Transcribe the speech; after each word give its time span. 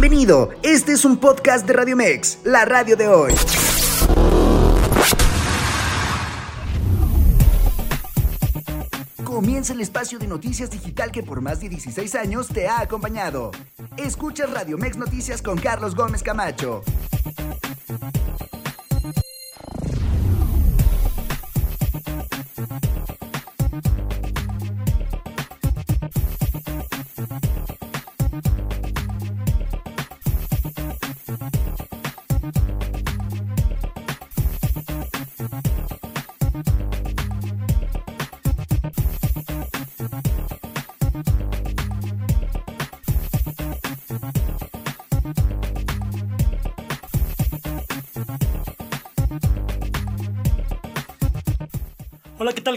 Bienvenido, 0.00 0.50
este 0.62 0.92
es 0.92 1.04
un 1.04 1.16
podcast 1.16 1.66
de 1.66 1.72
Radio 1.72 1.96
Mex, 1.96 2.38
la 2.44 2.64
radio 2.64 2.96
de 2.96 3.08
hoy. 3.08 3.34
Comienza 9.24 9.72
el 9.72 9.80
espacio 9.80 10.20
de 10.20 10.28
noticias 10.28 10.70
digital 10.70 11.10
que 11.10 11.24
por 11.24 11.40
más 11.40 11.58
de 11.58 11.68
16 11.70 12.14
años 12.14 12.46
te 12.46 12.68
ha 12.68 12.78
acompañado. 12.78 13.50
Escucha 13.96 14.46
Radio 14.46 14.78
Mex 14.78 14.96
Noticias 14.96 15.42
con 15.42 15.58
Carlos 15.58 15.96
Gómez 15.96 16.22
Camacho. 16.22 16.84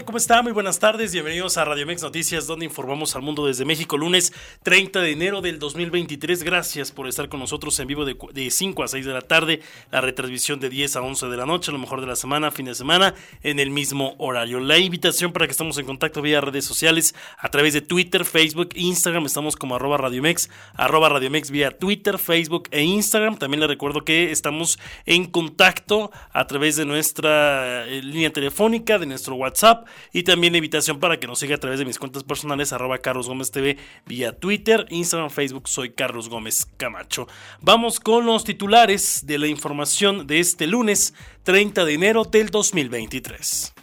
¿Cómo 0.00 0.16
está? 0.16 0.40
Muy 0.40 0.52
buenas 0.52 0.78
tardes. 0.78 1.12
Bienvenidos 1.12 1.58
a 1.58 1.66
Radio 1.66 1.86
Mex 1.86 2.02
Noticias, 2.02 2.46
donde 2.46 2.64
informamos 2.64 3.14
al 3.14 3.20
mundo 3.20 3.46
desde 3.46 3.66
México, 3.66 3.98
lunes 3.98 4.32
30 4.62 5.02
de 5.02 5.10
enero 5.10 5.42
del 5.42 5.58
2023. 5.58 6.44
Gracias 6.44 6.90
por 6.90 7.06
estar 7.08 7.28
con 7.28 7.40
nosotros 7.40 7.78
en 7.78 7.88
vivo 7.88 8.06
de, 8.06 8.16
de 8.32 8.50
5 8.50 8.82
a 8.82 8.88
6 8.88 9.04
de 9.04 9.12
la 9.12 9.20
tarde, 9.20 9.60
la 9.90 10.00
retransmisión 10.00 10.60
de 10.60 10.70
10 10.70 10.96
a 10.96 11.02
11 11.02 11.26
de 11.26 11.36
la 11.36 11.44
noche, 11.44 11.70
a 11.70 11.74
lo 11.74 11.78
mejor 11.78 12.00
de 12.00 12.06
la 12.06 12.16
semana, 12.16 12.50
fin 12.50 12.64
de 12.64 12.74
semana, 12.74 13.14
en 13.42 13.60
el 13.60 13.68
mismo 13.68 14.14
horario. 14.16 14.60
La 14.60 14.78
invitación 14.78 15.30
para 15.30 15.46
que 15.46 15.52
estemos 15.52 15.76
en 15.76 15.84
contacto 15.84 16.22
vía 16.22 16.40
redes 16.40 16.64
sociales 16.64 17.14
a 17.36 17.50
través 17.50 17.74
de 17.74 17.82
Twitter, 17.82 18.24
Facebook, 18.24 18.70
Instagram. 18.74 19.26
Estamos 19.26 19.56
como 19.56 19.76
arroba 19.76 19.98
Radiomex, 19.98 20.48
arroba 20.72 21.10
Radiomex 21.10 21.50
vía 21.50 21.70
Twitter, 21.70 22.18
Facebook 22.18 22.66
e 22.70 22.82
Instagram. 22.82 23.36
También 23.36 23.60
le 23.60 23.66
recuerdo 23.66 24.06
que 24.06 24.32
estamos 24.32 24.78
en 25.04 25.26
contacto 25.26 26.10
a 26.32 26.46
través 26.46 26.76
de 26.76 26.86
nuestra 26.86 27.86
eh, 27.86 28.00
línea 28.02 28.32
telefónica, 28.32 28.98
de 28.98 29.04
nuestro 29.04 29.34
WhatsApp 29.34 29.81
Y 30.12 30.22
también 30.22 30.54
invitación 30.54 31.00
para 31.00 31.18
que 31.18 31.26
nos 31.26 31.38
siga 31.38 31.56
a 31.56 31.58
través 31.58 31.78
de 31.78 31.84
mis 31.84 31.98
cuentas 31.98 32.24
personales 32.24 32.72
arroba 32.72 32.98
Carlos 32.98 33.28
Gómez 33.28 33.50
TV 33.50 33.76
vía 34.06 34.38
Twitter, 34.38 34.86
Instagram, 34.90 35.30
Facebook, 35.30 35.68
soy 35.68 35.90
Carlos 35.90 36.28
Gómez 36.28 36.66
Camacho. 36.76 37.26
Vamos 37.60 38.00
con 38.00 38.26
los 38.26 38.44
titulares 38.44 39.26
de 39.26 39.38
la 39.38 39.46
información 39.46 40.26
de 40.26 40.40
este 40.40 40.66
lunes 40.66 41.14
30 41.44 41.84
de 41.84 41.94
enero 41.94 42.24
del 42.24 42.50
2023. 42.50 43.74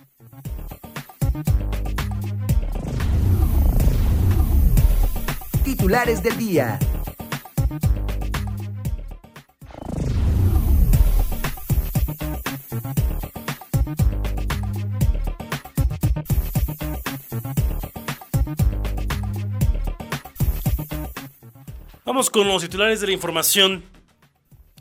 Titulares 5.63 6.23
del 6.23 6.37
día. 6.37 6.79
Con 22.19 22.49
los 22.49 22.61
titulares 22.61 22.99
de 22.99 23.07
la 23.07 23.13
información 23.13 23.85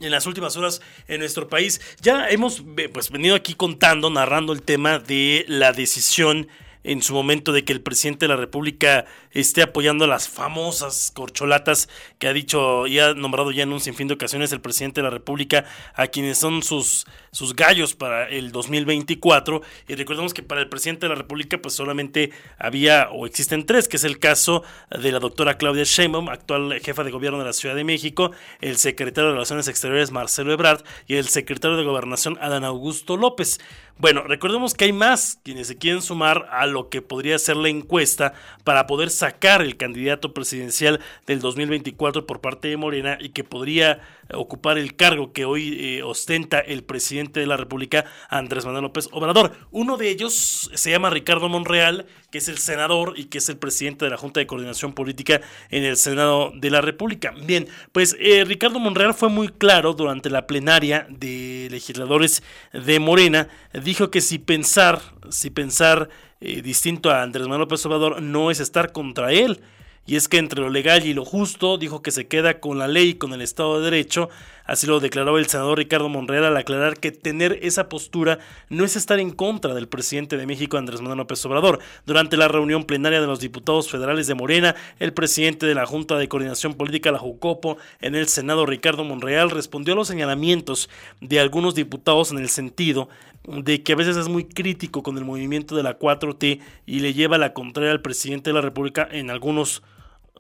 en 0.01 0.11
las 0.11 0.27
últimas 0.27 0.57
horas 0.57 0.83
en 1.07 1.21
nuestro 1.21 1.49
país. 1.49 1.81
Ya 2.01 2.29
hemos 2.29 2.65
pues, 2.93 3.11
venido 3.11 3.37
aquí 3.37 3.55
contando, 3.55 4.11
narrando 4.11 4.53
el 4.53 4.63
tema 4.63 4.99
de 4.99 5.45
la 5.47 5.71
decisión 5.71 6.49
en 6.89 7.03
su 7.03 7.13
momento 7.13 7.53
de 7.53 7.65
que 7.65 7.75
el 7.75 7.83
presidente 7.83 8.25
de 8.25 8.29
la 8.31 8.37
República 8.37 9.05
esté 9.33 9.61
apoyando 9.61 10.07
las 10.07 10.27
famosas 10.27 11.13
corcholatas 11.15 11.91
que 12.19 12.29
ha 12.29 12.33
dicho 12.33 12.87
y 12.87 12.99
ha 12.99 13.13
nombrado 13.13 13.51
ya 13.53 13.65
en 13.65 13.73
un 13.75 13.81
sinfín 13.81 14.09
de 14.09 14.15
ocasiones 14.15 14.53
el 14.53 14.63
presidente 14.63 15.03
de 15.03 15.05
la 15.05 15.11
República 15.11 15.67
a 15.95 16.07
quienes 16.07 16.39
son 16.39 16.63
sus, 16.63 17.07
sus 17.31 17.55
gallos 17.55 17.95
para 17.95 18.27
el 18.31 18.53
2024 18.53 19.61
y 19.87 19.95
recordemos 19.97 20.33
que 20.33 20.43
para 20.43 20.63
el 20.63 20.71
presidente 20.71 21.05
de 21.05 21.11
la 21.11 21.17
República 21.17 21.59
pues 21.61 21.75
solamente 21.75 22.31
había 22.57 23.11
o 23.11 23.27
existen 23.27 23.67
tres 23.67 23.87
que 23.87 23.99
es 23.99 24.05
el 24.05 24.19
caso 24.19 24.63
de 24.91 25.13
la 25.13 25.19
doctora 25.19 25.59
Claudia 25.59 25.85
Sheinbaum 25.85 26.31
actual 26.31 26.81
jefa 26.81 27.05
de 27.05 27.11
gobierno 27.11 27.39
de 27.39 27.45
la 27.45 27.53
Ciudad 27.53 27.75
de 27.75 27.85
México 27.85 28.33
el 28.63 28.79
secretario 28.79 29.29
de 29.29 29.35
Relaciones 29.35 29.69
Exteriores 29.69 30.11
Marcelo 30.11 30.55
Ebrard 30.55 30.83
y 31.07 31.17
el 31.17 31.29
secretario 31.29 31.77
de 31.77 31.85
Gobernación 31.85 32.39
Adán 32.41 32.65
Augusto 32.65 33.19
López 33.19 33.61
bueno, 33.99 34.23
recordemos 34.23 34.75
que 34.75 34.85
hay 34.85 34.93
más 34.93 35.41
quienes 35.43 35.67
se 35.67 35.77
quieren 35.77 36.03
sumar 36.03 36.47
a 36.53 36.67
lo 36.67 36.89
que 36.89 37.03
podría 37.03 37.39
ser 37.39 37.57
la 37.57 37.69
encuesta 37.69 38.33
para 38.63 38.87
poder 38.87 39.11
sacar 39.11 39.61
el 39.61 39.77
candidato 39.77 40.33
presidencial 40.33 41.01
del 41.27 41.41
2024 41.41 42.25
por 42.27 42.41
parte 42.41 42.69
de 42.69 42.77
Morena 42.77 43.19
y 43.21 43.31
que 43.31 43.43
podría 43.43 44.01
ocupar 44.35 44.79
el 44.79 44.97
cargo 44.97 45.33
que 45.33 45.45
hoy 45.45 45.77
eh, 45.81 46.03
ostenta 46.03 46.59
el 46.59 46.85
presidente 46.85 47.41
de 47.41 47.47
la 47.47 47.57
República, 47.57 48.05
Andrés 48.29 48.65
Manuel 48.65 48.85
López 48.85 49.09
Obrador. 49.13 49.53
Uno 49.71 49.97
de 49.97 50.11
ellos 50.11 50.71
se 50.75 50.91
llama 50.91 51.11
Ricardo 51.11 51.49
Monreal, 51.49 52.07
que 52.31 52.39
es 52.39 52.49
el 52.49 52.59
senador 52.59 53.15
y 53.17 53.25
que 53.27 53.39
es 53.39 53.49
el 53.49 53.57
presidente 53.57 54.05
de 54.05 54.11
la 54.11 54.17
Junta 54.17 54.41
de 54.41 54.47
Coordinación 54.47 54.93
Política 54.93 55.41
en 55.71 55.85
el 55.85 55.97
Senado 55.97 56.53
de 56.55 56.71
la 56.71 56.81
República. 56.81 57.33
Bien, 57.45 57.69
pues 57.93 58.17
eh, 58.21 58.45
Ricardo 58.45 58.79
Monreal 58.79 59.15
fue 59.15 59.29
muy 59.29 59.49
claro 59.49 59.95
durante 59.95 60.31
la 60.31 60.47
plenaria 60.47 61.07
de 61.09 61.69
legisladores 61.71 62.43
de 62.73 63.01
Morena, 63.01 63.49
dijo 63.73 64.11
que 64.11 64.21
si 64.21 64.39
pensar, 64.39 65.01
si 65.31 65.51
pensar 65.51 66.09
eh, 66.41 66.63
distinto 66.63 67.11
a 67.11 67.23
Andrés 67.23 67.47
Manuel 67.47 67.63
López 67.63 67.85
Obrador 67.87 68.23
no 68.23 68.51
es 68.51 68.61
estar 68.61 68.93
contra 68.93 69.33
él, 69.33 69.61
y 70.09 70.17
es 70.17 70.27
que 70.27 70.39
entre 70.39 70.63
lo 70.63 70.71
legal 70.71 71.05
y 71.05 71.13
lo 71.13 71.27
justo 71.27 71.77
dijo 71.77 72.01
que 72.01 72.11
se 72.11 72.27
queda 72.27 72.61
con 72.61 72.79
la 72.79 72.89
ley 72.89 73.11
y 73.11 73.15
con 73.15 73.35
el 73.35 73.43
Estado 73.43 73.79
de 73.79 73.91
Derecho, 73.91 74.31
así 74.69 74.87
lo 74.87 75.01
declaró 75.01 75.37
el 75.39 75.49
senador 75.49 75.79
Ricardo 75.79 76.09
Monreal 76.09 76.45
al 76.45 76.57
aclarar 76.57 77.01
que 77.01 77.11
tener 77.11 77.59
esa 77.63 77.89
postura 77.89 78.39
no 78.69 78.85
es 78.85 78.95
estar 78.95 79.19
en 79.19 79.33
contra 79.33 79.75
del 79.75 79.89
presidente 79.89 80.37
de 80.37 80.47
México 80.47 80.77
Andrés 80.77 81.01
Manuel 81.01 81.19
López 81.19 81.45
Obrador. 81.45 81.81
Durante 82.07 82.37
la 82.37 82.47
reunión 82.47 82.85
plenaria 82.85 83.21
de 83.21 83.27
los 83.27 83.41
diputados 83.41 83.91
federales 83.91 84.29
de 84.29 84.35
Morena, 84.35 84.77
el 85.01 85.13
presidente 85.13 85.67
de 85.67 85.75
la 85.75 85.87
Junta 85.87 86.17
de 86.17 86.29
Coordinación 86.29 86.75
Política, 86.75 87.11
la 87.11 87.19
Jucopo, 87.19 87.79
en 88.01 88.15
el 88.15 88.29
Senado 88.29 88.67
Ricardo 88.67 89.03
Monreal 89.03 89.51
respondió 89.51 89.95
a 89.95 89.97
los 89.97 90.07
señalamientos 90.07 90.89
de 91.21 91.41
algunos 91.41 91.75
diputados 91.75 92.31
en 92.31 92.39
el 92.39 92.49
sentido 92.49 93.09
de 93.45 93.83
que 93.83 93.93
a 93.95 93.97
veces 93.97 94.17
es 94.17 94.29
muy 94.29 94.45
crítico 94.45 95.03
con 95.03 95.17
el 95.17 95.25
movimiento 95.25 95.75
de 95.75 95.83
la 95.83 95.99
4T 95.99 96.61
y 96.87 97.01
le 97.01 97.15
lleva 97.15 97.39
la 97.39 97.55
contraria 97.55 97.93
al 97.93 98.03
presidente 98.03 98.51
de 98.51 98.55
la 98.55 98.61
República 98.61 99.09
en 99.11 99.31
algunos 99.31 99.83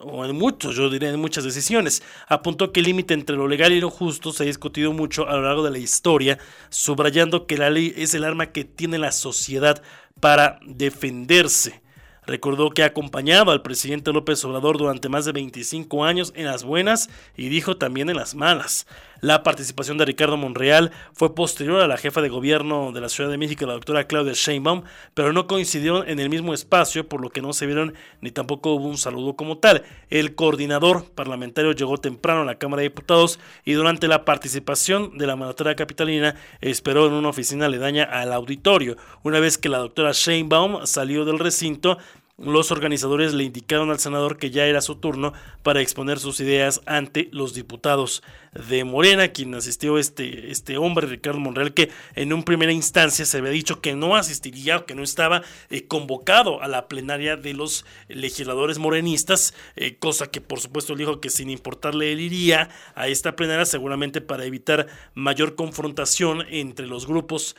o 0.00 0.24
en 0.24 0.36
muchos, 0.36 0.76
yo 0.76 0.90
diría 0.90 1.10
en 1.10 1.20
muchas 1.20 1.44
decisiones. 1.44 2.02
Apuntó 2.26 2.72
que 2.72 2.80
el 2.80 2.86
límite 2.86 3.14
entre 3.14 3.36
lo 3.36 3.48
legal 3.48 3.72
y 3.72 3.80
lo 3.80 3.90
justo 3.90 4.32
se 4.32 4.44
ha 4.44 4.46
discutido 4.46 4.92
mucho 4.92 5.28
a 5.28 5.34
lo 5.36 5.42
largo 5.42 5.62
de 5.62 5.70
la 5.70 5.78
historia, 5.78 6.38
subrayando 6.70 7.46
que 7.46 7.58
la 7.58 7.70
ley 7.70 7.92
es 7.96 8.14
el 8.14 8.24
arma 8.24 8.46
que 8.46 8.64
tiene 8.64 8.98
la 8.98 9.12
sociedad 9.12 9.82
para 10.20 10.58
defenderse. 10.64 11.82
Recordó 12.26 12.70
que 12.70 12.82
ha 12.82 12.86
acompañado 12.86 13.52
al 13.52 13.62
presidente 13.62 14.12
López 14.12 14.44
Obrador 14.44 14.76
durante 14.76 15.08
más 15.08 15.24
de 15.24 15.32
25 15.32 16.04
años 16.04 16.32
en 16.36 16.44
las 16.44 16.62
buenas 16.62 17.08
y 17.36 17.48
dijo 17.48 17.78
también 17.78 18.10
en 18.10 18.16
las 18.16 18.34
malas. 18.34 18.86
La 19.20 19.42
participación 19.42 19.98
de 19.98 20.04
Ricardo 20.04 20.36
Monreal 20.36 20.92
fue 21.12 21.34
posterior 21.34 21.80
a 21.80 21.88
la 21.88 21.96
jefa 21.96 22.22
de 22.22 22.28
gobierno 22.28 22.92
de 22.92 23.00
la 23.00 23.08
Ciudad 23.08 23.28
de 23.28 23.36
México, 23.36 23.66
la 23.66 23.72
doctora 23.72 24.06
Claudia 24.06 24.32
Sheinbaum, 24.32 24.84
pero 25.14 25.32
no 25.32 25.48
coincidieron 25.48 26.08
en 26.08 26.20
el 26.20 26.30
mismo 26.30 26.54
espacio, 26.54 27.08
por 27.08 27.20
lo 27.20 27.30
que 27.30 27.42
no 27.42 27.52
se 27.52 27.66
vieron 27.66 27.94
ni 28.20 28.30
tampoco 28.30 28.74
hubo 28.74 28.86
un 28.86 28.96
saludo 28.96 29.34
como 29.34 29.58
tal. 29.58 29.82
El 30.08 30.36
coordinador 30.36 31.04
parlamentario 31.10 31.72
llegó 31.72 31.98
temprano 31.98 32.42
a 32.42 32.44
la 32.44 32.58
Cámara 32.58 32.82
de 32.82 32.90
Diputados 32.90 33.40
y 33.64 33.72
durante 33.72 34.06
la 34.06 34.24
participación 34.24 35.18
de 35.18 35.26
la 35.26 35.34
mandataria 35.34 35.74
capitalina 35.74 36.36
esperó 36.60 37.08
en 37.08 37.14
una 37.14 37.30
oficina 37.30 37.66
aledaña 37.66 38.04
al 38.04 38.32
auditorio. 38.32 38.96
Una 39.24 39.40
vez 39.40 39.58
que 39.58 39.68
la 39.68 39.78
doctora 39.78 40.12
Sheinbaum 40.12 40.86
salió 40.86 41.24
del 41.24 41.40
recinto, 41.40 41.98
los 42.38 42.70
organizadores 42.70 43.34
le 43.34 43.42
indicaron 43.42 43.90
al 43.90 43.98
senador 43.98 44.38
que 44.38 44.50
ya 44.50 44.64
era 44.66 44.80
su 44.80 44.94
turno 44.94 45.32
para 45.64 45.80
exponer 45.80 46.20
sus 46.20 46.38
ideas 46.38 46.80
ante 46.86 47.28
los 47.32 47.52
diputados 47.52 48.22
de 48.68 48.84
Morena, 48.84 49.28
quien 49.28 49.54
asistió 49.56 49.98
este, 49.98 50.52
este 50.52 50.78
hombre, 50.78 51.08
Ricardo 51.08 51.40
Monreal, 51.40 51.74
que 51.74 51.90
en 52.14 52.32
un 52.32 52.44
primera 52.44 52.72
instancia 52.72 53.24
se 53.24 53.38
había 53.38 53.50
dicho 53.50 53.80
que 53.80 53.96
no 53.96 54.14
asistiría, 54.14 54.84
que 54.86 54.94
no 54.94 55.02
estaba 55.02 55.42
eh, 55.68 55.86
convocado 55.86 56.62
a 56.62 56.68
la 56.68 56.86
plenaria 56.86 57.36
de 57.36 57.54
los 57.54 57.84
legisladores 58.06 58.78
morenistas, 58.78 59.52
eh, 59.74 59.96
cosa 59.96 60.30
que 60.30 60.40
por 60.40 60.60
supuesto 60.60 60.94
dijo 60.94 61.20
que 61.20 61.30
sin 61.30 61.50
importarle 61.50 62.12
él 62.12 62.20
iría 62.20 62.70
a 62.94 63.08
esta 63.08 63.34
plenaria 63.34 63.66
seguramente 63.66 64.20
para 64.20 64.44
evitar 64.44 64.86
mayor 65.14 65.56
confrontación 65.56 66.44
entre 66.48 66.86
los 66.86 67.06
grupos 67.06 67.56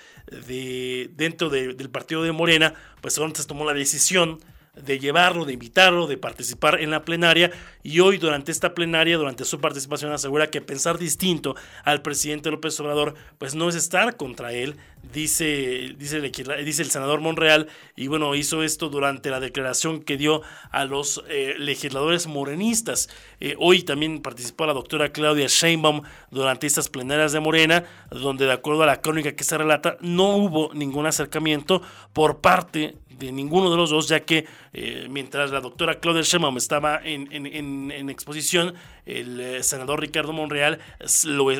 de, 0.47 1.11
dentro 1.15 1.49
del 1.49 1.89
partido 1.89 2.23
de 2.23 2.31
Morena, 2.31 2.73
pues 3.01 3.17
entonces 3.17 3.45
tomó 3.45 3.65
la 3.65 3.73
decisión 3.73 4.39
de 4.75 4.99
llevarlo, 4.99 5.45
de 5.45 5.53
invitarlo, 5.53 6.07
de 6.07 6.17
participar 6.17 6.79
en 6.81 6.91
la 6.91 7.03
plenaria. 7.03 7.51
Y 7.83 7.99
hoy 7.99 8.17
durante 8.17 8.51
esta 8.51 8.73
plenaria, 8.73 9.17
durante 9.17 9.45
su 9.45 9.59
participación 9.59 10.11
asegura 10.11 10.47
que 10.47 10.61
pensar 10.61 10.97
distinto 10.97 11.55
al 11.83 12.01
presidente 12.01 12.51
López 12.51 12.79
Obrador 12.79 13.15
pues 13.37 13.55
no 13.55 13.69
es 13.69 13.75
estar 13.75 14.15
contra 14.17 14.53
él, 14.53 14.75
dice, 15.13 15.95
dice, 15.97 16.17
el, 16.17 16.31
dice 16.65 16.81
el 16.81 16.91
senador 16.91 17.21
Monreal 17.21 17.67
y 17.95 18.07
bueno, 18.07 18.35
hizo 18.35 18.63
esto 18.63 18.89
durante 18.89 19.29
la 19.29 19.39
declaración 19.39 20.01
que 20.01 20.17
dio 20.17 20.41
a 20.71 20.85
los 20.85 21.23
eh, 21.29 21.55
legisladores 21.57 22.27
morenistas. 22.27 23.09
Eh, 23.39 23.55
hoy 23.59 23.83
también 23.83 24.21
participó 24.21 24.65
la 24.65 24.73
doctora 24.73 25.11
Claudia 25.11 25.47
Sheinbaum 25.47 26.01
durante 26.31 26.67
estas 26.67 26.89
plenarias 26.89 27.31
de 27.31 27.39
Morena, 27.39 27.85
donde 28.11 28.45
de 28.45 28.53
acuerdo 28.53 28.83
a 28.83 28.87
la 28.87 29.01
crónica 29.01 29.35
que 29.35 29.43
se 29.43 29.57
relata 29.57 29.97
no 30.01 30.35
hubo 30.37 30.73
ningún 30.73 31.05
acercamiento 31.05 31.81
por 32.13 32.39
parte 32.39 32.95
de 33.09 33.31
ninguno 33.31 33.69
de 33.69 33.77
los 33.77 33.89
dos, 33.89 34.07
ya 34.07 34.21
que 34.21 34.45
eh, 34.73 35.07
mientras 35.09 35.51
la 35.51 35.61
doctora 35.61 35.99
Claudia 35.99 36.21
Sheinbaum 36.21 36.57
estaba 36.57 37.01
en, 37.03 37.27
en, 37.31 38.09
exposición, 38.09 38.73
el 39.05 39.39
eh, 39.39 39.63
senador 39.63 39.99
Ricardo 39.99 40.33
Monreal 40.33 40.79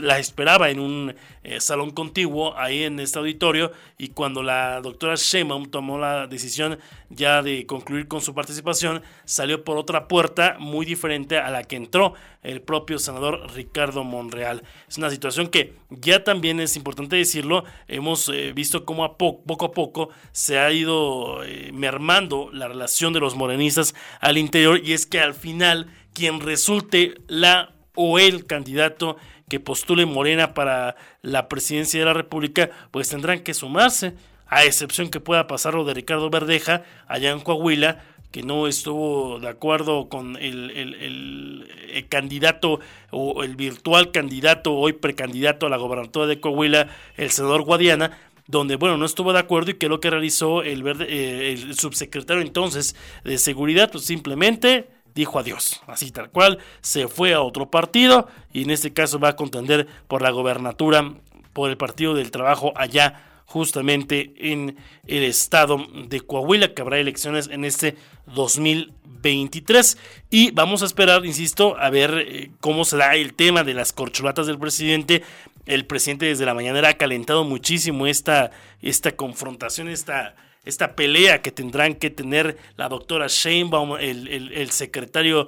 la 0.02 0.20
esperaba 0.20 0.70
en 0.70 0.80
un 0.80 1.16
eh, 1.44 1.60
salón 1.60 1.92
contiguo 1.92 2.56
ahí 2.58 2.84
en 2.84 3.00
este 3.00 3.18
auditorio 3.18 3.72
y 3.98 4.10
cuando 4.10 4.44
la 4.44 4.82
doctora 4.82 5.16
Sheinbaum 5.16 5.72
tomó 5.72 5.98
la 5.98 6.28
decisión 6.28 6.78
ya 7.10 7.42
de 7.42 7.66
concluir 7.66 8.08
con 8.08 8.22
su 8.22 8.36
participación, 8.36 9.02
salió 9.26 9.64
por 9.64 9.78
otra 9.78 10.08
puerta 10.08 10.58
muy 10.60 10.86
diferente 10.86 11.40
a 11.40 11.50
la 11.50 11.64
que 11.64 11.76
entró 11.76 12.14
el 12.44 12.62
propio 12.62 13.00
senador 13.00 13.52
Ricardo 13.54 14.04
Monreal. 14.04 14.64
Es 14.88 14.98
una 14.98 15.10
situación 15.10 15.48
que 15.48 15.74
ya 15.90 16.24
también 16.24 16.60
es 16.60 16.76
importante 16.76 17.16
decirlo, 17.16 17.64
hemos 17.88 18.32
visto 18.54 18.86
cómo 18.86 19.04
a 19.04 19.18
poco 19.18 19.66
a 19.66 19.72
poco 19.72 20.10
se 20.32 20.60
ha 20.60 20.72
ido 20.72 21.40
mermando 21.74 22.50
la 22.54 22.68
relación 22.68 22.99
de 23.00 23.20
los 23.20 23.36
morenistas 23.36 23.96
al 24.20 24.38
interior 24.38 24.82
y 24.84 24.94
es 24.94 25.06
que 25.06 25.20
al 25.20 25.34
final 25.34 25.88
quien 26.14 26.42
resulte 26.42 27.16
la 27.28 27.72
o 27.96 28.20
el 28.20 28.46
candidato 28.46 29.18
que 29.50 29.60
postule 29.60 30.06
Morena 30.06 30.54
para 30.54 30.96
la 31.22 31.48
presidencia 31.48 32.00
de 32.00 32.06
la 32.06 32.14
República, 32.14 32.70
pues 32.92 33.10
tendrán 33.10 33.40
que 33.40 33.54
sumarse, 33.54 34.14
a 34.48 34.64
excepción 34.64 35.10
que 35.10 35.20
pueda 35.20 35.48
pasar 35.48 35.74
lo 35.76 35.86
de 35.86 35.94
Ricardo 35.94 36.30
Verdeja 36.30 36.84
allá 37.08 37.32
en 37.32 37.40
Coahuila, 37.40 38.04
que 38.32 38.44
no 38.44 38.68
estuvo 38.68 39.40
de 39.40 39.48
acuerdo 39.48 40.08
con 40.08 40.38
el, 40.38 40.72
el, 40.72 42.08
candidato 42.10 42.80
o 43.12 43.44
el 43.44 43.56
virtual 43.56 44.12
candidato, 44.12 44.76
hoy 44.76 44.94
precandidato 44.94 45.66
a 45.66 45.70
la 45.70 45.78
gobernatura 45.78 46.28
de 46.28 46.40
Coahuila, 46.40 46.88
el 47.18 47.32
senador 47.32 47.64
Guadiana, 47.64 48.18
donde, 48.50 48.78
bueno, 48.78 48.98
no 48.98 49.06
estuvo 49.06 49.32
de 49.32 49.38
acuerdo 49.38 49.72
y 49.72 49.74
que 49.76 49.88
lo 49.88 50.00
que 50.00 50.10
realizó 50.10 50.64
el, 50.64 50.82
verde, 50.82 51.06
eh, 51.08 51.54
el 51.54 51.76
subsecretario 51.76 52.42
entonces 52.42 52.96
de 53.24 53.38
seguridad, 53.38 53.92
pues 53.92 54.06
simplemente 54.06 54.90
dijo 55.14 55.38
adiós, 55.38 55.82
así 55.86 56.10
tal 56.10 56.32
cual, 56.32 56.58
se 56.82 57.08
fue 57.08 57.36
a 57.36 57.42
otro 57.42 57.70
partido 57.70 58.28
y 58.52 58.64
en 58.64 58.72
este 58.72 58.92
caso 58.92 59.20
va 59.20 59.30
a 59.30 59.36
contender 59.36 59.88
por 60.08 60.24
la 60.24 60.32
gobernatura, 60.32 61.14
por 61.54 61.70
el 61.70 61.78
Partido 61.78 62.16
del 62.16 62.32
Trabajo 62.32 62.74
allá 62.76 63.24
justamente 63.46 64.34
en 64.38 64.78
el 65.06 65.24
estado 65.24 65.86
de 66.08 66.22
Coahuila, 66.22 66.74
que 66.74 66.82
habrá 66.82 66.98
elecciones 67.00 67.50
en 67.52 67.66
este 67.66 67.98
2023. 68.34 69.98
Y 70.30 70.52
vamos 70.52 70.82
a 70.82 70.86
esperar, 70.86 71.26
insisto, 71.26 71.76
a 71.78 71.90
ver 71.90 72.14
eh, 72.18 72.52
cómo 72.60 72.86
se 72.86 72.98
da 72.98 73.16
el 73.16 73.34
tema 73.34 73.64
de 73.64 73.74
las 73.74 73.92
corcholatas 73.94 74.48
del 74.48 74.60
presidente 74.60 75.24
el 75.70 75.86
presidente 75.86 76.26
desde 76.26 76.46
la 76.46 76.56
mañana 76.56 76.90
ha 76.90 76.94
calentado 76.96 77.44
muchísimo 77.44 78.08
esta, 78.08 78.50
esta 78.82 79.12
confrontación, 79.12 79.88
esta, 79.88 80.36
esta 80.66 80.96
pelea 80.96 81.44
que 81.44 81.52
tendrán 81.52 81.94
que 81.94 82.10
tener 82.10 82.58
la 82.76 82.90
doctora 82.90 83.28
Sheinbaum, 83.28 83.98
el, 84.00 84.28
el, 84.28 84.72
secretario 84.72 85.48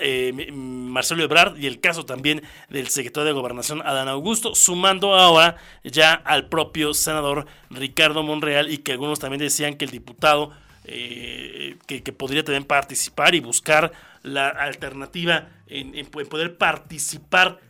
eh, 0.00 0.50
Marcelo 0.52 1.22
Ebrard 1.22 1.56
y 1.56 1.68
el 1.68 1.80
caso 1.80 2.04
también 2.04 2.42
del 2.68 2.88
secretario 2.88 3.28
de 3.28 3.32
Gobernación 3.32 3.80
Adán 3.82 4.08
Augusto, 4.08 4.56
sumando 4.56 5.14
ahora 5.14 5.56
ya 5.84 6.14
al 6.14 6.48
propio 6.48 6.92
senador 6.92 7.46
Ricardo 7.70 8.24
Monreal 8.24 8.72
y 8.72 8.78
que 8.78 8.90
algunos 8.90 9.20
también 9.20 9.38
decían 9.38 9.76
que 9.76 9.84
el 9.84 9.92
diputado 9.92 10.50
eh, 10.84 11.76
que, 11.86 12.00
podría 12.12 12.42
también 12.42 12.64
participar 12.64 13.36
y 13.36 13.40
buscar 13.40 13.92
la 14.24 14.48
alternativa 14.48 15.48
en 15.68 16.06
poder 16.06 16.56
participar 16.56 17.60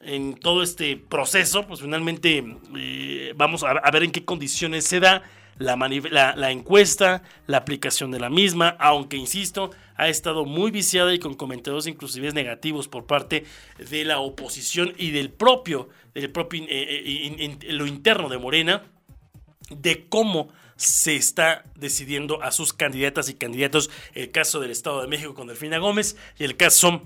en 0.00 0.34
todo 0.34 0.62
este 0.62 0.96
proceso, 0.96 1.66
pues 1.66 1.80
finalmente 1.80 2.44
eh, 2.76 3.32
vamos 3.36 3.64
a, 3.64 3.90
ver 3.90 4.04
en 4.04 4.12
qué 4.12 4.24
condiciones 4.24 4.84
se 4.84 5.00
da 5.00 5.22
la, 5.58 6.50
encuesta, 6.50 7.22
la 7.46 7.58
aplicación 7.58 8.10
de 8.10 8.20
la 8.20 8.30
misma, 8.30 8.76
aunque 8.78 9.16
insisto, 9.16 9.70
ha 9.96 10.08
estado 10.08 10.44
muy 10.44 10.70
viciada 10.70 11.12
y 11.12 11.18
con 11.18 11.34
comentarios 11.34 11.88
inclusive 11.88 12.32
negativos 12.32 12.86
por 12.86 13.06
parte 13.06 13.44
de 13.90 14.04
la 14.04 14.20
oposición 14.20 14.92
y 14.96 15.10
del 15.10 15.30
propio, 15.30 15.88
del 16.14 16.30
propio 16.30 16.62
eh, 16.68 16.68
eh, 16.70 17.72
lo 17.72 17.86
interno 17.86 18.28
de 18.28 18.38
Morena, 18.38 18.84
de 19.70 20.06
cómo 20.08 20.48
se 20.76 21.16
está 21.16 21.64
decidiendo 21.74 22.40
a 22.40 22.52
sus 22.52 22.72
candidatas 22.72 23.28
y 23.28 23.34
candidatos, 23.34 23.90
el 24.14 24.30
caso 24.30 24.60
del 24.60 24.70
Estado 24.70 25.02
de 25.02 25.08
México 25.08 25.34
con 25.34 25.48
Delfina 25.48 25.78
Gómez 25.78 26.16
y 26.38 26.44
el 26.44 26.56
caso 26.56 27.02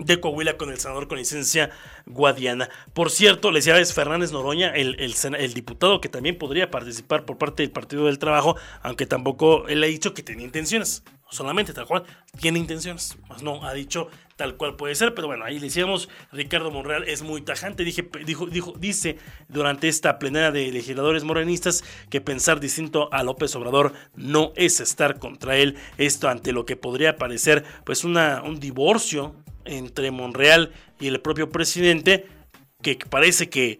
de 0.00 0.20
Coahuila 0.20 0.56
con 0.56 0.70
el 0.70 0.78
senador 0.78 1.08
con 1.08 1.18
licencia 1.18 1.70
Guadiana. 2.06 2.68
Por 2.92 3.10
cierto, 3.10 3.50
les 3.50 3.64
decía 3.64 3.84
Fernández 3.94 4.32
Noroña, 4.32 4.70
el, 4.70 4.96
el, 4.98 5.54
diputado 5.54 6.00
que 6.00 6.08
también 6.08 6.38
podría 6.38 6.70
participar 6.70 7.24
por 7.24 7.38
parte 7.38 7.62
del 7.62 7.70
Partido 7.70 8.06
del 8.06 8.18
Trabajo, 8.18 8.56
aunque 8.82 9.06
tampoco 9.06 9.68
él 9.68 9.82
ha 9.84 9.86
dicho 9.86 10.14
que 10.14 10.22
tenía 10.22 10.44
intenciones, 10.44 11.02
solamente 11.30 11.72
tal 11.72 11.86
cual, 11.86 12.04
tiene 12.40 12.58
intenciones, 12.58 13.18
más 13.28 13.42
no 13.42 13.64
ha 13.64 13.72
dicho 13.74 14.08
tal 14.36 14.56
cual 14.56 14.74
puede 14.76 14.94
ser, 14.94 15.14
pero 15.14 15.26
bueno, 15.26 15.44
ahí 15.44 15.56
le 15.58 15.66
decíamos, 15.66 16.08
Ricardo 16.32 16.70
Monreal 16.70 17.04
es 17.06 17.20
muy 17.20 17.42
tajante, 17.42 17.84
dije, 17.84 18.08
dijo, 18.24 18.46
dijo, 18.46 18.72
dice 18.78 19.18
durante 19.48 19.86
esta 19.88 20.18
plenaria 20.18 20.50
de 20.50 20.72
legisladores 20.72 21.24
morenistas 21.24 21.84
que 22.08 22.22
pensar 22.22 22.58
distinto 22.58 23.12
a 23.12 23.22
López 23.22 23.54
Obrador 23.54 23.92
no 24.14 24.52
es 24.56 24.80
estar 24.80 25.18
contra 25.18 25.58
él, 25.58 25.76
esto 25.98 26.28
ante 26.28 26.52
lo 26.52 26.64
que 26.64 26.76
podría 26.76 27.16
parecer 27.16 27.64
pues 27.84 28.02
una, 28.02 28.42
un 28.42 28.58
divorcio 28.58 29.34
entre 29.64 30.10
Monreal 30.10 30.72
y 30.98 31.08
el 31.08 31.20
propio 31.20 31.50
presidente, 31.50 32.26
que 32.82 32.96
parece 32.96 33.48
que 33.48 33.78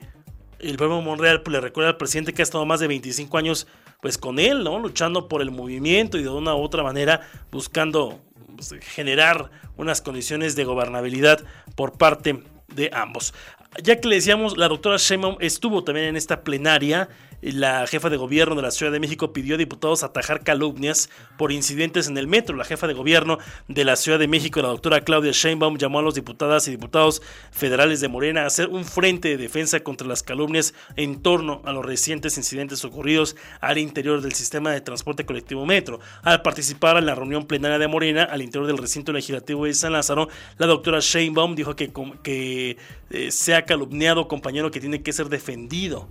el 0.59 0.77
propio 0.77 1.01
Monreal 1.01 1.43
pues, 1.43 1.53
le 1.53 1.61
recuerda 1.61 1.91
al 1.91 1.97
presidente 1.97 2.33
que 2.33 2.43
ha 2.43 2.45
estado 2.45 2.67
más 2.67 2.81
de 2.81 2.89
25 2.89 3.39
años 3.39 3.67
pues 4.01 4.19
con 4.19 4.39
él. 4.39 4.65
Luchando 4.65 5.29
por 5.29 5.43
el 5.43 5.51
movimiento 5.51 6.19
y 6.19 6.23
de 6.23 6.29
una 6.29 6.55
u 6.55 6.63
otra 6.63 6.83
manera 6.83 7.29
buscando 7.51 8.21
pues, 8.57 8.75
generar 8.81 9.51
unas 9.77 10.01
condiciones 10.01 10.57
de 10.57 10.65
gobernabilidad 10.65 11.45
por 11.75 11.97
parte 11.97 12.43
de 12.69 12.91
ambos. 12.93 13.35
Ya 13.83 14.01
que 14.01 14.09
le 14.09 14.17
decíamos, 14.17 14.57
la 14.57 14.69
doctora 14.69 14.97
Sheinbaum 14.99 15.37
estuvo 15.41 15.85
también 15.85 16.07
en 16.09 16.17
esta 16.17 16.43
plenaria 16.43 17.09
la 17.43 17.87
jefa 17.87 18.11
de 18.11 18.17
gobierno 18.17 18.55
de 18.55 18.63
la 18.63 18.71
Ciudad 18.71 18.93
de 18.93 19.01
México 19.01 19.33
pidió 19.33 19.55
a 19.55 19.59
diputados 19.59 20.03
atajar 20.03 20.43
calumnias 20.43 21.09
por 21.39 21.53
incidentes 21.53 22.09
en 22.09 22.19
el 22.19 22.27
metro. 22.27 22.57
La 22.57 22.65
jefa 22.65 22.87
de 22.87 22.95
gobierno 22.95 23.39
de 23.69 23.85
la 23.85 23.97
Ciudad 23.97 24.19
de 24.19 24.29
México, 24.29 24.61
la 24.63 24.69
doctora 24.69 25.01
Claudia 25.03 25.33
Sheinbaum, 25.33 25.79
llamó 25.79 26.01
a 26.01 26.03
los 26.03 26.15
diputadas 26.15 26.69
y 26.69 26.73
diputados 26.73 27.23
federales 27.51 28.01
de 28.01 28.09
Morena 28.09 28.43
a 28.43 28.47
hacer 28.47 28.69
un 28.69 28.85
frente 28.85 29.29
de 29.29 29.37
defensa 29.37 29.81
contra 29.81 30.07
las 30.07 30.23
calumnias 30.23 30.75
en 30.97 31.23
torno 31.23 31.63
a 31.65 31.73
los 31.73 31.85
recientes 31.85 32.37
incidentes 32.37 32.85
ocurridos 32.85 33.37
al 33.61 33.79
interior 33.79 34.21
del 34.21 34.33
sistema 34.33 34.73
de 34.73 34.81
transporte 34.81 35.25
colectivo 35.25 35.65
metro. 35.67 36.01
Al 36.23 36.43
participar 36.43 36.97
en 36.99 37.07
la 37.07 37.15
reunión 37.15 37.47
plenaria 37.47 37.79
de 37.79 37.89
Morena 37.89 38.25
al 38.25 38.43
interior 38.43 38.67
del 38.67 38.79
recinto 38.79 39.13
legislativo 39.13 39.65
de 39.65 39.75
San 39.75 39.93
Lázaro, 39.93 40.29
la 40.59 40.67
doctora 40.67 40.99
Sheinbaum 41.01 41.55
dijo 41.55 41.77
que, 41.77 41.93
que 42.23 42.77
eh, 43.11 43.31
se 43.31 43.55
ha 43.55 43.65
calumniado 43.65 44.29
compañero 44.29 44.71
que 44.71 44.81
tiene 44.81 45.03
que 45.03 45.13
ser 45.13 45.29
defendido 45.29 46.09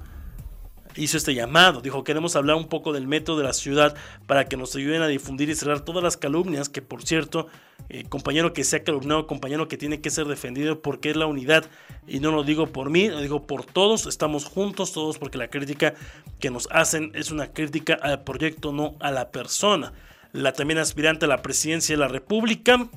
hizo 1.00 1.18
este 1.18 1.34
llamado. 1.34 1.82
Dijo, 1.82 2.03
queremos 2.03 2.36
hablar 2.36 2.56
un 2.58 2.68
poco 2.68 2.94
del 2.94 3.08
metro 3.08 3.38
de 3.38 3.44
la 3.44 3.53
ciudad 3.53 3.96
para 4.27 4.46
que 4.46 4.58
nos 4.58 4.75
ayuden 4.75 5.01
a 5.01 5.08
difundir 5.08 5.50
y 5.50 5.56
cerrar 5.56 5.82
todas 5.82 6.03
las 6.03 6.18
calumnias, 6.18 6.70
que 6.70 6.82
por 6.82 7.03
cierto, 7.03 7.48
eh, 7.89 8.03
compañero 8.08 8.53
que 8.53 8.63
sea 8.63 8.84
calumniado, 8.84 9.25
compañero 9.25 9.68
que 9.68 9.77
tiene 9.77 10.01
que 10.01 10.10
ser 10.10 10.27
defendido 10.27 10.82
porque 10.82 11.10
es 11.10 11.15
la 11.15 11.25
unidad. 11.25 11.65
Y 12.08 12.20
no 12.20 12.32
lo 12.32 12.44
digo 12.44 12.68
por 12.68 12.89
mí, 12.89 13.08
lo 13.08 13.22
digo 13.22 13.48
por 13.48 13.65
todos, 13.65 14.06
estamos 14.06 14.46
juntos 14.46 14.94
todos 14.94 15.18
porque 15.18 15.38
la 15.38 15.50
crítica 15.50 15.94
que 16.39 16.51
nos 16.51 16.68
hacen 16.72 17.12
es 17.15 17.32
una 17.32 17.48
crítica 17.48 17.98
al 18.01 18.24
proyecto, 18.24 18.72
no 18.72 18.96
a 19.00 19.12
la 19.12 19.32
persona. 19.32 19.94
La 20.32 20.53
también 20.53 20.77
aspirante 20.77 21.25
a 21.25 21.29
la 21.29 21.41
presidencia 21.41 21.96
de 21.96 22.00
la 22.00 22.08
República 22.08 22.88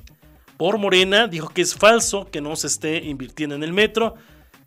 por 0.57 0.77
Morena 0.77 1.27
dijo 1.27 1.49
que 1.49 1.61
es 1.61 1.73
falso 1.73 2.29
que 2.29 2.41
no 2.41 2.55
se 2.55 2.67
esté 2.67 3.03
invirtiendo 3.05 3.55
en 3.55 3.63
el 3.63 3.73
metro 3.73 4.15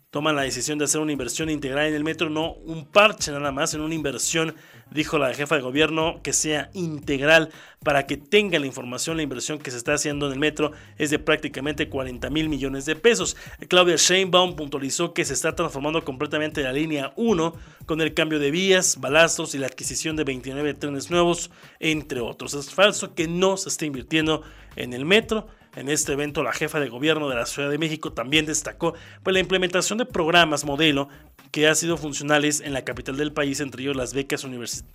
toman 0.09 0.37
la 0.37 0.43
decisión 0.43 0.77
de 0.79 0.85
hacer 0.85 1.01
una 1.01 1.11
inversión 1.11 1.49
integral 1.49 1.87
en 1.87 1.93
el 1.93 2.03
metro, 2.03 2.29
no 2.29 2.53
un 2.53 2.85
parche 2.85 3.31
nada 3.31 3.51
más, 3.51 3.73
en 3.73 3.81
una 3.81 3.93
inversión, 3.93 4.55
dijo 4.89 5.17
la 5.17 5.33
jefa 5.33 5.55
de 5.55 5.61
gobierno, 5.61 6.21
que 6.23 6.31
sea 6.31 6.69
integral 6.73 7.49
para 7.83 8.05
que 8.05 8.15
tenga 8.15 8.57
la 8.57 8.65
información, 8.65 9.17
la 9.17 9.23
inversión 9.23 9.59
que 9.59 9.69
se 9.69 9.77
está 9.77 9.93
haciendo 9.93 10.27
en 10.27 10.33
el 10.33 10.39
metro 10.39 10.71
es 10.97 11.09
de 11.09 11.19
prácticamente 11.19 11.89
40 11.89 12.29
mil 12.29 12.47
millones 12.47 12.85
de 12.85 12.95
pesos. 12.95 13.35
Claudia 13.67 13.97
Sheinbaum 13.97 14.55
puntualizó 14.55 15.13
que 15.13 15.25
se 15.25 15.33
está 15.33 15.55
transformando 15.55 16.03
completamente 16.05 16.63
la 16.63 16.71
línea 16.71 17.11
1 17.17 17.53
con 17.85 17.99
el 17.99 18.13
cambio 18.13 18.39
de 18.39 18.49
vías, 18.49 18.99
balastros 19.01 19.55
y 19.55 19.57
la 19.57 19.67
adquisición 19.67 20.15
de 20.15 20.23
29 20.23 20.73
trenes 20.75 21.11
nuevos, 21.11 21.51
entre 21.79 22.21
otros. 22.21 22.53
Es 22.53 22.73
falso 22.73 23.13
que 23.13 23.27
no 23.27 23.57
se 23.57 23.69
esté 23.69 23.85
invirtiendo 23.85 24.41
en 24.77 24.93
el 24.93 25.03
metro 25.03 25.47
en 25.77 25.89
este 25.89 26.13
evento, 26.13 26.41
la 26.41 26.53
jefa 26.53 26.79
de 26.79 26.89
gobierno 26.89 27.29
de 27.29 27.35
la 27.35 27.45
Ciudad 27.45 27.69
de 27.69 27.77
México 27.77 28.11
también 28.11 28.47
destacó 28.47 28.95
pues, 29.21 29.33
la 29.33 29.39
implementación 29.39 29.99
de 29.99 30.05
programas 30.05 30.65
modelo 30.65 31.07
que 31.51 31.67
han 31.67 31.75
sido 31.75 31.97
funcionales 31.97 32.61
en 32.61 32.73
la 32.73 32.83
capital 32.83 33.15
del 33.15 33.31
país, 33.31 33.59
entre 33.59 33.83
ellos 33.83 33.95
las 33.95 34.13
becas 34.13 34.43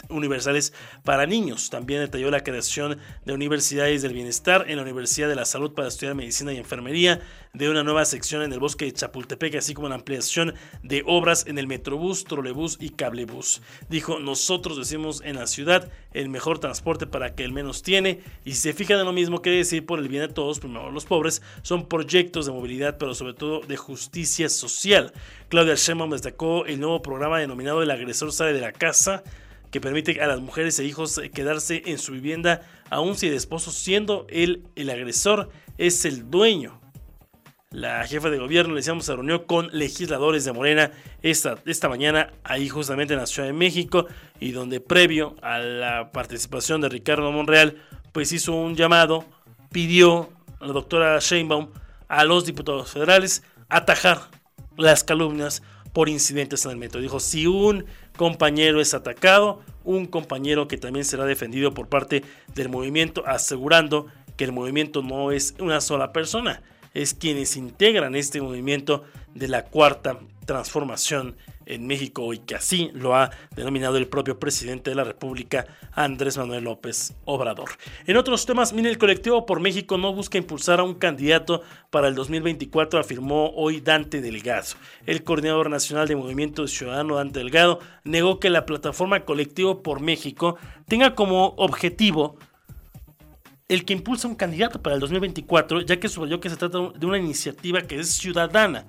universales 0.08 0.72
para 1.04 1.24
niños. 1.24 1.70
También 1.70 2.00
detalló 2.00 2.30
la 2.32 2.42
creación 2.42 2.98
de 3.24 3.32
universidades 3.32 4.02
del 4.02 4.12
bienestar 4.12 4.64
en 4.68 4.76
la 4.76 4.82
Universidad 4.82 5.28
de 5.28 5.36
la 5.36 5.44
Salud 5.44 5.72
para 5.72 5.86
estudiar 5.86 6.16
medicina 6.16 6.52
y 6.52 6.56
enfermería, 6.56 7.20
de 7.54 7.68
una 7.68 7.82
nueva 7.82 8.06
sección 8.06 8.42
en 8.42 8.52
el 8.52 8.60
bosque 8.60 8.86
de 8.86 8.92
Chapultepec, 8.92 9.56
así 9.56 9.74
como 9.74 9.90
la 9.90 9.96
ampliación 9.96 10.54
de 10.82 11.02
obras 11.06 11.44
en 11.46 11.58
el 11.58 11.66
Metrobús, 11.66 12.24
Trolebús 12.24 12.78
y 12.80 12.90
Cablebús. 12.90 13.60
Dijo, 13.90 14.18
nosotros 14.20 14.78
decimos 14.78 15.20
en 15.22 15.36
la 15.36 15.46
ciudad 15.46 15.90
el 16.14 16.30
mejor 16.30 16.60
transporte 16.60 17.06
para 17.06 17.34
que 17.34 17.44
el 17.44 17.52
menos 17.52 17.82
tiene, 17.82 18.20
y 18.46 18.52
si 18.52 18.62
se 18.62 18.72
fijan 18.72 19.00
en 19.00 19.04
lo 19.04 19.12
mismo 19.12 19.42
que 19.42 19.50
decir 19.50 19.84
por 19.84 19.98
el 19.98 20.08
bien 20.08 20.22
de 20.22 20.32
todos, 20.32 20.60
primero 20.60 20.90
los 20.90 21.04
pobres, 21.04 21.42
son 21.60 21.88
proyectos 21.88 22.46
de 22.46 22.52
movilidad, 22.52 22.96
pero 22.96 23.14
sobre 23.14 23.34
todo 23.34 23.60
de 23.60 23.76
justicia 23.76 24.48
social. 24.48 25.12
Claudia 25.50 25.74
Sheinbaum 25.74 26.10
destacó 26.10 26.64
el 26.64 26.80
nuevo 26.80 27.02
programa 27.02 27.38
denominado 27.38 27.82
El 27.82 27.90
agresor 27.90 28.32
sale 28.32 28.54
de 28.54 28.62
la 28.62 28.72
casa, 28.72 29.24
que 29.70 29.80
permite 29.80 30.22
a 30.22 30.26
las 30.26 30.40
mujeres 30.40 30.78
e 30.78 30.84
hijos 30.84 31.20
quedarse 31.34 31.82
en 31.84 31.98
su 31.98 32.12
vivienda 32.12 32.62
aun 32.90 33.16
si 33.16 33.28
el 33.28 33.34
esposo 33.34 33.70
siendo 33.70 34.26
él 34.28 34.64
el 34.76 34.90
agresor 34.90 35.48
es 35.78 36.04
el 36.04 36.30
dueño 36.30 36.81
la 37.72 38.06
jefa 38.06 38.30
de 38.30 38.38
gobierno, 38.38 38.74
le 38.74 38.80
decíamos, 38.80 39.06
se 39.06 39.14
reunió 39.14 39.46
con 39.46 39.68
legisladores 39.72 40.44
de 40.44 40.52
Morena 40.52 40.90
esta, 41.22 41.56
esta 41.64 41.88
mañana 41.88 42.32
ahí 42.44 42.68
justamente 42.68 43.14
en 43.14 43.20
la 43.20 43.26
Ciudad 43.26 43.48
de 43.48 43.54
México 43.54 44.06
y 44.40 44.52
donde 44.52 44.80
previo 44.80 45.36
a 45.42 45.58
la 45.58 46.12
participación 46.12 46.80
de 46.82 46.90
Ricardo 46.90 47.32
Monreal, 47.32 47.76
pues 48.12 48.32
hizo 48.32 48.52
un 48.52 48.76
llamado, 48.76 49.24
pidió 49.70 50.30
a 50.60 50.66
la 50.66 50.72
doctora 50.72 51.18
Sheinbaum 51.18 51.68
a 52.08 52.24
los 52.24 52.44
diputados 52.44 52.90
federales 52.90 53.42
atajar 53.70 54.20
las 54.76 55.02
calumnias 55.02 55.62
por 55.94 56.08
incidentes 56.08 56.64
en 56.64 56.72
el 56.72 56.76
metro. 56.76 57.00
Dijo, 57.00 57.20
si 57.20 57.46
un 57.46 57.86
compañero 58.16 58.80
es 58.80 58.92
atacado, 58.92 59.60
un 59.84 60.06
compañero 60.06 60.68
que 60.68 60.76
también 60.76 61.04
será 61.04 61.24
defendido 61.24 61.72
por 61.72 61.88
parte 61.88 62.22
del 62.54 62.68
movimiento, 62.68 63.24
asegurando 63.26 64.06
que 64.36 64.44
el 64.44 64.52
movimiento 64.52 65.02
no 65.02 65.32
es 65.32 65.54
una 65.58 65.80
sola 65.80 66.12
persona, 66.12 66.62
es 66.94 67.14
quienes 67.14 67.56
integran 67.56 68.14
este 68.14 68.40
movimiento 68.40 69.04
de 69.34 69.48
la 69.48 69.64
cuarta 69.64 70.18
transformación 70.44 71.36
en 71.66 71.86
México 71.86 72.32
y 72.34 72.38
que 72.38 72.54
así 72.54 72.90
lo 72.94 73.14
ha 73.14 73.30
denominado 73.54 73.96
el 73.96 74.08
propio 74.08 74.38
presidente 74.38 74.90
de 74.90 74.96
la 74.96 75.04
República, 75.04 75.66
Andrés 75.92 76.36
Manuel 76.36 76.64
López 76.64 77.14
Obrador. 77.24 77.70
En 78.06 78.16
otros 78.16 78.46
temas, 78.46 78.72
mire, 78.72 78.90
el 78.90 78.98
colectivo 78.98 79.46
por 79.46 79.60
México 79.60 79.98
no 79.98 80.12
busca 80.12 80.38
impulsar 80.38 80.80
a 80.80 80.84
un 80.84 80.94
candidato 80.94 81.62
para 81.90 82.08
el 82.08 82.14
2024, 82.14 83.00
afirmó 83.00 83.52
hoy 83.54 83.80
Dante 83.80 84.20
Delgado. 84.20 84.74
El 85.06 85.24
coordinador 85.24 85.70
nacional 85.70 86.08
de 86.08 86.16
Movimiento 86.16 86.66
Ciudadano, 86.66 87.16
Dante 87.16 87.38
Delgado, 87.38 87.80
negó 88.04 88.40
que 88.40 88.50
la 88.50 88.66
plataforma 88.66 89.24
Colectivo 89.24 89.82
por 89.82 90.00
México 90.00 90.56
tenga 90.88 91.14
como 91.14 91.54
objetivo 91.56 92.36
el 93.68 93.84
que 93.84 93.92
impulsa 93.92 94.28
un 94.28 94.34
candidato 94.34 94.82
para 94.82 94.94
el 94.94 95.00
2024, 95.00 95.82
ya 95.82 95.98
que 95.98 96.08
subrayó 96.08 96.40
que 96.40 96.50
se 96.50 96.56
trata 96.56 96.78
de 96.94 97.06
una 97.06 97.18
iniciativa 97.18 97.82
que 97.82 98.00
es 98.00 98.10
ciudadana. 98.10 98.86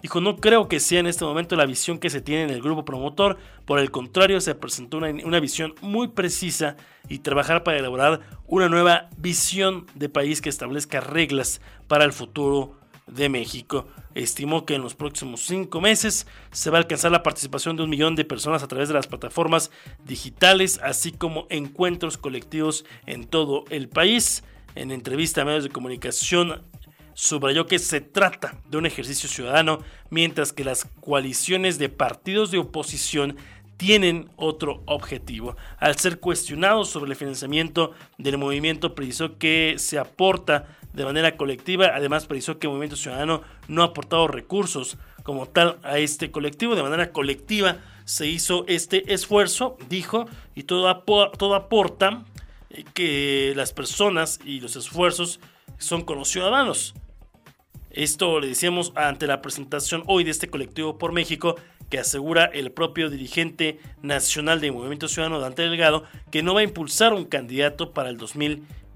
Dijo, 0.00 0.20
no 0.20 0.36
creo 0.38 0.66
que 0.68 0.80
sea 0.80 0.98
en 0.98 1.06
este 1.06 1.24
momento 1.24 1.54
la 1.54 1.64
visión 1.64 1.98
que 1.98 2.10
se 2.10 2.20
tiene 2.20 2.42
en 2.44 2.50
el 2.50 2.60
grupo 2.60 2.84
promotor, 2.84 3.38
por 3.64 3.78
el 3.78 3.92
contrario, 3.92 4.40
se 4.40 4.54
presentó 4.56 4.96
una, 4.96 5.10
una, 5.24 5.38
visión 5.38 5.74
muy 5.80 6.08
precisa 6.08 6.76
y 7.08 7.20
trabajar 7.20 7.62
para 7.62 7.78
elaborar 7.78 8.20
una 8.48 8.68
nueva 8.68 9.10
visión 9.16 9.86
de 9.94 10.08
país 10.08 10.40
que 10.40 10.48
establezca 10.48 11.00
reglas 11.00 11.60
para 11.86 12.04
el 12.04 12.12
futuro 12.12 12.81
de 13.06 13.28
México. 13.28 13.86
Estimó 14.14 14.64
que 14.66 14.74
en 14.74 14.82
los 14.82 14.94
próximos 14.94 15.40
cinco 15.42 15.80
meses 15.80 16.26
se 16.50 16.70
va 16.70 16.78
a 16.78 16.80
alcanzar 16.82 17.10
la 17.10 17.22
participación 17.22 17.76
de 17.76 17.82
un 17.82 17.90
millón 17.90 18.14
de 18.16 18.24
personas 18.24 18.62
a 18.62 18.68
través 18.68 18.88
de 18.88 18.94
las 18.94 19.06
plataformas 19.06 19.70
digitales, 20.04 20.80
así 20.82 21.12
como 21.12 21.46
encuentros 21.50 22.18
colectivos 22.18 22.84
en 23.06 23.24
todo 23.24 23.64
el 23.70 23.88
país. 23.88 24.44
En 24.74 24.90
entrevista 24.90 25.42
a 25.42 25.44
medios 25.44 25.64
de 25.64 25.70
comunicación 25.70 26.62
subrayó 27.14 27.66
que 27.66 27.78
se 27.78 28.00
trata 28.00 28.60
de 28.70 28.78
un 28.78 28.86
ejercicio 28.86 29.28
ciudadano, 29.28 29.80
mientras 30.10 30.52
que 30.52 30.64
las 30.64 30.86
coaliciones 31.00 31.78
de 31.78 31.88
partidos 31.88 32.50
de 32.50 32.58
oposición 32.58 33.36
tienen 33.76 34.30
otro 34.36 34.82
objetivo. 34.86 35.56
Al 35.78 35.98
ser 35.98 36.20
cuestionado 36.20 36.84
sobre 36.84 37.10
el 37.10 37.16
financiamiento 37.16 37.92
del 38.16 38.38
movimiento, 38.38 38.94
precisó 38.94 39.38
que 39.38 39.74
se 39.78 39.98
aporta 39.98 40.78
de 40.92 41.04
manera 41.04 41.36
colectiva. 41.36 41.92
Además, 41.94 42.26
precisó 42.26 42.58
que 42.58 42.68
Movimiento 42.68 42.96
Ciudadano 42.96 43.42
no 43.68 43.82
ha 43.82 43.86
aportado 43.86 44.28
recursos 44.28 44.98
como 45.22 45.46
tal 45.46 45.78
a 45.82 45.98
este 45.98 46.30
colectivo. 46.30 46.74
De 46.74 46.82
manera 46.82 47.12
colectiva 47.12 47.78
se 48.04 48.26
hizo 48.26 48.64
este 48.68 49.12
esfuerzo, 49.12 49.76
dijo, 49.88 50.26
y 50.54 50.64
todo, 50.64 51.02
todo 51.32 51.54
aporta 51.54 52.24
eh, 52.70 52.84
que 52.94 53.52
las 53.56 53.72
personas 53.72 54.40
y 54.44 54.60
los 54.60 54.76
esfuerzos 54.76 55.40
son 55.78 56.02
con 56.02 56.18
los 56.18 56.28
ciudadanos. 56.28 56.94
Esto 57.90 58.40
le 58.40 58.48
decíamos 58.48 58.92
ante 58.94 59.26
la 59.26 59.42
presentación 59.42 60.02
hoy 60.06 60.24
de 60.24 60.30
este 60.30 60.48
colectivo 60.48 60.96
por 60.96 61.12
México 61.12 61.56
que 61.90 61.98
asegura 61.98 62.46
el 62.46 62.72
propio 62.72 63.10
dirigente 63.10 63.78
nacional 64.00 64.62
de 64.62 64.72
Movimiento 64.72 65.08
Ciudadano, 65.08 65.40
Dante 65.40 65.60
Delgado, 65.60 66.04
que 66.30 66.42
no 66.42 66.54
va 66.54 66.60
a 66.60 66.64
impulsar 66.64 67.12
un 67.12 67.26
candidato 67.26 67.92
para 67.92 68.08
el 68.08 68.16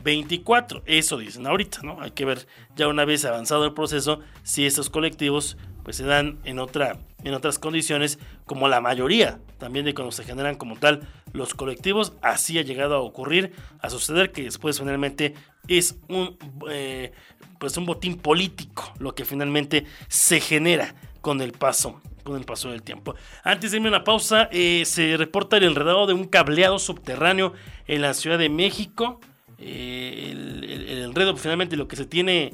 2024. 0.07 0.83
Eso 0.87 1.19
dicen 1.19 1.47
ahorita, 1.47 1.81
¿no? 1.83 2.01
Hay 2.01 2.13
que 2.13 2.25
ver 2.25 2.47
ya 2.77 2.89
una 2.89 3.05
vez 3.05 3.25
avanzado 3.25 3.65
el 3.65 3.75
proceso 3.75 4.21
si 4.43 4.65
estos 4.65 4.89
colectivos 4.89 5.57
pues 5.83 5.97
se 5.97 6.05
dan 6.05 6.39
en, 6.45 6.59
otra, 6.59 6.99
en 7.23 7.35
otras 7.35 7.59
condiciones 7.59 8.19
como 8.45 8.67
la 8.67 8.81
mayoría 8.81 9.39
también 9.59 9.85
de 9.85 9.95
cuando 9.95 10.11
se 10.11 10.25
generan 10.25 10.57
como 10.57 10.77
tal 10.77 11.07
los 11.33 11.55
colectivos. 11.55 12.13
Así 12.23 12.59
ha 12.59 12.63
llegado 12.63 12.95
a 12.95 13.01
ocurrir, 13.01 13.53
a 13.81 13.91
suceder 13.91 14.33
que 14.33 14.43
después 14.43 14.79
finalmente 14.79 15.35
es 15.69 15.97
un, 16.09 16.37
eh, 16.71 17.13
pues 17.59 17.77
un 17.77 17.87
botín 17.87 18.17
político 18.17 18.93
lo 18.99 19.15
que 19.15 19.25
finalmente 19.25 19.87
se 20.09 20.41
genera 20.41 20.95
con 21.21 21.41
el 21.41 21.53
paso 21.53 22.01
con 22.27 22.37
el 22.37 22.45
paso 22.45 22.71
del 22.71 22.83
tiempo. 22.83 23.15
Antes 23.45 23.71
de 23.71 23.77
irme 23.77 23.89
a 23.89 23.93
una 23.93 24.05
pausa, 24.05 24.49
eh, 24.51 24.83
se 24.85 25.17
reporta 25.17 25.57
el 25.57 25.63
enredado 25.63 26.07
de 26.09 26.13
un 26.13 26.25
cableado 26.25 26.81
subterráneo 26.81 27.53
en 27.87 28.03
la 28.03 28.15
Ciudad 28.15 28.37
de 28.37 28.49
México. 28.49 29.21
Eh, 29.59 30.29
el, 30.33 31.03
enredo, 31.05 31.37
finalmente, 31.37 31.77
lo 31.77 31.89
que 31.89 31.97
se 31.97 32.07
tiene 32.07 32.53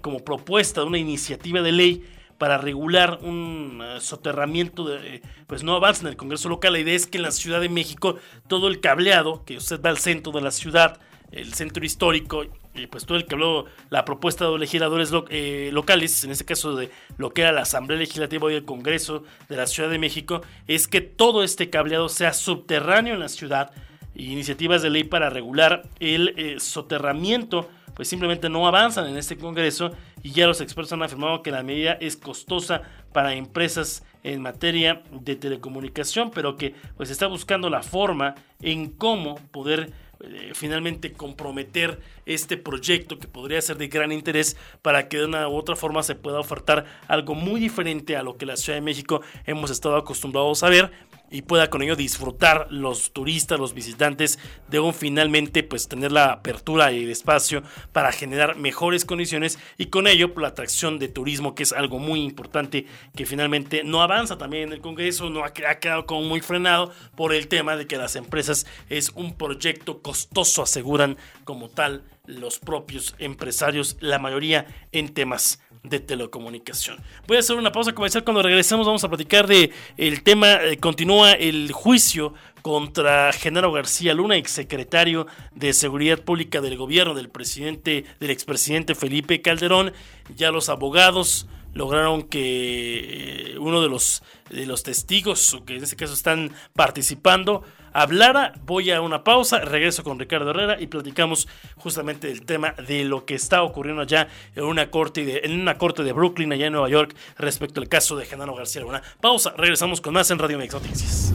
como 0.00 0.20
propuesta 0.20 0.82
de 0.82 0.86
una 0.86 0.98
iniciativa 0.98 1.60
de 1.62 1.72
ley 1.72 2.04
para 2.38 2.58
regular 2.58 3.20
un 3.22 3.80
eh, 3.82 4.00
soterramiento, 4.00 4.84
de, 4.84 5.22
pues 5.46 5.62
no 5.62 5.74
avanza 5.74 6.02
en 6.02 6.08
el 6.08 6.16
Congreso 6.16 6.48
local. 6.48 6.72
La 6.72 6.80
idea 6.80 6.94
es 6.94 7.06
que 7.06 7.18
en 7.18 7.22
la 7.22 7.30
Ciudad 7.30 7.60
de 7.60 7.68
México 7.68 8.16
todo 8.48 8.68
el 8.68 8.80
cableado, 8.80 9.44
que 9.44 9.56
usted 9.56 9.80
va 9.80 9.90
al 9.90 9.98
centro 9.98 10.32
de 10.32 10.40
la 10.40 10.50
ciudad, 10.50 11.00
el 11.32 11.54
centro 11.54 11.84
histórico, 11.84 12.44
y 12.74 12.86
pues 12.86 13.06
todo 13.06 13.16
el 13.16 13.26
que 13.26 13.34
habló 13.34 13.66
la 13.90 14.04
propuesta 14.04 14.44
de 14.44 14.50
los 14.50 14.60
legisladores 14.60 15.10
eh, 15.30 15.70
locales, 15.72 16.24
en 16.24 16.32
este 16.32 16.44
caso 16.44 16.74
de 16.74 16.90
lo 17.18 17.30
que 17.30 17.42
era 17.42 17.52
la 17.52 17.62
Asamblea 17.62 17.98
Legislativa 17.98 18.52
y 18.52 18.56
el 18.56 18.64
Congreso 18.64 19.22
de 19.48 19.56
la 19.56 19.66
Ciudad 19.66 19.90
de 19.90 19.98
México, 19.98 20.42
es 20.66 20.88
que 20.88 21.00
todo 21.00 21.44
este 21.44 21.70
cableado 21.70 22.08
sea 22.08 22.32
subterráneo 22.32 23.14
en 23.14 23.20
la 23.20 23.28
ciudad. 23.28 23.70
Iniciativas 24.14 24.82
de 24.82 24.90
ley 24.90 25.04
para 25.04 25.30
regular 25.30 25.88
el 25.98 26.34
eh, 26.36 26.60
soterramiento, 26.60 27.68
pues 27.94 28.08
simplemente 28.08 28.48
no 28.48 28.66
avanzan 28.66 29.08
en 29.08 29.16
este 29.16 29.36
Congreso 29.36 29.92
y 30.22 30.30
ya 30.30 30.46
los 30.46 30.60
expertos 30.60 30.92
han 30.92 31.02
afirmado 31.02 31.42
que 31.42 31.50
la 31.50 31.62
medida 31.62 31.92
es 32.00 32.16
costosa 32.16 32.82
para 33.12 33.34
empresas 33.34 34.04
en 34.22 34.40
materia 34.40 35.02
de 35.10 35.36
telecomunicación, 35.36 36.30
pero 36.30 36.56
que 36.56 36.74
pues 36.96 37.10
está 37.10 37.26
buscando 37.26 37.70
la 37.70 37.82
forma 37.82 38.34
en 38.62 38.90
cómo 38.90 39.36
poder 39.52 39.92
eh, 40.20 40.52
finalmente 40.54 41.12
comprometer 41.12 42.00
este 42.24 42.56
proyecto 42.56 43.18
que 43.18 43.28
podría 43.28 43.60
ser 43.60 43.76
de 43.76 43.88
gran 43.88 44.12
interés 44.12 44.56
para 44.80 45.08
que 45.08 45.18
de 45.18 45.26
una 45.26 45.48
u 45.48 45.54
otra 45.54 45.76
forma 45.76 46.02
se 46.02 46.14
pueda 46.14 46.40
ofertar 46.40 46.86
algo 47.08 47.34
muy 47.34 47.60
diferente 47.60 48.16
a 48.16 48.22
lo 48.22 48.36
que 48.36 48.46
la 48.46 48.56
Ciudad 48.56 48.78
de 48.78 48.82
México 48.82 49.20
hemos 49.44 49.70
estado 49.70 49.96
acostumbrados 49.96 50.62
a 50.62 50.70
ver 50.70 50.90
y 51.30 51.42
pueda 51.42 51.70
con 51.70 51.82
ello 51.82 51.96
disfrutar 51.96 52.68
los 52.70 53.12
turistas, 53.12 53.58
los 53.58 53.74
visitantes 53.74 54.38
de 54.68 54.80
un 54.80 54.94
finalmente 54.94 55.62
pues 55.62 55.88
tener 55.88 56.12
la 56.12 56.32
apertura 56.32 56.92
y 56.92 57.04
el 57.04 57.10
espacio 57.10 57.62
para 57.92 58.12
generar 58.12 58.56
mejores 58.56 59.04
condiciones 59.04 59.58
y 59.78 59.86
con 59.86 60.06
ello 60.06 60.32
pues, 60.32 60.42
la 60.42 60.48
atracción 60.48 60.98
de 60.98 61.08
turismo 61.08 61.54
que 61.54 61.64
es 61.64 61.72
algo 61.72 61.98
muy 61.98 62.22
importante 62.22 62.86
que 63.16 63.26
finalmente 63.26 63.84
no 63.84 64.02
avanza 64.02 64.38
también 64.38 64.64
en 64.64 64.72
el 64.74 64.80
Congreso, 64.80 65.30
no 65.30 65.44
ha, 65.44 65.52
ha 65.68 65.78
quedado 65.78 66.06
como 66.06 66.22
muy 66.22 66.40
frenado 66.40 66.92
por 67.16 67.34
el 67.34 67.48
tema 67.48 67.76
de 67.76 67.86
que 67.86 67.96
las 67.96 68.16
empresas 68.16 68.66
es 68.88 69.10
un 69.14 69.36
proyecto 69.36 70.02
costoso, 70.02 70.62
aseguran 70.62 71.16
como 71.44 71.68
tal 71.68 72.04
los 72.26 72.58
propios 72.58 73.14
empresarios, 73.18 73.96
la 74.00 74.18
mayoría 74.18 74.66
en 74.92 75.12
temas 75.12 75.60
de 75.82 76.00
telecomunicación. 76.00 76.98
Voy 77.26 77.36
a 77.36 77.40
hacer 77.40 77.56
una 77.56 77.70
pausa 77.70 77.92
comercial. 77.92 78.24
Cuando 78.24 78.42
regresemos 78.42 78.86
vamos 78.86 79.04
a 79.04 79.08
platicar 79.08 79.46
de 79.46 79.70
el 79.96 80.22
tema. 80.22 80.54
Eh, 80.54 80.78
continúa 80.78 81.32
el 81.32 81.70
juicio 81.72 82.32
contra 82.62 83.32
Genaro 83.32 83.70
García 83.70 84.14
Luna, 84.14 84.36
exsecretario 84.36 85.26
de 85.54 85.74
Seguridad 85.74 86.20
Pública 86.20 86.62
del 86.62 86.78
gobierno 86.78 87.14
del 87.14 87.28
presidente, 87.28 88.06
del 88.18 88.30
expresidente 88.30 88.94
Felipe 88.94 89.42
Calderón. 89.42 89.92
Ya 90.34 90.50
los 90.50 90.70
abogados 90.70 91.46
lograron 91.74 92.22
que 92.22 93.52
eh, 93.52 93.58
uno 93.58 93.82
de 93.82 93.88
los, 93.88 94.22
de 94.50 94.66
los 94.66 94.82
testigos, 94.82 95.60
que 95.66 95.76
en 95.76 95.82
este 95.82 95.96
caso 95.96 96.14
están 96.14 96.52
participando, 96.72 97.62
hablara. 97.92 98.52
Voy 98.64 98.90
a 98.90 99.00
una 99.00 99.24
pausa, 99.24 99.60
regreso 99.60 100.04
con 100.04 100.18
Ricardo 100.18 100.50
Herrera 100.50 100.80
y 100.80 100.86
platicamos 100.86 101.48
justamente 101.76 102.28
del 102.28 102.44
tema 102.44 102.72
de 102.86 103.04
lo 103.04 103.24
que 103.24 103.34
está 103.34 103.62
ocurriendo 103.62 104.02
allá 104.02 104.28
en 104.54 104.64
una 104.64 104.90
corte 104.90 105.24
de, 105.24 105.40
en 105.44 105.60
una 105.60 105.78
corte 105.78 106.02
de 106.02 106.12
Brooklyn, 106.12 106.52
allá 106.52 106.66
en 106.66 106.72
Nueva 106.72 106.88
York, 106.88 107.14
respecto 107.38 107.80
al 107.80 107.88
caso 107.88 108.16
de 108.16 108.26
Genaro 108.26 108.54
García 108.54 108.82
Luna. 108.82 109.02
Pausa, 109.20 109.54
regresamos 109.56 110.00
con 110.00 110.14
más 110.14 110.30
en 110.30 110.38
Radio 110.38 110.58
Mex 110.58 110.74
Noticias. 110.74 111.32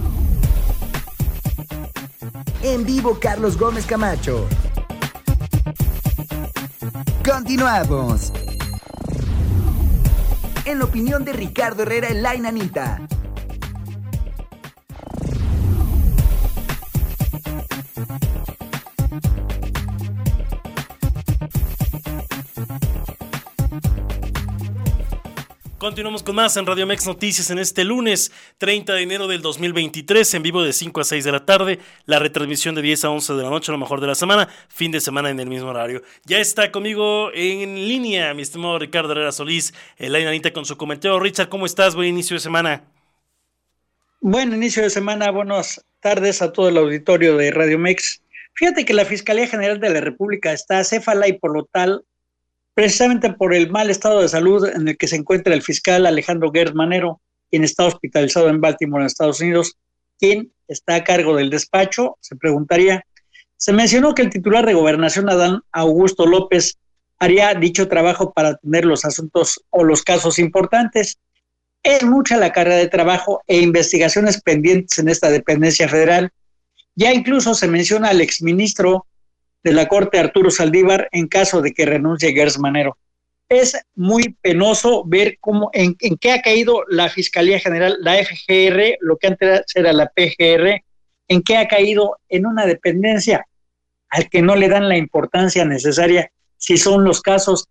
En 2.62 2.86
vivo, 2.86 3.18
Carlos 3.20 3.58
Gómez 3.58 3.86
Camacho. 3.86 4.48
Continuamos. 7.24 8.34
En 10.70 10.78
la 10.78 10.86
opinión 10.86 11.26
de 11.26 11.34
Ricardo 11.34 11.82
Herrera 11.82 12.10
en 12.10 12.22
La 12.22 12.36
Inanita. 12.36 13.02
Continuamos 25.80 26.24
con 26.24 26.36
más 26.36 26.58
en 26.58 26.66
Radio 26.66 26.86
Mex 26.86 27.08
Noticias 27.08 27.50
en 27.52 27.58
este 27.58 27.86
lunes 27.86 28.34
30 28.58 28.96
de 28.96 29.02
enero 29.02 29.30
del 29.30 29.42
2023, 29.42 30.34
en 30.34 30.44
vivo 30.44 30.62
de 30.62 30.74
5 30.74 31.00
a 31.00 31.04
6 31.06 31.24
de 31.24 31.32
la 31.32 31.46
tarde, 31.46 31.80
la 32.06 32.20
retransmisión 32.20 32.76
de 32.76 32.82
10 32.82 33.06
a 33.06 33.10
11 33.12 33.34
de 33.36 33.44
la 33.44 33.50
noche, 33.50 33.72
lo 33.72 33.78
mejor 33.78 34.02
de 34.02 34.08
la 34.08 34.16
semana, 34.16 34.50
fin 34.68 34.92
de 34.92 35.00
semana 35.00 35.30
en 35.30 35.40
el 35.40 35.48
mismo 35.48 35.70
horario. 35.70 36.02
Ya 36.26 36.40
está 36.40 36.70
conmigo 36.70 37.32
en 37.34 37.76
línea 37.88 38.34
mi 38.34 38.42
estimado 38.42 38.78
Ricardo 38.78 39.14
Herrera 39.14 39.32
Solís, 39.32 39.74
el 39.96 40.14
Anita 40.18 40.52
con 40.52 40.66
su 40.66 40.76
comentario. 40.76 41.18
Richard, 41.18 41.48
¿cómo 41.48 41.66
estás? 41.66 41.96
Buen 41.96 42.10
inicio 42.10 42.36
de 42.36 42.42
semana. 42.42 42.84
Buen 44.20 44.54
inicio 44.54 44.84
de 44.84 44.90
semana, 44.90 45.32
buenas 45.32 45.86
tardes 46.02 46.42
a 46.42 46.52
todo 46.52 46.68
el 46.68 46.78
auditorio 46.78 47.38
de 47.38 47.52
Radio 47.52 47.80
Mex. 47.80 48.22
Fíjate 48.54 48.84
que 48.84 48.94
la 48.94 49.06
Fiscalía 49.06 49.48
General 49.48 49.80
de 49.80 49.92
la 49.92 50.02
República 50.02 50.52
está 50.52 50.84
céfala 50.84 51.30
y 51.30 51.40
por 51.40 51.54
lo 51.54 51.64
precisamente 52.74 53.34
por 53.34 53.54
el 53.54 53.70
mal 53.70 53.90
estado 53.90 54.22
de 54.22 54.30
salud 54.30 54.66
en 54.68 54.88
el 54.88 54.98
que 54.98 55.08
se 55.08 55.16
encuentra 55.16 55.54
el 55.54 55.62
fiscal 55.62 56.06
Alejandro 56.06 56.52
Gertz 56.54 56.74
Manero, 56.74 57.22
quien 57.50 57.64
está 57.64 57.86
hospitalizado 57.86 58.50
en 58.50 58.62
Baltimore, 58.62 59.04
en 59.04 59.08
Estados 59.08 59.42
Unidos, 59.42 59.76
quien 60.20 60.52
está 60.68 60.96
a 60.96 61.04
cargo 61.04 61.36
del 61.36 61.50
despacho, 61.50 62.18
se 62.22 62.36
preguntaría. 62.36 63.04
Se 63.58 63.74
mencionó 63.74 64.14
que 64.14 64.22
el 64.22 64.30
titular 64.30 64.66
de 64.66 64.74
gobernación, 64.74 65.30
Adán 65.30 65.62
Augusto 65.72 66.26
López, 66.26 66.78
haría 67.20 67.54
dicho 67.54 67.90
trabajo 67.90 68.32
para 68.32 68.56
tener 68.56 68.86
los 68.86 69.04
asuntos 69.04 69.62
o 69.70 69.84
los 69.84 70.04
casos 70.04 70.40
importantes. 70.40 71.20
Es 71.84 72.04
mucha 72.04 72.38
la 72.38 72.52
carga 72.52 72.76
de 72.76 72.88
trabajo 72.88 73.42
e 73.48 73.60
investigaciones 73.60 74.42
pendientes 74.42 74.98
en 75.00 75.10
esta 75.10 75.30
dependencia 75.30 75.90
federal. 75.90 76.32
Ya 76.96 77.14
incluso 77.14 77.56
se 77.56 77.68
menciona 77.68 78.10
al 78.10 78.22
exministro 78.22 79.06
de 79.64 79.74
la 79.74 79.88
Corte 79.88 80.20
Arturo 80.20 80.52
Saldívar 80.52 81.10
en 81.12 81.28
caso 81.28 81.62
de 81.62 81.74
que 81.74 81.86
renuncie 81.86 82.34
Gers 82.34 82.60
Manero. 82.60 82.98
Es 83.50 83.78
muy 83.96 84.36
penoso 84.42 85.04
ver 85.06 85.38
cómo, 85.40 85.70
en, 85.74 85.96
qué 85.96 86.32
ha 86.32 86.42
caído 86.42 86.84
la 86.88 87.10
Fiscalía 87.10 87.60
General, 87.60 87.98
la 88.00 88.16
FGR, 88.24 88.98
lo 89.02 89.18
que 89.18 89.28
antes 89.28 89.64
era 89.74 89.92
la 89.92 90.08
PGR, 90.08 90.84
en 91.28 91.42
qué 91.42 91.58
ha 91.58 91.68
caído 91.68 92.18
en 92.30 92.46
una 92.46 92.66
dependencia 92.66 93.46
al 94.10 94.30
que 94.30 94.42
no 94.42 94.56
le 94.56 94.70
dan 94.70 94.88
la 94.88 94.98
importancia 94.98 95.66
necesaria 95.66 96.32
si 96.58 96.78
son 96.78 97.04
los 97.04 97.22
casos 97.22 97.68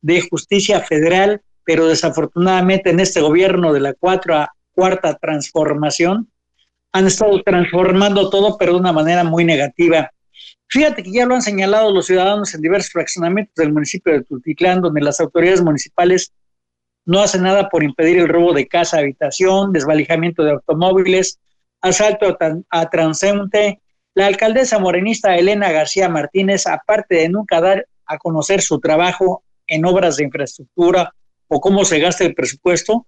de 0.00 0.20
justicia 0.20 0.80
federal, 0.80 1.40
pero 1.64 1.86
desafortunadamente 1.86 2.90
en 2.90 3.00
este 3.00 3.20
gobierno 3.20 3.72
de 3.72 3.80
la 3.80 3.94
cuatro 3.94 4.46
cuarta 4.72 5.16
transformación 5.16 6.30
han 6.92 7.06
estado 7.06 7.42
transformando 7.42 8.30
todo, 8.30 8.56
pero 8.58 8.72
de 8.72 8.80
una 8.80 8.92
manera 8.92 9.24
muy 9.24 9.44
negativa. 9.44 10.10
Fíjate 10.72 11.02
que 11.02 11.12
ya 11.12 11.26
lo 11.26 11.34
han 11.34 11.42
señalado 11.42 11.92
los 11.92 12.06
ciudadanos 12.06 12.54
en 12.54 12.62
diversos 12.62 12.92
fraccionamientos 12.92 13.54
del 13.56 13.74
municipio 13.74 14.10
de 14.10 14.24
Tultitlán, 14.24 14.80
donde 14.80 15.02
las 15.02 15.20
autoridades 15.20 15.60
municipales 15.60 16.32
no 17.04 17.20
hacen 17.20 17.42
nada 17.42 17.68
por 17.68 17.84
impedir 17.84 18.16
el 18.18 18.28
robo 18.28 18.54
de 18.54 18.66
casa, 18.66 18.96
habitación, 18.96 19.74
desvalijamiento 19.74 20.42
de 20.42 20.52
automóviles, 20.52 21.38
asalto 21.82 22.38
a, 22.70 22.88
transeúnte. 22.88 23.82
La 24.14 24.26
alcaldesa 24.26 24.78
morenista 24.78 25.36
Elena 25.36 25.70
García 25.70 26.08
Martínez, 26.08 26.66
aparte 26.66 27.16
de 27.16 27.28
nunca 27.28 27.60
dar 27.60 27.86
a 28.06 28.16
conocer 28.16 28.62
su 28.62 28.80
trabajo 28.80 29.44
en 29.66 29.84
obras 29.84 30.16
de 30.16 30.24
infraestructura 30.24 31.14
o 31.48 31.60
cómo 31.60 31.84
se 31.84 31.98
gasta 31.98 32.24
el 32.24 32.34
presupuesto, 32.34 33.06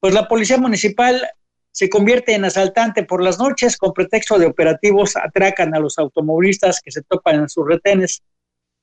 pues 0.00 0.12
la 0.12 0.28
policía 0.28 0.58
municipal 0.58 1.26
se 1.72 1.88
convierte 1.88 2.34
en 2.34 2.44
asaltante 2.44 3.04
por 3.04 3.22
las 3.22 3.38
noches 3.38 3.76
con 3.76 3.92
pretexto 3.92 4.38
de 4.38 4.46
operativos 4.46 5.16
atracan 5.16 5.74
a 5.74 5.78
los 5.78 5.98
automovilistas 5.98 6.80
que 6.80 6.90
se 6.90 7.02
topan 7.02 7.36
en 7.36 7.48
sus 7.48 7.66
retenes. 7.66 8.22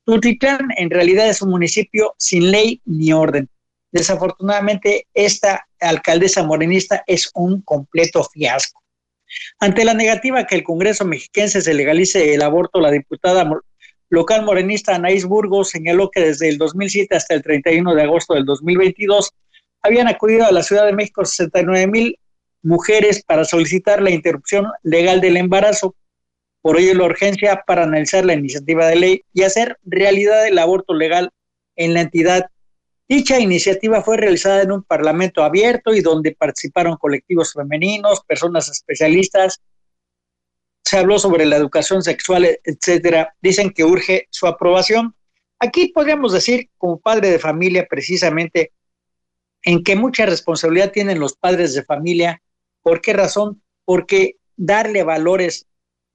Tultitlán 0.04 0.68
en 0.76 0.90
realidad 0.90 1.28
es 1.28 1.42
un 1.42 1.50
municipio 1.50 2.14
sin 2.18 2.50
ley 2.50 2.80
ni 2.86 3.12
orden. 3.12 3.48
Desafortunadamente, 3.92 5.06
esta 5.14 5.66
alcaldesa 5.80 6.42
morenista 6.42 7.04
es 7.06 7.30
un 7.34 7.62
completo 7.62 8.24
fiasco. 8.24 8.82
Ante 9.60 9.84
la 9.84 9.94
negativa 9.94 10.46
que 10.46 10.56
el 10.56 10.64
Congreso 10.64 11.04
mexiquense 11.04 11.60
se 11.60 11.74
legalice 11.74 12.34
el 12.34 12.42
aborto, 12.42 12.80
la 12.80 12.90
diputada 12.90 13.48
local 14.10 14.44
morenista 14.44 14.94
Anaís 14.94 15.26
Burgos 15.26 15.70
señaló 15.70 16.10
que 16.10 16.20
desde 16.20 16.48
el 16.48 16.56
2007 16.56 17.14
hasta 17.14 17.34
el 17.34 17.42
31 17.42 17.94
de 17.94 18.02
agosto 18.02 18.34
del 18.34 18.46
2022 18.46 19.30
habían 19.82 20.08
acudido 20.08 20.46
a 20.46 20.52
la 20.52 20.62
Ciudad 20.62 20.86
de 20.86 20.94
México 20.94 21.24
69 21.24 21.86
mil 21.86 22.18
mujeres 22.62 23.22
para 23.24 23.44
solicitar 23.44 24.02
la 24.02 24.10
interrupción 24.10 24.66
legal 24.82 25.20
del 25.20 25.36
embarazo. 25.36 25.94
Por 26.60 26.78
ello, 26.78 26.94
la 26.94 27.04
urgencia 27.04 27.62
para 27.66 27.84
analizar 27.84 28.24
la 28.24 28.34
iniciativa 28.34 28.86
de 28.86 28.96
ley 28.96 29.24
y 29.32 29.42
hacer 29.42 29.78
realidad 29.84 30.46
el 30.46 30.58
aborto 30.58 30.94
legal 30.94 31.30
en 31.76 31.94
la 31.94 32.02
entidad. 32.02 32.50
Dicha 33.08 33.38
iniciativa 33.38 34.02
fue 34.02 34.18
realizada 34.18 34.62
en 34.62 34.72
un 34.72 34.82
parlamento 34.82 35.42
abierto 35.42 35.94
y 35.94 36.02
donde 36.02 36.34
participaron 36.34 36.96
colectivos 36.96 37.54
femeninos, 37.54 38.22
personas 38.26 38.68
especialistas. 38.68 39.62
Se 40.84 40.98
habló 40.98 41.18
sobre 41.18 41.46
la 41.46 41.56
educación 41.56 42.02
sexual, 42.02 42.58
etcétera. 42.64 43.34
Dicen 43.40 43.70
que 43.70 43.84
urge 43.84 44.26
su 44.30 44.46
aprobación. 44.46 45.14
Aquí 45.58 45.88
podríamos 45.88 46.32
decir, 46.32 46.68
como 46.76 47.00
padre 47.00 47.30
de 47.30 47.38
familia, 47.38 47.86
precisamente, 47.88 48.72
en 49.62 49.82
que 49.82 49.96
mucha 49.96 50.26
responsabilidad 50.26 50.92
tienen 50.92 51.18
los 51.18 51.34
padres 51.34 51.74
de 51.74 51.84
familia 51.84 52.42
¿Por 52.82 53.00
qué 53.00 53.12
razón? 53.12 53.62
Porque 53.84 54.36
darle 54.56 55.02
valores 55.02 55.66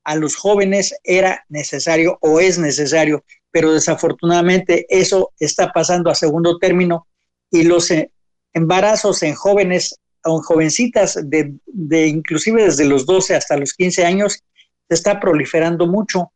a 0.04 0.16
los 0.16 0.36
jóvenes 0.36 0.96
era 1.04 1.46
necesario 1.50 2.18
o 2.22 2.40
es 2.40 2.58
necesario, 2.58 3.24
pero 3.52 3.74
desafortunadamente 3.74 4.86
eso 4.90 5.32
está 5.40 5.72
pasando 5.72 6.10
a 6.10 6.16
segundo 6.16 6.58
término 6.58 7.08
y 7.50 7.64
los 7.64 7.90
eh, 7.92 8.12
embarazos 8.54 9.24
en 9.24 9.36
jóvenes 9.36 9.96
o 10.26 10.38
en 10.38 10.44
jovencitas 10.44 11.20
de, 11.24 11.54
de 11.66 12.08
inclusive 12.08 12.64
desde 12.66 12.86
los 12.86 13.06
12 13.06 13.36
hasta 13.36 13.58
los 13.58 13.74
15 13.74 14.06
años 14.06 14.44
se 14.88 14.96
está 14.96 15.20
proliferando 15.20 15.88
mucho. 15.88 16.32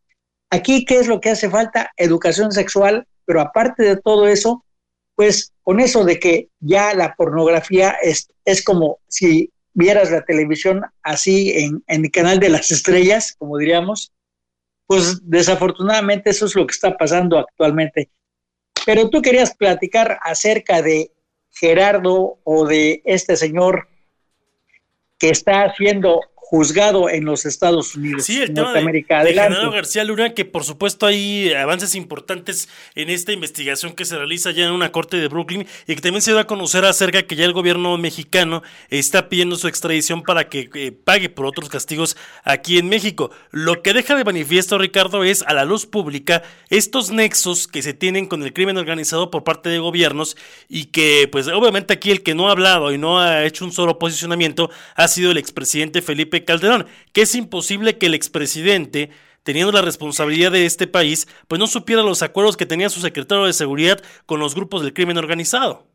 Aquí, 0.49 0.85
¿qué 0.85 0.99
es 0.99 1.07
lo 1.07 1.19
que 1.19 1.31
hace 1.31 1.49
falta? 1.49 1.91
Educación 1.97 2.51
sexual, 2.51 3.05
pero 3.25 3.41
aparte 3.41 3.83
de 3.83 3.97
todo 3.97 4.27
eso, 4.27 4.63
pues 5.15 5.51
con 5.63 5.79
eso 5.79 6.05
de 6.05 6.19
que 6.19 6.49
ya 6.59 6.93
la 6.93 7.15
pornografía 7.15 7.97
es, 8.01 8.29
es 8.45 8.63
como 8.63 8.99
si 9.07 9.51
vieras 9.77 10.09
la 10.09 10.25
televisión 10.25 10.81
así 11.03 11.51
en, 11.51 11.83
el 11.85 12.09
canal 12.09 12.39
de 12.39 12.49
las 12.49 12.71
estrellas, 12.71 13.35
como 13.37 13.59
diríamos, 13.59 14.11
pues 14.87 15.19
desafortunadamente 15.29 16.31
eso 16.31 16.47
es 16.47 16.55
lo 16.55 16.65
que 16.65 16.71
está 16.71 16.97
pasando 16.97 17.37
actualmente. 17.37 18.09
Pero 18.87 19.09
tú 19.11 19.21
querías 19.21 19.55
platicar 19.55 20.17
acerca 20.23 20.81
de 20.81 21.11
Gerardo 21.51 22.39
o 22.43 22.65
de 22.65 23.03
este 23.05 23.35
señor 23.35 23.87
que 25.19 25.29
está 25.29 25.65
haciendo 25.65 26.21
juzgado 26.49 27.09
en 27.09 27.25
los 27.25 27.45
Estados 27.45 27.93
Unidos. 27.95 28.23
Sí, 28.23 28.41
el 28.41 28.53
tema 28.53 28.71
de, 28.71 28.81
de 28.81 29.33
García 29.33 30.05
Luna, 30.05 30.33
que 30.33 30.45
por 30.45 30.63
supuesto 30.63 31.05
hay 31.05 31.51
avances 31.51 31.93
importantes 31.93 32.69
en 32.95 33.09
esta 33.09 33.33
investigación 33.33 33.91
que 33.91 34.05
se 34.05 34.17
realiza 34.17 34.51
ya 34.51 34.63
en 34.63 34.71
una 34.71 34.93
corte 34.93 35.17
de 35.17 35.27
Brooklyn 35.27 35.67
y 35.87 35.95
que 35.95 36.01
también 36.01 36.21
se 36.21 36.31
da 36.31 36.41
a 36.41 36.47
conocer 36.47 36.85
acerca 36.85 37.23
que 37.23 37.35
ya 37.35 37.43
el 37.43 37.51
gobierno 37.51 37.97
mexicano 37.97 38.63
está 38.89 39.27
pidiendo 39.27 39.57
su 39.57 39.67
extradición 39.67 40.23
para 40.23 40.47
que 40.47 40.69
eh, 40.73 40.93
pague 40.93 41.27
por 41.27 41.45
otros 41.45 41.67
castigos 41.67 42.15
aquí 42.45 42.77
en 42.77 42.87
México. 42.87 43.29
Lo 43.51 43.81
que 43.81 43.91
deja 43.91 44.15
de 44.15 44.23
manifiesto, 44.23 44.77
Ricardo, 44.77 45.25
es 45.25 45.43
a 45.43 45.53
la 45.53 45.65
luz 45.65 45.85
pública 45.85 46.43
estos 46.69 47.11
nexos 47.11 47.67
que 47.67 47.81
se 47.81 47.93
tienen 47.93 48.25
con 48.25 48.41
el 48.43 48.53
crimen 48.53 48.77
organizado 48.77 49.31
por 49.31 49.43
parte 49.43 49.67
de 49.67 49.79
gobiernos 49.79 50.37
y 50.69 50.85
que, 50.85 51.27
pues 51.29 51.49
obviamente 51.49 51.93
aquí 51.93 52.09
el 52.09 52.23
que 52.23 52.35
no 52.35 52.47
ha 52.47 52.51
hablado 52.51 52.93
y 52.93 52.97
no 52.97 53.19
ha 53.19 53.43
hecho 53.43 53.65
un 53.65 53.73
solo 53.73 53.99
posicionamiento 53.99 54.69
ha 54.95 55.09
sido 55.09 55.31
el 55.31 55.37
expresidente 55.37 56.01
Felipe 56.01 56.36
Calderón, 56.45 56.87
que 57.13 57.21
es 57.21 57.35
imposible 57.35 57.97
que 57.97 58.07
el 58.07 58.13
expresidente, 58.13 59.09
teniendo 59.43 59.71
la 59.71 59.81
responsabilidad 59.81 60.51
de 60.51 60.65
este 60.65 60.87
país, 60.87 61.27
pues 61.47 61.59
no 61.59 61.67
supiera 61.67 62.03
los 62.03 62.21
acuerdos 62.21 62.57
que 62.57 62.65
tenía 62.65 62.89
su 62.89 62.99
secretario 62.99 63.45
de 63.45 63.53
seguridad 63.53 64.01
con 64.25 64.39
los 64.39 64.55
grupos 64.55 64.81
del 64.81 64.93
crimen 64.93 65.17
organizado. 65.17 65.87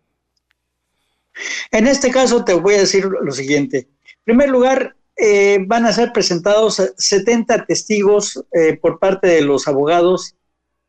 En 1.70 1.86
este 1.86 2.10
caso 2.10 2.44
te 2.44 2.54
voy 2.54 2.74
a 2.74 2.80
decir 2.80 3.04
lo 3.04 3.32
siguiente. 3.32 3.88
En 4.04 4.24
primer 4.24 4.50
lugar, 4.50 4.96
eh, 5.16 5.58
van 5.66 5.86
a 5.86 5.92
ser 5.92 6.12
presentados 6.12 6.82
70 6.96 7.66
testigos 7.66 8.44
eh, 8.52 8.78
por 8.80 8.98
parte 8.98 9.26
de 9.28 9.42
los 9.42 9.68
abogados 9.68 10.34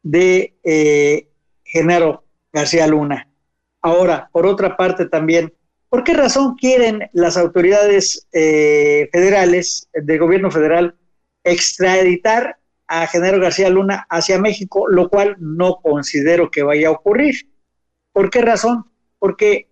de 0.01 0.55
eh, 0.63 1.27
Genaro 1.63 2.23
García 2.51 2.87
Luna. 2.87 3.29
Ahora, 3.81 4.29
por 4.31 4.45
otra 4.45 4.77
parte 4.77 5.07
también, 5.07 5.53
¿Por 5.93 6.03
qué 6.03 6.15
razón 6.15 6.55
quieren 6.55 7.07
las 7.13 7.37
autoridades 7.37 8.27
eh, 8.31 9.09
federales 9.11 9.89
del 9.93 10.17
gobierno 10.17 10.49
federal 10.49 10.95
extraditar 11.43 12.57
a 12.87 13.05
Genaro 13.05 13.39
García 13.39 13.69
Luna 13.69 14.07
hacia 14.09 14.39
México, 14.39 14.87
lo 14.87 15.07
cual 15.07 15.35
no 15.37 15.81
considero 15.83 16.49
que 16.49 16.63
vaya 16.63 16.87
a 16.87 16.93
ocurrir? 16.93 17.47
¿Por 18.11 18.31
qué 18.31 18.41
razón? 18.41 18.89
Porque, 19.19 19.69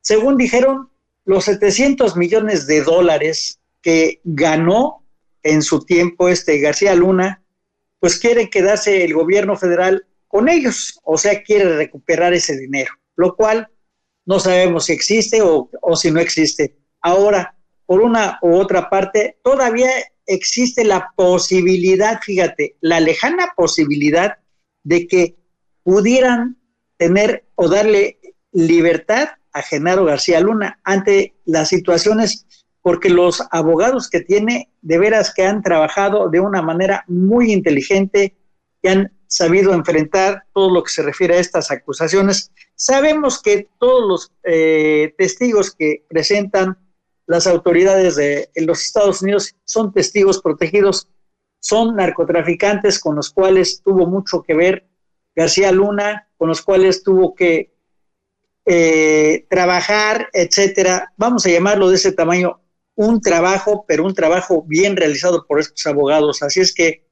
según 0.00 0.38
dijeron, 0.38 0.88
los 1.26 1.44
700 1.44 2.16
millones 2.16 2.66
de 2.66 2.80
dólares 2.80 3.60
que 3.82 4.22
ganó 4.24 5.04
en 5.42 5.60
su 5.60 5.84
tiempo 5.84 6.30
este 6.30 6.58
García 6.60 6.94
Luna, 6.94 7.44
pues 7.98 8.18
quiere 8.18 8.48
quedarse 8.48 9.04
el 9.04 9.12
gobierno 9.12 9.56
federal 9.56 10.06
con 10.26 10.48
ellos, 10.48 10.98
o 11.04 11.18
sea, 11.18 11.42
quiere 11.42 11.76
recuperar 11.76 12.32
ese 12.32 12.56
dinero, 12.56 12.94
lo 13.14 13.36
cual 13.36 13.68
no 14.30 14.38
sabemos 14.38 14.84
si 14.84 14.92
existe 14.92 15.42
o, 15.42 15.68
si 15.96 16.12
no 16.12 16.20
existe. 16.20 16.76
Ahora, 17.02 17.56
por 17.84 18.00
una 18.00 18.38
u 18.42 18.54
otra 18.54 18.88
parte, 18.88 19.38
todavía 19.42 19.90
existe 20.24 20.84
la 20.84 21.12
posibilidad, 21.16 22.20
fíjate, 22.22 22.76
la 22.80 23.00
lejana 23.00 23.48
posibilidad 23.56 24.38
de 24.84 25.08
que 25.08 25.36
pudieran 25.82 26.58
tener 26.96 27.48
o 27.56 27.68
darle 27.68 28.20
libertad 28.52 29.30
a 29.52 29.62
Genaro 29.62 30.04
García 30.04 30.38
Luna 30.38 30.78
ante 30.84 31.34
las 31.44 31.68
situaciones, 31.68 32.46
porque 32.82 33.10
los 33.10 33.42
abogados 33.50 34.08
que 34.08 34.20
tiene, 34.20 34.70
de 34.80 34.98
veras 34.98 35.34
que 35.34 35.44
han 35.44 35.60
trabajado 35.60 36.28
de 36.30 36.38
una 36.38 36.62
manera 36.62 37.04
muy 37.08 37.52
inteligente, 37.52 38.36
y 38.80 38.88
han 38.88 39.12
sabido 39.30 39.72
enfrentar 39.72 40.42
todo 40.52 40.70
lo 40.70 40.82
que 40.82 40.90
se 40.90 41.02
refiere 41.02 41.36
a 41.36 41.40
estas 41.40 41.70
acusaciones. 41.70 42.50
Sabemos 42.74 43.40
que 43.40 43.68
todos 43.78 44.08
los 44.08 44.32
eh, 44.42 45.14
testigos 45.16 45.72
que 45.72 46.04
presentan 46.08 46.76
las 47.26 47.46
autoridades 47.46 48.16
de 48.16 48.50
los 48.56 48.82
Estados 48.82 49.22
Unidos 49.22 49.54
son 49.64 49.92
testigos 49.92 50.42
protegidos, 50.42 51.08
son 51.60 51.94
narcotraficantes 51.94 52.98
con 52.98 53.14
los 53.14 53.30
cuales 53.30 53.82
tuvo 53.84 54.04
mucho 54.06 54.42
que 54.42 54.54
ver 54.54 54.88
García 55.36 55.70
Luna, 55.70 56.28
con 56.36 56.48
los 56.48 56.60
cuales 56.60 57.04
tuvo 57.04 57.36
que 57.36 57.72
eh, 58.66 59.46
trabajar, 59.48 60.28
etcétera. 60.32 61.12
Vamos 61.16 61.46
a 61.46 61.50
llamarlo 61.50 61.88
de 61.88 61.96
ese 61.96 62.10
tamaño, 62.10 62.60
un 62.96 63.20
trabajo, 63.20 63.84
pero 63.86 64.04
un 64.04 64.14
trabajo 64.14 64.64
bien 64.66 64.96
realizado 64.96 65.46
por 65.46 65.60
estos 65.60 65.86
abogados. 65.86 66.42
Así 66.42 66.58
es 66.58 66.74
que 66.74 67.06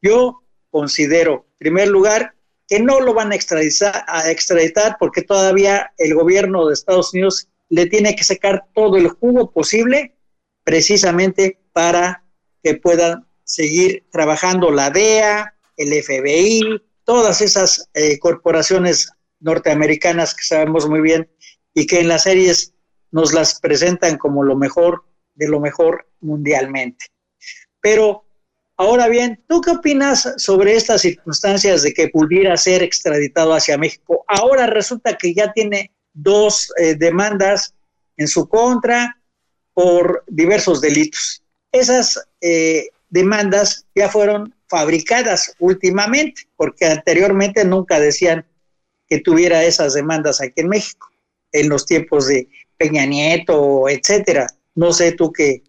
yo 0.00 0.40
considero, 0.70 1.46
en 1.52 1.58
primer 1.58 1.88
lugar, 1.88 2.34
que 2.68 2.80
no 2.80 3.00
lo 3.00 3.14
van 3.14 3.32
a 3.32 3.34
extraditar, 3.34 4.04
a 4.06 4.30
extraditar 4.30 4.96
porque 4.98 5.22
todavía 5.22 5.92
el 5.98 6.14
gobierno 6.14 6.66
de 6.66 6.74
Estados 6.74 7.12
Unidos 7.12 7.48
le 7.68 7.86
tiene 7.86 8.14
que 8.14 8.24
sacar 8.24 8.66
todo 8.74 8.96
el 8.96 9.08
jugo 9.08 9.50
posible 9.50 10.14
precisamente 10.64 11.58
para 11.72 12.24
que 12.62 12.74
puedan 12.74 13.26
seguir 13.44 14.04
trabajando 14.12 14.70
la 14.70 14.90
DEA, 14.90 15.54
el 15.76 16.02
FBI, 16.02 16.80
todas 17.04 17.40
esas 17.40 17.88
eh, 17.94 18.18
corporaciones 18.18 19.12
norteamericanas 19.40 20.34
que 20.34 20.44
sabemos 20.44 20.88
muy 20.88 21.00
bien 21.00 21.28
y 21.74 21.86
que 21.86 22.00
en 22.00 22.08
las 22.08 22.24
series 22.24 22.74
nos 23.10 23.32
las 23.32 23.58
presentan 23.60 24.16
como 24.16 24.44
lo 24.44 24.56
mejor 24.56 25.04
de 25.34 25.48
lo 25.48 25.58
mejor 25.58 26.06
mundialmente. 26.20 27.06
Pero 27.80 28.24
Ahora 28.80 29.08
bien, 29.08 29.38
¿tú 29.46 29.60
qué 29.60 29.72
opinas 29.72 30.26
sobre 30.38 30.74
estas 30.74 31.02
circunstancias 31.02 31.82
de 31.82 31.92
que 31.92 32.08
pudiera 32.08 32.56
ser 32.56 32.82
extraditado 32.82 33.52
hacia 33.52 33.76
México? 33.76 34.24
Ahora 34.26 34.66
resulta 34.66 35.18
que 35.18 35.34
ya 35.34 35.52
tiene 35.52 35.90
dos 36.14 36.72
eh, 36.78 36.94
demandas 36.94 37.74
en 38.16 38.26
su 38.26 38.48
contra 38.48 39.20
por 39.74 40.24
diversos 40.28 40.80
delitos. 40.80 41.42
Esas 41.70 42.26
eh, 42.40 42.88
demandas 43.10 43.84
ya 43.94 44.08
fueron 44.08 44.54
fabricadas 44.66 45.54
últimamente, 45.58 46.48
porque 46.56 46.86
anteriormente 46.86 47.66
nunca 47.66 48.00
decían 48.00 48.46
que 49.06 49.20
tuviera 49.20 49.62
esas 49.62 49.92
demandas 49.92 50.40
aquí 50.40 50.62
en 50.62 50.68
México, 50.70 51.10
en 51.52 51.68
los 51.68 51.84
tiempos 51.84 52.28
de 52.28 52.48
Peña 52.78 53.04
Nieto, 53.04 53.90
etcétera. 53.90 54.46
No 54.74 54.94
sé 54.94 55.12
tú 55.12 55.34
qué, 55.34 55.64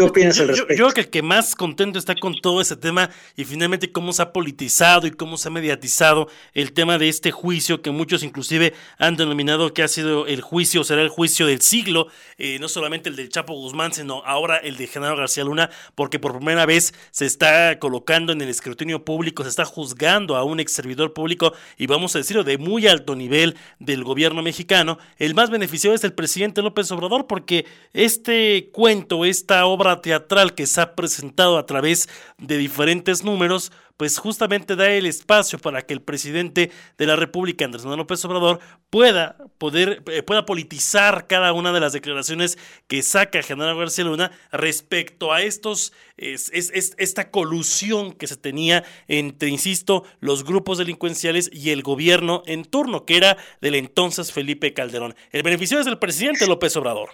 ¿Qué 0.00 0.06
opinas 0.06 0.36
yo, 0.38 0.46
Yo, 0.46 0.66
creo 0.66 0.90
que 0.92 1.00
el 1.02 1.10
que 1.10 1.20
más 1.20 1.54
contento 1.54 1.98
está 1.98 2.14
con 2.14 2.34
todo 2.40 2.62
ese 2.62 2.74
tema 2.74 3.10
y 3.36 3.44
finalmente 3.44 3.92
cómo 3.92 4.14
se 4.14 4.22
ha 4.22 4.32
politizado 4.32 5.06
y 5.06 5.10
cómo 5.10 5.36
se 5.36 5.48
ha 5.48 5.50
mediatizado 5.50 6.26
el 6.54 6.72
tema 6.72 6.96
de 6.96 7.10
este 7.10 7.32
juicio 7.32 7.82
que 7.82 7.90
muchos 7.90 8.22
inclusive 8.22 8.72
han 8.96 9.16
denominado 9.16 9.74
que 9.74 9.82
ha 9.82 9.88
sido 9.88 10.26
el 10.26 10.40
juicio, 10.40 10.84
será 10.84 11.02
el 11.02 11.10
juicio 11.10 11.46
del 11.46 11.60
siglo, 11.60 12.06
eh, 12.38 12.58
no 12.58 12.68
solamente 12.68 13.10
el 13.10 13.16
del 13.16 13.28
Chapo 13.28 13.52
Guzmán, 13.52 13.92
sino 13.92 14.22
ahora 14.24 14.56
el 14.56 14.78
de 14.78 14.86
Genaro 14.86 15.16
García 15.16 15.44
Luna, 15.44 15.68
porque 15.94 16.18
por 16.18 16.34
primera 16.34 16.64
vez 16.64 16.94
se 17.10 17.26
está 17.26 17.78
colocando 17.78 18.32
en 18.32 18.40
el 18.40 18.48
escrutinio 18.48 19.04
público, 19.04 19.42
se 19.42 19.50
está 19.50 19.66
juzgando 19.66 20.36
a 20.36 20.44
un 20.44 20.60
ex 20.60 20.72
servidor 20.72 21.12
público 21.12 21.52
y 21.76 21.88
vamos 21.88 22.14
a 22.14 22.20
decirlo 22.20 22.42
de 22.42 22.56
muy 22.56 22.86
alto 22.86 23.14
nivel 23.14 23.54
del 23.78 24.02
gobierno 24.02 24.40
mexicano. 24.40 24.96
El 25.18 25.34
más 25.34 25.50
beneficiado 25.50 25.94
es 25.94 26.04
el 26.04 26.14
presidente 26.14 26.62
López 26.62 26.90
Obrador 26.90 27.26
porque 27.26 27.66
este 27.92 28.70
cuento, 28.72 29.26
esta 29.26 29.66
obra 29.66 29.89
teatral 29.98 30.54
que 30.54 30.66
se 30.66 30.80
ha 30.80 30.94
presentado 30.94 31.58
a 31.58 31.66
través 31.66 32.08
de 32.38 32.56
diferentes 32.56 33.24
números, 33.24 33.72
pues 34.00 34.16
justamente 34.16 34.76
da 34.76 34.88
el 34.88 35.04
espacio 35.04 35.58
para 35.58 35.82
que 35.82 35.92
el 35.92 36.00
presidente 36.00 36.70
de 36.96 37.06
la 37.06 37.16
República, 37.16 37.66
Andrés 37.66 37.82
Manuel 37.84 37.98
López 37.98 38.24
Obrador, 38.24 38.58
pueda 38.88 39.36
poder, 39.58 40.02
eh, 40.06 40.22
pueda 40.22 40.46
politizar 40.46 41.26
cada 41.26 41.52
una 41.52 41.70
de 41.70 41.80
las 41.80 41.92
declaraciones 41.92 42.56
que 42.88 43.02
saca 43.02 43.42
General 43.42 43.76
García 43.76 44.04
Luna 44.04 44.30
respecto 44.52 45.34
a 45.34 45.42
estos, 45.42 45.92
es, 46.16 46.50
esta 46.96 47.30
colusión 47.30 48.12
que 48.12 48.26
se 48.26 48.38
tenía 48.38 48.84
entre, 49.06 49.50
insisto, 49.50 50.04
los 50.20 50.44
grupos 50.44 50.78
delincuenciales 50.78 51.50
y 51.52 51.68
el 51.68 51.82
gobierno 51.82 52.42
en 52.46 52.64
turno, 52.64 53.04
que 53.04 53.18
era 53.18 53.36
del 53.60 53.74
entonces 53.74 54.32
Felipe 54.32 54.72
Calderón. 54.72 55.14
El 55.30 55.42
beneficiario 55.42 55.82
es 55.82 55.86
el 55.86 55.98
presidente 55.98 56.46
López 56.46 56.74
Obrador. 56.76 57.10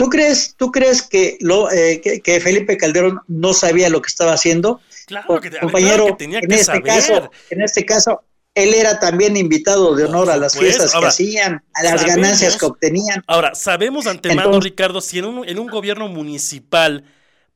¿Tú 0.00 0.08
crees, 0.08 0.54
tú 0.56 0.72
crees 0.72 1.02
que, 1.02 1.36
lo, 1.40 1.70
eh, 1.70 2.00
que, 2.00 2.40
Felipe 2.40 2.78
Calderón 2.78 3.20
no 3.28 3.52
sabía 3.52 3.90
lo 3.90 4.00
que 4.00 4.06
estaba 4.06 4.32
haciendo? 4.32 4.80
Claro 5.06 5.38
que, 5.42 5.50
compañero, 5.50 6.16
tenía 6.16 6.38
en 6.38 6.50
este 6.50 6.64
saber. 6.64 6.84
caso, 6.84 7.30
en 7.50 7.60
este 7.60 7.84
caso, 7.84 8.22
él 8.54 8.72
era 8.72 8.98
también 8.98 9.36
invitado 9.36 9.94
de 9.94 10.04
honor 10.04 10.30
a 10.30 10.38
las 10.38 10.58
fiestas 10.58 10.94
que 10.98 11.04
hacían, 11.04 11.62
a 11.74 11.82
las 11.82 12.06
ganancias 12.06 12.56
que 12.56 12.64
obtenían. 12.64 13.22
Ahora, 13.26 13.54
sabemos 13.54 14.06
antemano, 14.06 14.58
Ricardo, 14.58 15.02
si 15.02 15.18
en 15.18 15.26
un, 15.26 15.46
en 15.46 15.58
un 15.58 15.66
gobierno 15.66 16.08
municipal 16.08 17.04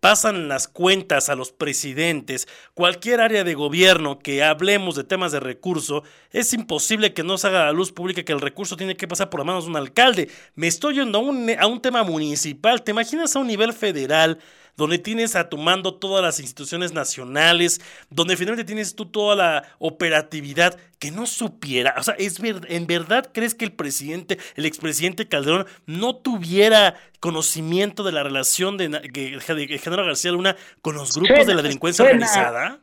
pasan 0.05 0.49
las 0.49 0.69
cuentas 0.69 1.31
a 1.31 1.35
los 1.35 1.51
presidentes, 1.51 2.47
cualquier 2.75 3.23
área 3.23 3.43
de 3.43 3.55
gobierno 3.55 4.19
que 4.19 4.45
hablemos 4.45 4.97
de 4.97 5.05
temas 5.05 5.33
de 5.33 5.41
recurso, 5.41 6.03
es 6.31 6.53
imposible 6.53 7.15
que 7.15 7.23
no 7.23 7.39
se 7.39 7.47
haga 7.47 7.63
a 7.63 7.65
la 7.65 7.73
luz 7.73 7.91
pública 7.91 8.23
que 8.23 8.35
el 8.35 8.43
recurso 8.43 8.77
tiene 8.77 8.99
que 8.99 9.09
pasar 9.09 9.31
por 9.31 9.41
las 9.41 9.47
manos 9.47 9.65
de 9.65 9.71
un 9.71 9.79
alcalde. 9.79 10.29
Me 10.57 10.67
estoy 10.67 10.97
yendo 10.97 11.17
a 11.17 11.23
un, 11.23 11.51
a 11.59 11.67
un 11.67 11.81
tema 11.81 12.03
municipal, 12.03 12.83
¿te 12.83 12.91
imaginas 12.91 13.35
a 13.35 13.39
un 13.39 13.47
nivel 13.47 13.73
federal? 13.73 14.39
Donde 14.77 14.99
tienes 14.99 15.37
a 15.37 15.49
tu 15.49 15.59
mando 15.59 15.95
todas 15.95 16.23
las 16.23 16.41
instituciones 16.41 16.93
nacionales, 16.93 17.81
donde 18.11 18.37
finalmente 18.37 18.65
tienes 18.65 18.95
tú 18.95 19.07
toda 19.07 19.37
la 19.37 19.77
operatividad, 19.79 20.79
que 20.99 21.11
no 21.11 21.27
supiera, 21.27 21.95
o 21.99 22.03
sea, 22.03 22.15
es 22.15 22.39
¿en 22.41 22.87
verdad 22.87 23.31
crees 23.33 23.55
que 23.55 23.67
el 23.67 23.73
presidente, 23.73 24.39
el 24.55 24.65
expresidente 24.65 25.29
Calderón, 25.29 25.67
no 25.85 26.17
tuviera 26.17 26.95
conocimiento 27.21 28.05
de 28.05 28.13
la 28.13 28.23
relación 28.23 28.79
de, 28.79 28.89
de, 28.89 29.79
Genaro 29.79 30.07
García 30.07 30.33
Luna 30.33 30.57
con 30.81 30.95
los 30.95 31.15
grupos 31.15 31.47
de 31.47 31.55
la 31.55 31.63
delincuencia 31.63 32.05
organizada? 32.05 32.81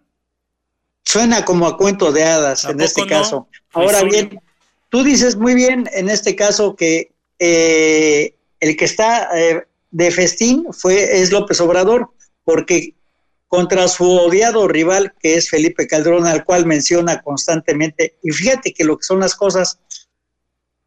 Suena 1.04 1.44
como 1.44 1.66
a 1.66 1.78
cuento 1.78 2.12
de 2.12 2.24
hadas 2.24 2.64
en 2.66 2.80
este 2.80 3.08
caso. 3.08 3.48
Ahora 3.74 4.04
bien, 4.04 4.40
tú 4.90 5.04
dices 5.04 5.36
muy 5.36 5.56
bien 5.56 5.90
en 5.94 6.10
este 6.10 6.36
caso 6.36 6.76
que 6.76 7.12
eh, 7.40 8.36
el 8.60 8.78
que 8.78 8.86
está 8.86 9.30
eh, 9.36 9.66
de 9.92 10.12
festín 10.12 10.66
fue, 10.72 11.22
es 11.22 11.32
López 11.32 11.60
Obrador, 11.62 12.10
porque 12.44 12.96
contra 13.48 13.88
su 13.88 14.10
odiado 14.10 14.68
rival, 14.68 15.14
que 15.20 15.36
es 15.36 15.50
Felipe 15.50 15.86
Calderón, 15.86 16.26
al 16.26 16.46
cual 16.46 16.66
menciona 16.66 17.22
constantemente, 17.22 18.18
y 18.24 18.32
fíjate 18.32 18.74
que 18.74 18.86
lo 18.86 18.98
que 18.98 19.04
son 19.04 19.20
las 19.20 19.36
cosas, 19.36 19.80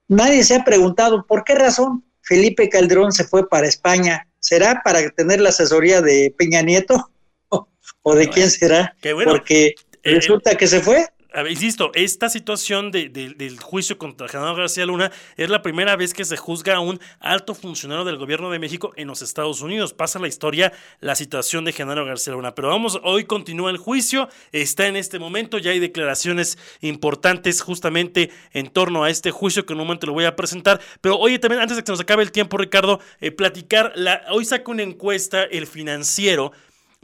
nadie 0.09 0.43
se 0.45 0.57
ha 0.57 0.65
preguntado 0.65 1.27
por 1.27 1.45
qué 1.45 1.55
razón 1.55 2.05
Felipe 2.23 2.71
Calderón 2.71 3.13
se 3.13 3.25
fue 3.25 3.49
para 3.49 3.67
España. 3.67 4.27
¿Será 4.41 4.81
para 4.83 5.09
tener 5.11 5.41
la 5.41 5.51
asesoría 5.51 6.01
de 6.01 6.35
Peña 6.37 6.63
Nieto? 6.63 7.11
¿O 8.03 8.15
de 8.15 8.29
quién 8.29 8.51
será? 8.51 8.97
Porque 9.25 9.67
eh, 9.67 9.75
resulta 10.03 10.57
que 10.57 10.67
se 10.67 10.81
fue 10.81 11.07
insisto, 11.49 11.91
esta 11.95 12.29
situación 12.29 12.91
del 12.91 13.59
juicio 13.61 13.99
contra 13.99 14.29
Genaro 14.29 14.55
García 14.55 14.87
Luna 14.87 15.11
es 15.37 15.51
la 15.51 15.63
primera 15.63 15.97
vez 15.97 16.15
que 16.15 16.25
se 16.25 16.37
juzga 16.37 16.77
a 16.77 16.81
un 16.81 17.01
alto 17.19 17.55
funcionario 17.55 18.05
del 18.05 18.19
gobierno 18.19 18.51
de 18.51 18.59
México 18.59 18.93
en 18.97 19.09
los 19.09 19.21
Estados 19.21 19.61
Unidos. 19.61 19.93
Pasa 19.93 20.19
la 20.19 20.29
historia 20.29 20.73
la 21.01 21.15
situación 21.15 21.65
de 21.65 21.73
Genaro 21.73 22.05
García 22.05 22.35
Luna. 22.35 22.55
Pero 22.55 22.69
vamos, 22.69 23.01
hoy 23.03 23.25
continúa 23.25 23.71
el 23.71 23.79
juicio, 23.79 24.29
está 24.53 24.87
en 24.87 24.97
este 24.97 25.19
momento, 25.19 25.59
ya 25.59 25.73
hay 25.73 25.81
declaraciones 25.81 26.57
importantes 26.81 27.63
justamente 27.63 28.31
en 28.53 28.69
torno 28.69 29.03
a 29.03 29.11
este 29.11 29.31
juicio 29.31 29.67
que 29.67 29.73
en 29.73 29.81
un 29.81 29.87
momento 29.87 30.07
lo 30.07 30.13
voy 30.13 30.27
a 30.27 30.37
presentar. 30.37 30.81
Pero 31.01 31.19
oye, 31.19 31.39
también 31.39 31.63
antes 31.63 31.77
de 31.77 31.83
que 31.83 31.93
nos 31.93 32.01
acabe 32.01 32.23
el 32.23 32.33
tiempo, 32.33 32.57
Ricardo, 32.59 33.01
eh, 33.21 33.33
platicar, 33.33 33.93
la, 33.97 34.23
hoy 34.31 34.45
saca 34.45 34.71
una 34.71 34.83
encuesta 34.83 35.43
el 35.43 35.67
financiero 35.67 36.53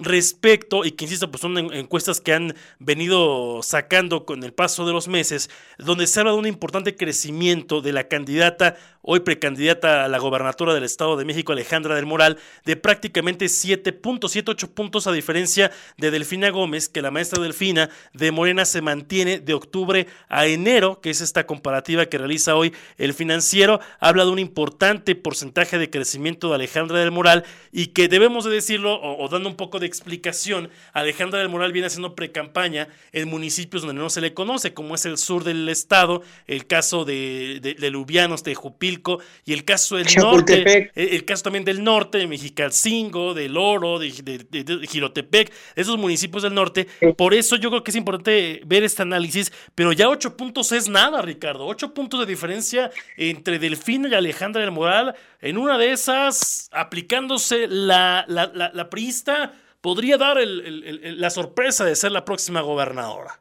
respecto, 0.01 0.85
y 0.85 0.93
que 0.93 1.05
insisto, 1.05 1.31
pues 1.31 1.41
son 1.41 1.57
encuestas 1.75 2.21
que 2.21 2.33
han 2.33 2.55
venido 2.79 3.63
sacando 3.63 4.25
con 4.25 4.43
el 4.45 4.53
paso 4.53 4.87
de 4.87 4.93
los 4.93 5.09
meses, 5.09 5.51
donde 5.79 6.07
se 6.07 6.21
habla 6.21 6.33
de 6.33 6.39
un 6.39 6.47
importante 6.47 6.97
crecimiento 6.97 7.81
de 7.81 7.93
la 7.93 8.09
candidata 8.09 8.77
hoy 9.03 9.21
precandidata 9.21 10.05
a 10.05 10.09
la 10.09 10.19
gobernatura 10.19 10.75
del 10.75 10.85
Estado 10.85 11.17
de 11.17 11.25
México, 11.25 11.53
Alejandra 11.53 11.95
del 11.95 12.07
Moral, 12.07 12.39
de 12.65 12.77
prácticamente 12.77 13.49
7 13.49 13.93
puntos, 13.93 14.33
7, 14.33 14.51
8 14.51 14.75
puntos, 14.75 15.07
a 15.07 15.13
diferencia 15.13 15.71
de 15.97 16.11
Delfina 16.11 16.51
Gómez, 16.51 16.89
que 16.89 17.03
la 17.03 17.11
maestra 17.11 17.43
Delfina 17.43 17.91
de 18.13 18.31
Morena 18.31 18.65
se 18.65 18.83
mantiene 18.83 19.41
de 19.41 19.55
octubre 19.55 20.07
a 20.29 20.47
enero, 20.47 21.01
que 21.01 21.11
es 21.11 21.21
esta 21.21 21.47
comparativa 21.47 22.07
que 22.07 22.19
realiza 22.19 22.57
hoy 22.57 22.75
el 22.99 23.15
financiero, 23.15 23.81
habla 24.01 24.25
de 24.25 24.31
un 24.31 24.39
importante 24.39 25.15
porcentaje 25.15 25.79
de 25.79 25.91
crecimiento 25.91 26.49
de 26.49 26.57
Alejandra 26.57 26.99
del 26.99 27.11
Moral 27.11 27.45
y 27.73 27.89
que 27.89 28.09
debemos 28.09 28.45
de 28.45 28.51
decirlo, 28.51 29.01
o, 29.01 29.29
dando 29.29 29.49
un 29.49 29.57
poco 29.57 29.79
de 29.79 29.87
explicación, 29.91 30.71
Alejandra 30.93 31.39
del 31.39 31.49
Moral 31.49 31.73
viene 31.73 31.87
haciendo 31.87 32.15
precampaña 32.15 32.89
en 33.13 33.29
municipios 33.29 33.83
donde 33.83 34.01
no 34.01 34.11
se 34.11 34.21
le 34.21 34.35
conoce, 34.35 34.75
como 34.75 34.95
es 34.95 35.05
el 35.05 35.19
sur 35.19 35.45
del 35.45 35.69
estado, 35.69 36.23
el 36.47 36.67
caso 36.67 37.05
de, 37.05 37.59
de, 37.61 37.75
de 37.75 37.91
Lubianos, 37.91 38.45
de 38.45 38.55
Jupil, 38.55 39.01
y 39.45 39.53
el 39.53 39.65
caso 39.65 39.97
del 39.97 40.07
norte, 40.17 40.91
el, 40.95 41.25
caso 41.25 41.45
también 41.45 41.65
del 41.65 41.83
norte, 41.83 42.19
de 42.19 42.27
Mexicalcingo, 42.27 43.35
del 43.35 43.57
Oro, 43.57 43.99
de, 43.99 44.11
de, 44.11 44.87
Girotepec, 44.87 45.53
esos 45.77 45.97
municipios 45.99 46.43
del 46.43 46.55
norte. 46.55 46.87
Por 47.17 47.35
eso 47.35 47.57
yo 47.57 47.71
creo 47.71 47.85
que 47.85 47.91
es 47.91 47.97
importante 47.97 48.61
ver 48.67 48.83
este 48.83 49.03
análisis, 49.03 49.53
pero 49.75 49.93
ya 49.93 50.09
ocho 50.09 50.37
puntos 50.37 50.73
es 50.73 50.89
nada, 50.89 51.23
Ricardo. 51.23 51.67
Ocho 51.67 51.95
puntos 51.95 52.21
de 52.21 52.27
diferencia 52.27 52.91
entre 53.17 53.59
Delfino 53.59 54.09
y 54.09 54.15
Alejandra 54.15 54.63
del 54.63 54.73
Moral. 54.73 55.15
En 55.41 55.57
una 55.57 55.79
de 55.79 55.93
esas, 55.93 56.69
aplicándose 56.73 57.67
la, 57.69 58.25
la, 58.29 58.51
la, 58.73 58.91
priista, 58.91 59.53
podría 59.81 60.19
dar 60.19 60.37
la 60.39 61.31
sorpresa 61.31 61.85
de 61.85 61.97
ser 61.97 62.13
la 62.13 62.25
próxima 62.25 62.61
gobernadora. 62.61 63.41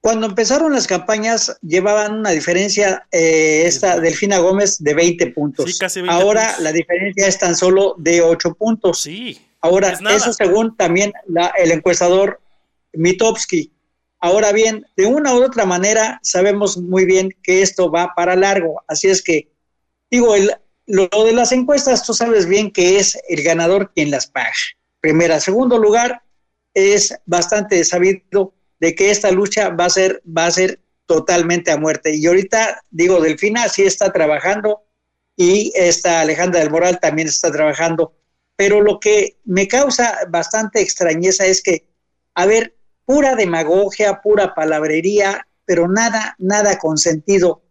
Cuando 0.00 0.26
empezaron 0.26 0.72
las 0.72 0.86
campañas 0.86 1.58
llevaban 1.62 2.20
una 2.20 2.30
diferencia, 2.30 3.08
eh, 3.10 3.64
esta 3.66 3.98
Delfina 3.98 4.38
Gómez, 4.38 4.78
de 4.78 4.94
20 4.94 5.32
puntos. 5.32 5.80
Ahora 6.08 6.54
la 6.60 6.70
diferencia 6.70 7.26
es 7.26 7.38
tan 7.38 7.56
solo 7.56 7.96
de 7.98 8.22
8 8.22 8.54
puntos. 8.54 9.00
Sí. 9.00 9.40
Ahora, 9.60 9.98
eso 10.14 10.32
según 10.32 10.76
también 10.76 11.12
el 11.58 11.72
encuestador 11.72 12.40
Mitowski. 12.92 13.72
Ahora 14.20 14.52
bien, 14.52 14.86
de 14.96 15.06
una 15.06 15.34
u 15.34 15.42
otra 15.42 15.66
manera, 15.66 16.20
sabemos 16.22 16.76
muy 16.76 17.04
bien 17.04 17.34
que 17.42 17.62
esto 17.62 17.90
va 17.90 18.12
para 18.14 18.36
largo. 18.36 18.82
Así 18.86 19.08
es 19.08 19.22
que, 19.22 19.50
digo, 20.08 20.36
el, 20.36 20.52
lo 20.86 21.08
de 21.24 21.32
las 21.32 21.50
encuestas, 21.50 22.04
tú 22.06 22.14
sabes 22.14 22.46
bien 22.46 22.70
que 22.70 22.98
es 22.98 23.18
el 23.28 23.42
ganador 23.42 23.90
quien 23.92 24.12
las 24.12 24.28
paga. 24.28 24.52
Primera. 25.06 25.38
Segundo 25.38 25.78
lugar, 25.78 26.20
es 26.74 27.16
bastante 27.26 27.84
sabido 27.84 28.52
de 28.80 28.92
que 28.96 29.12
esta 29.12 29.30
lucha 29.30 29.68
va 29.68 29.84
a 29.84 29.90
ser, 29.90 30.20
va 30.26 30.46
a 30.46 30.50
ser 30.50 30.80
totalmente 31.06 31.70
a 31.70 31.76
muerte. 31.76 32.16
Y 32.16 32.26
ahorita, 32.26 32.82
digo, 32.90 33.20
Delfina 33.20 33.68
sí 33.68 33.84
está 33.84 34.12
trabajando 34.12 34.82
y 35.36 35.72
esta 35.76 36.22
Alejandra 36.22 36.58
del 36.58 36.70
Moral 36.70 36.98
también 36.98 37.28
está 37.28 37.52
trabajando. 37.52 38.16
Pero 38.56 38.80
lo 38.80 38.98
que 38.98 39.38
me 39.44 39.68
causa 39.68 40.18
bastante 40.28 40.80
extrañeza 40.80 41.46
es 41.46 41.62
que, 41.62 41.86
a 42.34 42.44
ver, 42.44 42.74
pura 43.04 43.36
demagogia, 43.36 44.20
pura 44.22 44.56
palabrería, 44.56 45.46
pero 45.64 45.86
nada, 45.86 46.34
nada 46.40 46.80
con 46.80 46.98
sentido, 46.98 47.62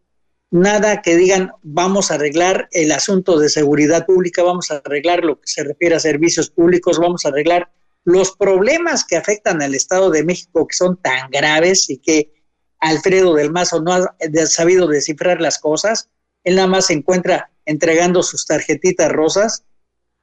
nada 0.55 1.01
que 1.01 1.15
digan 1.15 1.51
vamos 1.63 2.09
a 2.09 2.15
arreglar 2.15 2.69
el 2.71 2.91
asunto 2.91 3.37
de 3.37 3.49
seguridad 3.49 4.05
pública, 4.05 4.41
vamos 4.41 4.71
a 4.71 4.77
arreglar 4.77 5.23
lo 5.23 5.39
que 5.39 5.47
se 5.47 5.63
refiere 5.63 5.95
a 5.95 5.99
servicios 5.99 6.49
públicos, 6.49 6.97
vamos 6.97 7.25
a 7.25 7.29
arreglar 7.29 7.69
los 8.05 8.35
problemas 8.35 9.03
que 9.03 9.17
afectan 9.17 9.61
al 9.61 9.75
Estado 9.75 10.09
de 10.11 10.23
México, 10.23 10.65
que 10.65 10.75
son 10.75 10.97
tan 10.97 11.29
graves 11.29 11.89
y 11.89 11.97
que 11.97 12.31
Alfredo 12.79 13.33
del 13.33 13.51
Mazo 13.51 13.81
no 13.81 13.93
ha 13.93 14.15
sabido 14.45 14.87
descifrar 14.87 15.41
las 15.41 15.59
cosas, 15.59 16.09
él 16.43 16.55
nada 16.55 16.67
más 16.67 16.85
se 16.85 16.93
encuentra 16.93 17.51
entregando 17.65 18.23
sus 18.23 18.45
tarjetitas 18.45 19.11
rosas, 19.11 19.65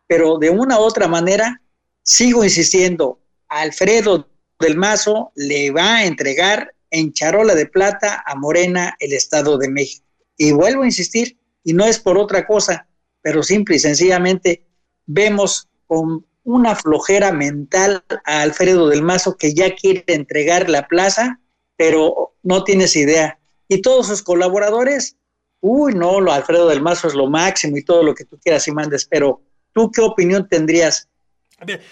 pero 0.06 0.38
de 0.38 0.50
una 0.50 0.78
u 0.78 0.82
otra 0.82 1.08
manera, 1.08 1.60
sigo 2.02 2.42
insistiendo, 2.42 3.20
Alfredo 3.48 4.28
del 4.60 4.76
Mazo 4.76 5.32
le 5.34 5.70
va 5.72 5.96
a 5.96 6.04
entregar 6.06 6.72
en 6.90 7.12
charola 7.12 7.54
de 7.54 7.66
plata 7.66 8.22
a 8.24 8.34
Morena 8.34 8.96
el 8.98 9.12
Estado 9.12 9.58
de 9.58 9.68
México. 9.68 10.01
Y 10.36 10.52
vuelvo 10.52 10.82
a 10.82 10.86
insistir, 10.86 11.38
y 11.64 11.72
no 11.72 11.84
es 11.84 11.98
por 11.98 12.18
otra 12.18 12.46
cosa, 12.46 12.88
pero 13.20 13.42
simple 13.42 13.76
y 13.76 13.78
sencillamente 13.78 14.66
vemos 15.06 15.68
con 15.86 16.26
una 16.44 16.74
flojera 16.74 17.32
mental 17.32 18.04
a 18.24 18.42
Alfredo 18.42 18.88
del 18.88 19.02
Mazo 19.02 19.36
que 19.36 19.54
ya 19.54 19.74
quiere 19.74 20.04
entregar 20.08 20.68
la 20.68 20.88
plaza, 20.88 21.40
pero 21.76 22.34
no 22.42 22.64
tienes 22.64 22.96
idea. 22.96 23.38
Y 23.68 23.80
todos 23.80 24.08
sus 24.08 24.22
colaboradores, 24.22 25.16
uy, 25.60 25.94
no, 25.94 26.20
lo 26.20 26.32
Alfredo 26.32 26.68
del 26.68 26.82
Mazo 26.82 27.08
es 27.08 27.14
lo 27.14 27.28
máximo 27.28 27.76
y 27.76 27.84
todo 27.84 28.02
lo 28.02 28.14
que 28.14 28.24
tú 28.24 28.38
quieras 28.38 28.66
y 28.66 28.72
mandes, 28.72 29.06
pero 29.06 29.40
¿tú 29.72 29.90
qué 29.90 30.00
opinión 30.00 30.48
tendrías? 30.48 31.08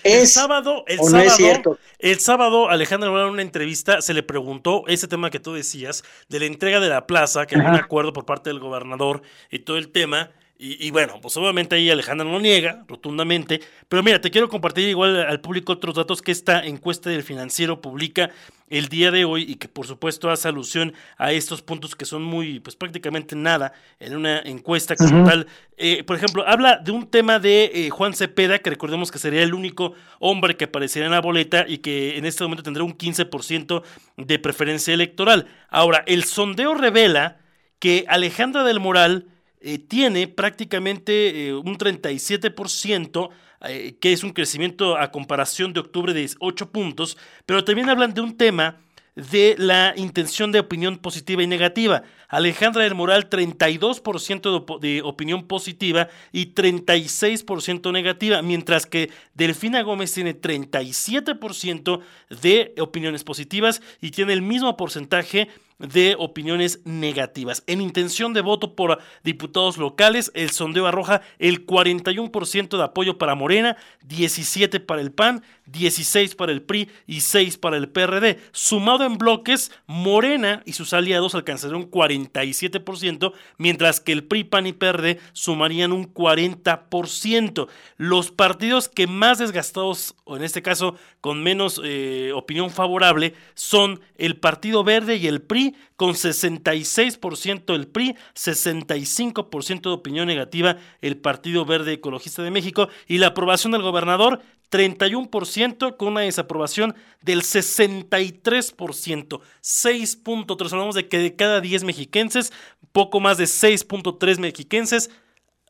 El 0.04 0.26
sábado, 0.26 0.85
el 0.87 0.98
sábado, 0.98 1.78
el 1.98 2.20
sábado, 2.20 2.68
Alejandro 2.68 3.26
en 3.26 3.33
una 3.33 3.42
entrevista 3.42 4.00
se 4.02 4.14
le 4.14 4.22
preguntó 4.22 4.85
ese 4.87 5.09
tema 5.09 5.30
que 5.30 5.40
tú 5.40 5.52
decías 5.54 6.04
de 6.28 6.40
la 6.40 6.46
entrega 6.46 6.80
de 6.80 6.88
la 6.88 7.06
plaza, 7.06 7.46
que 7.46 7.56
hay 7.56 7.62
un 7.62 7.74
acuerdo 7.74 8.12
por 8.12 8.24
parte 8.24 8.50
del 8.50 8.61
gobernador 8.61 9.22
y 9.50 9.61
todo 9.61 9.76
el 9.76 9.90
tema. 9.90 10.30
Y, 10.62 10.90
bueno, 10.90 11.18
pues 11.22 11.34
obviamente 11.38 11.74
ahí 11.74 11.88
Alejandra 11.88 12.28
no 12.28 12.38
niega 12.38 12.84
rotundamente, 12.86 13.62
pero 13.88 14.02
mira, 14.02 14.20
te 14.20 14.30
quiero 14.30 14.50
compartir 14.50 14.86
igual 14.90 15.16
al 15.16 15.40
público 15.40 15.72
otros 15.72 15.94
datos 15.94 16.20
que 16.20 16.32
esta 16.32 16.62
encuesta 16.66 17.08
del 17.08 17.22
financiero 17.22 17.80
publica 17.80 18.28
el 18.68 18.88
día 18.88 19.10
de 19.10 19.24
hoy 19.24 19.46
y 19.48 19.54
que 19.54 19.68
por 19.68 19.86
supuesto 19.86 20.28
hace 20.28 20.48
alusión 20.48 20.92
a 21.16 21.32
estos 21.32 21.62
puntos 21.62 21.96
que 21.96 22.04
son 22.04 22.22
muy, 22.22 22.60
pues 22.60 22.76
prácticamente 22.76 23.34
nada 23.36 23.72
en 23.98 24.14
una 24.14 24.40
encuesta 24.40 24.96
como 24.96 25.26
tal. 25.26 25.46
Eh, 25.78 26.04
por 26.04 26.16
ejemplo, 26.16 26.46
habla 26.46 26.76
de 26.76 26.92
un 26.92 27.06
tema 27.06 27.38
de 27.38 27.70
eh, 27.72 27.88
Juan 27.88 28.12
Cepeda, 28.12 28.58
que 28.58 28.68
recordemos 28.68 29.10
que 29.10 29.18
sería 29.18 29.42
el 29.42 29.54
único 29.54 29.94
hombre 30.18 30.58
que 30.58 30.66
aparecería 30.66 31.06
en 31.06 31.12
la 31.12 31.22
boleta 31.22 31.64
y 31.66 31.78
que 31.78 32.18
en 32.18 32.26
este 32.26 32.44
momento 32.44 32.64
tendrá 32.64 32.84
un 32.84 32.98
15% 32.98 33.82
de 34.18 34.38
preferencia 34.38 34.92
electoral. 34.92 35.46
Ahora, 35.70 36.04
el 36.06 36.24
sondeo 36.24 36.74
revela 36.74 37.38
que 37.78 38.04
Alejandra 38.08 38.62
del 38.62 38.78
Moral 38.78 39.24
eh, 39.60 39.78
tiene 39.78 40.26
prácticamente 40.26 41.48
eh, 41.48 41.54
un 41.54 41.76
37%, 41.76 43.28
eh, 43.62 43.96
que 44.00 44.12
es 44.12 44.24
un 44.24 44.30
crecimiento 44.30 44.96
a 44.96 45.10
comparación 45.10 45.72
de 45.72 45.80
octubre 45.80 46.14
de 46.14 46.30
8 46.38 46.70
puntos, 46.70 47.18
pero 47.44 47.62
también 47.64 47.90
hablan 47.90 48.14
de 48.14 48.22
un 48.22 48.36
tema 48.36 48.80
de 49.16 49.56
la 49.58 49.92
intención 49.96 50.52
de 50.52 50.60
opinión 50.60 50.96
positiva 50.98 51.42
y 51.42 51.46
negativa. 51.46 52.04
Alejandra 52.28 52.84
del 52.84 52.94
Moral 52.94 53.28
32% 53.28 54.80
de, 54.80 55.02
opinión 55.02 55.46
positiva 55.46 56.08
y 56.32 56.54
36% 56.54 57.92
negativa, 57.92 58.40
mientras 58.40 58.86
que 58.86 59.10
Delfina 59.34 59.82
Gómez 59.82 60.12
tiene 60.14 60.40
37% 60.40 62.00
de 62.40 62.74
opiniones 62.78 63.24
positivas 63.24 63.82
y 64.00 64.10
tiene 64.10 64.32
el 64.32 64.42
mismo 64.42 64.76
porcentaje 64.76 65.48
de 65.80 66.14
opiniones 66.18 66.80
negativas. 66.84 67.64
En 67.66 67.80
intención 67.80 68.32
de 68.32 68.42
voto 68.42 68.74
por 68.76 69.00
diputados 69.24 69.78
locales, 69.78 70.30
el 70.34 70.50
sondeo 70.50 70.86
arroja 70.86 71.22
el 71.38 71.66
41% 71.66 72.76
de 72.76 72.84
apoyo 72.84 73.18
para 73.18 73.34
Morena, 73.34 73.76
17 74.02 74.80
para 74.80 75.00
el 75.00 75.10
PAN, 75.10 75.42
16 75.66 76.34
para 76.34 76.52
el 76.52 76.62
PRI 76.62 76.88
y 77.06 77.20
6 77.20 77.58
para 77.58 77.76
el 77.76 77.88
PRD. 77.88 78.38
Sumado 78.52 79.04
en 79.04 79.18
bloques, 79.18 79.72
Morena 79.86 80.62
y 80.66 80.72
sus 80.74 80.92
aliados 80.92 81.34
alcanzarían 81.34 81.82
un 81.82 81.90
47%, 81.90 83.32
mientras 83.56 84.00
que 84.00 84.12
el 84.12 84.24
PRI, 84.24 84.44
PAN 84.44 84.66
y 84.66 84.72
PRD 84.72 85.18
sumarían 85.32 85.92
un 85.92 86.12
40%. 86.12 87.68
Los 87.96 88.30
partidos 88.30 88.88
que 88.88 89.06
más 89.06 89.38
desgastados, 89.38 90.14
o 90.24 90.36
en 90.36 90.42
este 90.42 90.62
caso 90.62 90.96
con 91.20 91.42
menos 91.42 91.80
eh, 91.84 92.32
opinión 92.34 92.70
favorable, 92.70 93.34
son 93.54 94.00
el 94.16 94.36
Partido 94.36 94.84
Verde 94.84 95.16
y 95.16 95.26
el 95.26 95.42
PRI, 95.42 95.69
con 95.96 96.14
66% 96.14 97.74
el 97.74 97.88
PRI, 97.88 98.16
65% 98.35 99.83
de 99.83 99.90
opinión 99.90 100.26
negativa 100.26 100.76
el 101.00 101.16
Partido 101.16 101.64
Verde 101.64 101.94
Ecologista 101.94 102.42
de 102.42 102.50
México 102.50 102.88
y 103.06 103.18
la 103.18 103.28
aprobación 103.28 103.72
del 103.72 103.83
gobernador 103.83 104.40
31% 104.70 105.96
con 105.96 106.09
una 106.09 106.20
desaprobación 106.20 106.94
del 107.22 107.42
63%, 107.42 109.40
6.3. 109.62 110.72
Hablamos 110.72 110.94
de 110.94 111.09
que 111.09 111.18
de 111.18 111.37
cada 111.37 111.61
10 111.61 111.85
mexiquenses, 111.85 112.52
poco 112.92 113.20
más 113.20 113.37
de 113.38 113.44
6.3 113.44 114.38
mexiquenses 114.38 115.11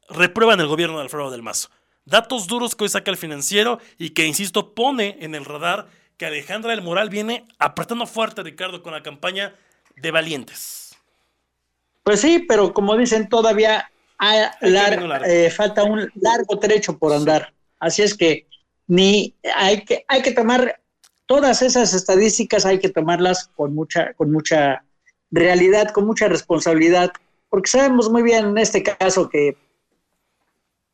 reprueban 0.08 0.60
el 0.60 0.66
gobierno 0.66 0.96
de 0.96 1.02
Alfredo 1.04 1.30
del 1.30 1.42
Mazo. 1.42 1.70
Datos 2.04 2.46
duros 2.46 2.74
que 2.74 2.84
hoy 2.84 2.90
saca 2.90 3.10
el 3.10 3.16
financiero 3.16 3.78
y 3.98 4.10
que, 4.10 4.26
insisto, 4.26 4.74
pone 4.74 5.16
en 5.20 5.34
el 5.34 5.44
radar 5.44 5.88
que 6.16 6.26
Alejandra 6.26 6.70
del 6.72 6.82
Moral 6.82 7.08
viene 7.08 7.46
apretando 7.58 8.06
fuerte, 8.06 8.42
Ricardo, 8.42 8.82
con 8.82 8.92
la 8.92 9.02
campaña 9.02 9.54
de 10.00 10.10
valientes. 10.10 10.96
Pues 12.02 12.20
sí, 12.20 12.44
pero 12.48 12.72
como 12.72 12.96
dicen, 12.96 13.28
todavía 13.28 13.90
eh, 14.20 15.50
falta 15.50 15.84
un 15.84 16.10
largo 16.14 16.58
trecho 16.58 16.98
por 16.98 17.12
andar. 17.12 17.52
Así 17.78 18.02
es 18.02 18.16
que 18.16 18.46
ni 18.86 19.34
hay 19.54 19.84
que, 19.84 20.04
hay 20.08 20.22
que 20.22 20.32
tomar 20.32 20.80
todas 21.26 21.62
esas 21.62 21.94
estadísticas, 21.94 22.66
hay 22.66 22.78
que 22.80 22.88
tomarlas 22.88 23.48
con 23.54 23.74
mucha, 23.74 24.12
con 24.14 24.32
mucha 24.32 24.84
realidad, 25.30 25.92
con 25.92 26.06
mucha 26.06 26.28
responsabilidad, 26.28 27.12
porque 27.48 27.70
sabemos 27.70 28.10
muy 28.10 28.22
bien 28.22 28.46
en 28.46 28.58
este 28.58 28.82
caso 28.82 29.28
que, 29.28 29.56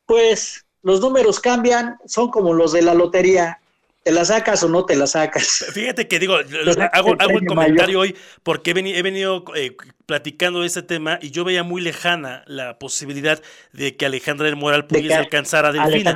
pues, 0.05 0.65
los 0.83 1.01
números 1.01 1.39
cambian, 1.39 1.97
son 2.05 2.29
como 2.29 2.53
los 2.53 2.71
de 2.71 2.83
la 2.83 2.93
lotería, 2.93 3.59
¿Te 4.07 4.13
la 4.13 4.23
sacas 4.23 4.63
o 4.63 4.69
no 4.69 4.85
te 4.85 4.95
la 4.95 5.05
sacas? 5.05 5.65
Fíjate 5.73 6.07
que 6.07 6.17
digo, 6.17 6.35
hago, 6.93 7.15
hago 7.19 7.37
el 7.39 7.45
comentario 7.45 7.99
hoy 7.99 8.15
porque 8.41 8.71
he 8.71 9.01
venido, 9.01 9.43
eh, 9.53 9.75
platicando 10.07 10.61
de 10.61 10.67
ese 10.67 10.81
tema 10.81 11.19
y 11.21 11.31
yo 11.31 11.43
veía 11.43 11.63
muy 11.63 11.81
lejana 11.81 12.43
la 12.47 12.79
posibilidad 12.79 13.41
de 13.73 13.97
que 13.97 14.05
Alejandra 14.05 14.45
del 14.45 14.55
Moral 14.55 14.87
pudiese 14.87 15.15
alcanzar 15.15 15.65
a 15.65 15.73
Delfina. 15.73 16.15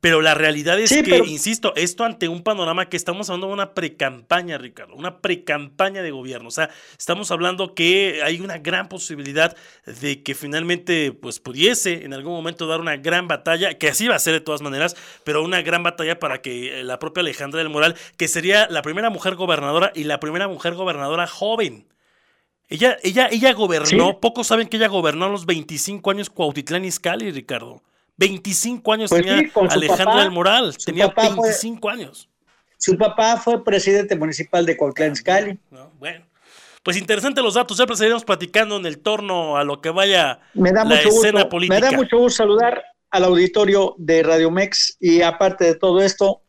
Pero 0.00 0.20
la 0.20 0.34
realidad 0.34 0.80
es 0.80 0.90
que, 0.90 1.18
insisto, 1.18 1.72
esto 1.76 2.02
ante 2.02 2.26
un 2.26 2.42
panorama 2.42 2.88
que 2.88 2.96
estamos 2.96 3.30
hablando 3.30 3.46
de 3.46 3.52
una 3.52 3.72
precampaña, 3.72 4.58
Ricardo, 4.58 4.96
una 4.96 5.20
precampaña 5.20 6.02
de 6.02 6.10
gobierno. 6.10 6.48
O 6.48 6.50
sea, 6.50 6.70
estamos 6.98 7.30
hablando 7.30 7.76
que 7.76 8.20
hay 8.24 8.40
una 8.40 8.58
gran 8.58 8.88
posibilidad 8.88 9.56
de 9.86 10.24
que 10.24 10.34
finalmente 10.34 11.12
pues 11.12 11.38
pudiese 11.38 12.04
en 12.04 12.14
algún 12.14 12.32
momento 12.32 12.66
dar 12.66 12.80
una 12.80 12.96
gran 12.96 13.28
batalla, 13.28 13.74
que 13.74 13.88
así 13.88 14.08
va 14.08 14.16
a 14.16 14.18
ser 14.18 14.32
de 14.32 14.40
todas 14.40 14.60
maneras, 14.60 14.96
pero 15.22 15.44
una 15.44 15.62
gran 15.62 15.84
batalla 15.84 16.18
para 16.18 16.42
que 16.42 16.82
la 16.82 16.98
propia 17.04 17.20
Alejandra 17.20 17.58
del 17.58 17.68
Moral, 17.68 17.96
que 18.16 18.28
sería 18.28 18.66
la 18.68 18.82
primera 18.82 19.10
mujer 19.10 19.34
gobernadora 19.34 19.92
y 19.94 20.04
la 20.04 20.20
primera 20.20 20.48
mujer 20.48 20.74
gobernadora 20.74 21.26
joven. 21.26 21.86
Ella, 22.68 22.96
ella, 23.02 23.28
ella 23.30 23.52
gobernó, 23.52 24.20
pocos 24.20 24.46
saben 24.46 24.68
que 24.68 24.78
ella 24.78 24.88
gobernó 24.88 25.26
a 25.26 25.28
los 25.28 25.44
25 25.44 26.10
años 26.10 26.30
Cuautitlán 26.30 26.84
Izcalli, 26.84 27.30
Ricardo. 27.30 27.82
25 28.16 28.92
años 28.92 29.10
pues 29.10 29.22
tenía 29.22 29.50
Alejandra 29.70 30.22
del 30.22 30.30
Moral, 30.30 30.74
tenía 30.84 31.08
25 31.08 31.90
años. 31.90 32.28
Su 32.78 32.96
papá 32.96 33.36
fue 33.36 33.62
presidente 33.62 34.16
municipal 34.16 34.64
de 34.64 34.76
Cuautitlán 34.76 35.12
Izcalli. 35.12 35.58
bueno, 35.98 36.24
pues 36.82 36.96
interesante 36.96 37.42
los 37.42 37.54
datos, 37.54 37.76
siempre 37.76 37.96
seguiremos 37.96 38.24
platicando 38.24 38.76
en 38.76 38.86
el 38.86 38.98
torno 38.98 39.56
a 39.56 39.64
lo 39.64 39.80
que 39.80 39.90
vaya 39.90 40.40
la 40.54 41.00
escena 41.00 41.48
política. 41.48 41.80
Me 41.80 41.86
da 41.86 41.92
mucho 41.92 42.18
gusto 42.18 42.44
saludar 42.44 42.82
al 43.10 43.24
auditorio 43.24 43.94
de 43.96 44.22
Radio 44.22 44.50
Mex 44.50 44.96
y 44.98 45.22
aparte 45.22 45.64
de 45.64 45.74
todo 45.76 46.02
esto, 46.02 46.42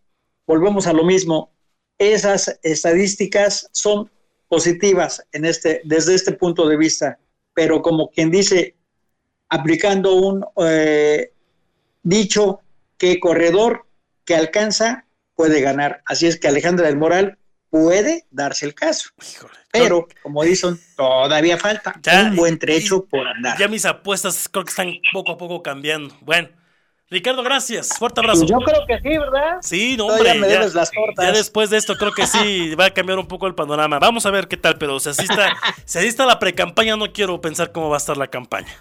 volvemos 0.46 0.88
a 0.88 0.94
lo 0.94 1.04
mismo. 1.04 1.52
Esas 1.98 2.60
estadísticas 2.62 3.70
son 3.72 4.12
positivas 4.48 5.26
en 5.32 5.46
este, 5.46 5.82
desde 5.86 6.16
este 6.16 6.34
punto 6.34 6.68
de 6.68 6.78
vista, 6.78 7.20
pero 7.54 7.82
como 7.82 8.10
quien 8.10 8.32
dice, 8.32 8.76
aplicando 9.50 10.16
un 10.16 10.46
eh, 10.66 11.32
dicho 12.04 12.60
que 12.98 13.20
corredor 13.20 13.86
que 14.26 14.36
alcanza 14.36 15.06
puede 15.36 15.62
ganar. 15.62 16.02
Así 16.06 16.28
es 16.28 16.40
que 16.40 16.48
Alejandra 16.48 16.88
del 16.88 16.98
Moral 16.98 17.38
puede 17.70 18.26
darse 18.32 18.66
el 18.66 18.74
caso. 18.74 19.10
pero, 19.72 20.08
como 20.24 20.44
dicen, 20.44 20.80
todavía 20.96 21.58
falta 21.58 22.00
un 22.24 22.36
buen 22.36 22.58
trecho 22.58 23.06
por 23.06 23.28
andar. 23.28 23.58
Ya 23.58 23.68
mis 23.68 23.86
apuestas 23.86 24.48
creo 24.50 24.64
que 24.64 24.70
están 24.70 24.94
poco 25.12 25.34
a 25.34 25.38
poco 25.38 25.62
cambiando. 25.62 26.16
Bueno. 26.22 26.50
Ricardo, 27.10 27.44
gracias. 27.44 27.90
Fuerte 28.00 28.20
abrazo. 28.20 28.46
Yo 28.46 28.58
creo 28.58 28.86
que 28.88 28.98
sí, 28.98 29.18
¿verdad? 29.18 29.58
Sí, 29.62 29.96
no, 29.96 30.08
hombre. 30.08 30.40
ya, 31.18 31.32
después 31.32 31.70
de 31.70 31.78
esto 31.78 31.96
creo 31.98 32.12
que 32.12 32.26
sí 32.26 32.74
va 32.80 32.86
a 32.86 32.90
cambiar 32.90 33.20
un 33.20 33.28
poco 33.28 33.46
el 33.46 33.54
panorama. 33.54 34.00
Vamos 34.00 34.26
a 34.26 34.32
ver 34.32 34.48
qué 34.48 34.58
tal, 34.58 34.78
pero 34.80 35.00
si 35.00 35.10
así 35.10 35.22
está, 35.22 35.56
si 35.86 36.00
así 36.00 36.08
está 36.08 36.26
la 36.26 36.40
precampaña, 36.40 36.98
no 36.98 37.12
quiero 37.14 37.40
pensar 37.42 37.72
cómo 37.72 37.90
va 37.90 37.98
a 37.98 38.00
estar 38.00 38.18
la 38.18 38.28
campaña. 38.28 38.74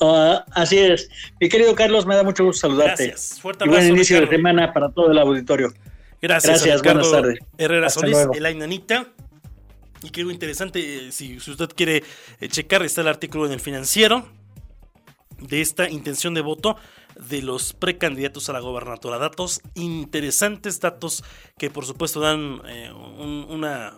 Ah, 0.00 0.44
así 0.52 0.78
es. 0.78 1.10
Mi 1.40 1.48
querido 1.48 1.74
Carlos, 1.74 2.06
me 2.06 2.14
da 2.14 2.22
mucho 2.22 2.44
gusto 2.44 2.68
saludarte. 2.68 3.08
Gracias. 3.08 3.38
Fuerte 3.40 3.64
abrazo. 3.64 3.80
buen 3.80 3.94
inicio 3.94 4.20
de 4.20 4.28
semana 4.28 4.72
para 4.72 4.90
todo 4.90 5.10
el 5.10 5.18
auditorio. 5.18 5.74
Gracias, 6.22 6.64
Gracias 6.64 6.82
buenas 6.82 7.10
tardes. 7.10 7.38
Herrera 7.58 7.90
Solís, 7.90 8.16
el 8.32 8.46
Ainanita. 8.46 9.08
Y 10.00 10.10
que 10.10 10.20
algo 10.20 10.30
interesante, 10.30 11.08
eh, 11.08 11.12
si, 11.12 11.40
si 11.40 11.50
usted 11.50 11.68
quiere 11.74 12.04
eh, 12.40 12.48
checar, 12.48 12.84
está 12.84 13.00
el 13.00 13.08
artículo 13.08 13.46
en 13.46 13.52
el 13.52 13.60
financiero 13.60 14.37
de 15.40 15.60
esta 15.60 15.88
intención 15.88 16.34
de 16.34 16.40
voto 16.40 16.76
de 17.18 17.42
los 17.42 17.72
precandidatos 17.72 18.48
a 18.48 18.52
la 18.52 18.60
gobernatura. 18.60 19.18
Datos 19.18 19.60
interesantes, 19.74 20.80
datos 20.80 21.24
que 21.56 21.70
por 21.70 21.84
supuesto 21.84 22.20
dan 22.20 22.60
eh, 22.66 22.92
una, 22.92 23.94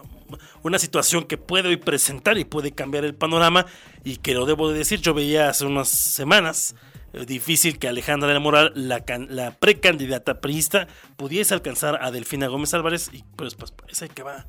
una 0.62 0.78
situación 0.78 1.24
que 1.24 1.36
puede 1.36 1.68
hoy 1.68 1.76
presentar 1.76 2.38
y 2.38 2.44
puede 2.44 2.72
cambiar 2.72 3.04
el 3.04 3.14
panorama 3.14 3.66
y 4.04 4.16
que 4.16 4.34
lo 4.34 4.46
debo 4.46 4.70
de 4.70 4.78
decir, 4.78 5.00
yo 5.00 5.14
veía 5.14 5.48
hace 5.48 5.66
unas 5.66 5.88
semanas 5.88 6.74
eh, 7.12 7.26
difícil 7.26 7.78
que 7.78 7.88
Alejandra 7.88 8.28
de 8.28 8.34
la 8.34 8.40
Moral, 8.40 8.72
la, 8.74 9.04
la 9.28 9.52
precandidata 9.52 10.40
priista, 10.40 10.86
pudiese 11.16 11.54
alcanzar 11.54 12.02
a 12.02 12.10
Delfina 12.10 12.46
Gómez 12.46 12.72
Álvarez 12.74 13.10
y 13.12 13.22
pues, 13.36 13.54
pues 13.54 13.70
parece 13.70 14.08
que 14.08 14.22
va, 14.22 14.46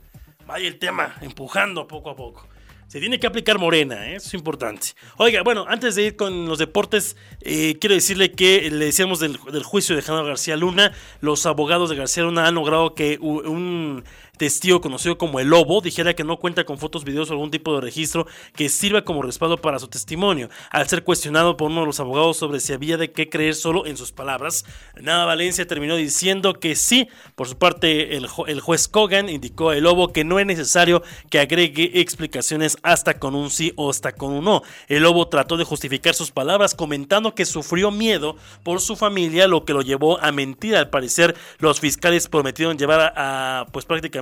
vaya 0.47 0.67
el 0.67 0.80
tema 0.80 1.15
empujando 1.21 1.88
poco 1.88 2.12
a 2.12 2.15
poco. 2.15 2.47
Se 2.91 2.99
tiene 2.99 3.21
que 3.21 3.27
aplicar 3.27 3.58
Morena, 3.58 4.10
¿eh? 4.10 4.17
eso 4.17 4.27
es 4.27 4.34
importante. 4.34 4.88
Oiga, 5.15 5.43
bueno, 5.43 5.63
antes 5.65 5.95
de 5.95 6.08
ir 6.08 6.17
con 6.17 6.45
los 6.45 6.60
deportes, 6.60 7.15
eh, 7.39 7.77
quiero 7.80 7.95
decirle 7.95 8.34
que 8.34 8.69
le 8.69 8.84
decíamos 8.84 9.21
del, 9.21 9.39
del, 9.49 9.63
juicio 9.63 9.95
de 9.95 10.01
Genaro 10.01 10.25
García 10.25 10.58
Luna. 10.58 10.91
Los 11.21 11.45
abogados 11.45 11.89
de 11.89 11.95
García 11.95 12.23
Luna 12.23 12.47
han 12.47 12.56
logrado 12.56 12.93
que 12.93 13.17
un 13.17 14.04
testigo 14.38 14.82
conocido 14.82 15.17
como 15.17 15.39
el 15.39 15.50
Lobo 15.50 15.82
dijera 15.82 16.15
que 16.15 16.24
no 16.24 16.38
cuenta 16.38 16.63
con 16.63 16.78
fotos, 16.78 17.04
videos 17.04 17.30
o 17.30 17.34
algún 17.34 17.52
tipo 17.52 17.76
de 17.76 17.82
registro 17.82 18.26
que 18.56 18.70
sirva 18.70 19.04
como 19.04 19.22
respaldo 19.22 19.58
para 19.58 19.80
su 19.80 19.88
testimonio. 19.88 20.50
Al 20.72 20.88
ser 20.88 21.04
cuestionado 21.04 21.58
por 21.58 21.70
uno 21.70 21.82
de 21.82 21.88
los 21.88 22.00
abogados 22.00 22.38
sobre 22.38 22.60
si 22.60 22.74
había 22.74 22.98
de 22.98 23.12
qué 23.12 23.30
creer 23.30 23.56
solo 23.56 23.86
en 23.86 23.98
sus 23.98 24.12
palabras, 24.12 24.65
Nada 25.00 25.26
Valencia 25.26 25.67
terminó 25.67 25.96
diciendo 25.96 26.54
que 26.54 26.76
sí. 26.76 27.08
Por 27.36 27.48
su 27.48 27.58
parte, 27.58 28.17
el, 28.17 28.28
juez 28.28 28.88
Kogan 28.88 29.30
indicó 29.30 29.70
a 29.70 29.78
El 29.78 29.84
Lobo 29.84 30.12
que 30.12 30.24
no 30.24 30.39
es 30.39 30.46
necesario 30.46 31.04
que 31.30 31.39
agregue 31.39 32.00
explicaciones 32.02 32.78
hasta 32.84 33.20
con 33.20 33.36
un 33.36 33.50
sí 33.50 33.74
o 33.76 33.89
hasta 33.89 34.13
con 34.13 34.34
un 34.34 34.46
no. 34.46 34.63
El 34.88 35.04
Lobo 35.04 35.28
trató 35.28 35.58
de 35.58 35.65
justificar 35.65 36.15
sus 36.15 36.32
palabras 36.32 36.74
comentando 36.74 37.36
que 37.36 37.46
sufrió 37.46 37.91
miedo 37.91 38.38
por 38.63 38.82
su 38.82 38.96
familia, 38.96 39.48
lo 39.48 39.65
que 39.65 39.74
lo 39.74 39.82
llevó 39.82 40.20
a 40.22 40.32
mentir. 40.32 40.76
Al 40.76 40.89
parecer, 40.89 41.36
los 41.60 41.80
fiscales 41.80 42.28
prometieron 42.28 42.78
llevar 42.78 43.13
a, 43.15 43.62
a 43.62 43.65
pues 43.67 43.86
prácticamente 43.86 44.21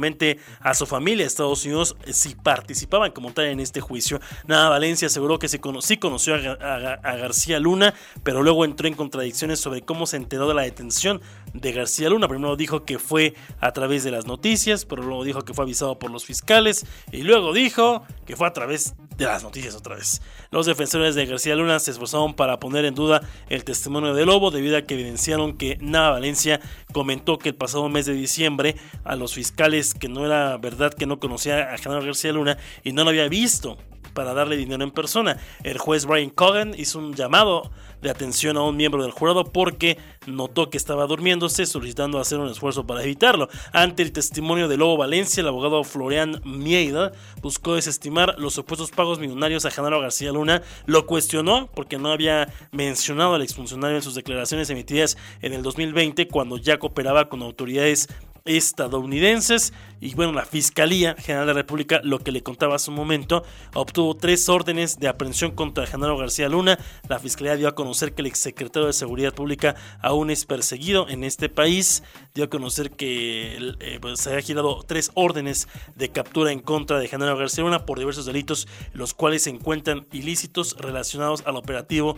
a 0.62 0.74
su 0.74 0.86
familia 0.86 1.26
Estados 1.26 1.66
Unidos 1.66 1.96
si 2.08 2.36
participaban 2.36 3.12
como 3.12 3.32
tal 3.34 3.46
en 3.46 3.60
este 3.60 3.82
juicio. 3.82 4.20
Nada, 4.48 4.70
Valencia 4.70 5.08
aseguró 5.08 5.40
que 5.40 5.48
sí, 5.48 5.60
conoció 5.60 6.36
a, 6.36 7.18
García 7.20 7.60
Luna, 7.60 7.94
pero 8.24 8.44
luego 8.44 8.66
entró 8.66 8.88
en 8.88 8.94
contradicciones 8.94 9.60
sobre 9.60 9.82
cómo 9.82 10.06
se 10.06 10.18
enteró 10.18 10.48
de 10.48 10.54
la 10.54 10.62
detención 10.64 11.22
de 11.54 11.72
García 11.72 12.10
Luna. 12.10 12.28
Primero 12.28 12.56
dijo 12.56 12.84
que 12.84 13.00
fue 13.00 13.36
a 13.60 13.72
través 13.72 14.04
de 14.04 14.12
las 14.12 14.26
noticias, 14.26 14.86
pero 14.86 15.04
luego 15.04 15.24
dijo 15.24 15.42
que 15.44 15.54
fue 15.54 15.64
avisado 15.64 16.00
por 16.00 16.12
los 16.12 16.26
fiscales 16.26 16.86
y 17.12 17.24
luego 17.24 17.54
dijo 17.54 18.04
que 18.26 18.36
fue 18.36 18.48
a 18.48 18.54
través 18.54 18.96
de 19.18 19.26
las 19.26 19.44
noticias 19.44 19.76
otra 19.76 19.96
vez. 19.96 20.22
Los 20.52 20.66
defensores 20.66 21.16
de 21.16 21.26
García 21.26 21.56
Luna 21.56 21.80
se 21.80 21.92
esforzaron 21.92 22.34
para 22.34 22.60
poner 22.60 22.86
en 22.86 22.96
duda 22.96 23.22
el 23.50 23.64
testimonio 23.64 24.14
de 24.14 24.26
Lobo 24.26 24.52
debido 24.52 24.78
a 24.78 24.84
que 24.84 24.94
evidenciaron 24.94 25.58
que 25.58 25.78
Nava 25.82 26.12
Valencia 26.12 26.62
comentó 26.94 27.38
que 27.38 27.50
el 27.50 27.56
pasado 27.56 27.90
mes 27.90 28.06
de 28.06 28.14
diciembre 28.14 28.76
a 29.04 29.16
los 29.16 29.34
fiscales 29.34 29.94
que 29.94 30.08
no 30.08 30.26
era 30.26 30.58
verdad 30.58 30.94
que 30.94 31.06
no 31.06 31.20
conocía 31.20 31.74
a 31.74 31.78
General 31.78 32.06
García 32.06 32.32
Luna 32.32 32.58
y 32.84 32.94
no 32.94 33.04
lo 33.04 33.10
había 33.10 33.28
visto 33.28 33.78
para 34.14 34.34
darle 34.34 34.58
dinero 34.58 34.84
en 34.84 34.92
persona. 34.92 35.38
El 35.64 35.78
juez 35.78 36.06
Brian 36.06 36.30
Cogan 36.30 36.74
hizo 36.78 37.00
un 37.00 37.14
llamado 37.14 37.72
de 38.02 38.10
atención 38.10 38.58
a 38.58 38.64
un 38.64 38.78
miembro 38.78 39.04
del 39.04 39.12
jurado 39.12 39.46
porque 39.46 39.98
notó 40.26 40.70
que 40.70 40.78
estaba 40.78 41.06
durmiéndose, 41.06 41.66
solicitando 41.66 42.20
hacer 42.20 42.40
un 42.40 42.50
esfuerzo 42.50 42.86
para 42.86 43.04
evitarlo. 43.04 43.50
Ante 43.74 44.04
el 44.04 44.12
testimonio 44.12 44.68
de 44.68 44.78
Lobo 44.78 44.98
Valencia, 44.98 45.42
el 45.42 45.48
abogado 45.48 45.84
Florian 45.84 46.42
Mieida 46.44 47.12
buscó 47.42 47.76
desestimar 47.76 48.36
los 48.38 48.54
supuestos 48.54 48.92
pagos 48.92 49.20
millonarios 49.20 49.66
a 49.66 49.72
Genaro 49.72 50.02
García 50.02 50.32
Luna, 50.32 50.62
lo 50.86 51.06
cuestionó 51.06 51.70
porque 51.74 51.98
no 51.98 52.12
había 52.12 52.54
mencionado 52.72 53.36
al 53.36 53.42
exfuncionario 53.42 53.98
en 53.98 54.04
sus 54.04 54.16
declaraciones 54.16 54.70
emitidas 54.70 55.18
en 55.42 55.54
el 55.54 55.64
2020 55.64 56.28
cuando 56.28 56.58
ya 56.58 56.80
cooperaba 56.80 57.30
con 57.30 57.42
autoridades 57.42 58.08
estadounidenses. 58.46 59.74
Y 60.02 60.16
bueno, 60.16 60.32
la 60.32 60.46
Fiscalía 60.46 61.16
General 61.16 61.46
de 61.46 61.54
la 61.54 61.60
República, 61.60 62.00
lo 62.04 62.20
que 62.20 62.32
le 62.32 62.42
contaba 62.42 62.76
hace 62.76 62.90
un 62.90 62.96
momento, 62.96 63.44
obtuvo 63.74 64.16
tres 64.16 64.48
órdenes 64.48 64.98
de 64.98 65.10
aprehensión 65.10 65.52
contra 65.52 65.86
Genaro 65.86 66.18
García 66.18 66.48
Luna. 66.48 66.80
La 67.08 67.20
Fiscalía 67.20 67.58
dio 67.58 67.68
a 67.68 67.76
conocer 67.76 68.14
que 68.14 68.22
el 68.22 68.28
exsecretario 68.28 68.88
de 68.88 68.94
Seguridad 68.94 69.34
Pública 69.34 69.76
aún 70.02 70.30
es 70.30 70.46
perseguido 70.46 71.10
en 71.10 71.24
este 71.24 71.50
país. 71.50 72.04
Dio 72.34 72.46
a 72.46 72.50
conocer 72.50 72.92
que 72.92 73.58
eh, 73.80 74.00
pues, 74.00 74.22
se 74.22 74.30
había 74.30 74.42
girado 74.42 74.84
tres 74.88 75.12
órdenes 75.16 75.68
de 75.96 76.10
captura 76.10 76.52
en 76.52 76.60
contra 76.60 76.98
de 77.00 77.08
Genaro 77.08 77.38
García 77.38 77.64
Luna 77.66 77.86
por 77.86 78.00
diversos 78.00 78.26
delitos, 78.26 78.68
los 78.94 79.14
cuales 79.14 79.44
se 79.44 79.50
encuentran 79.50 80.08
ilícitos 80.12 80.78
relacionados 80.78 81.44
al 81.46 81.58
operativo 81.58 82.18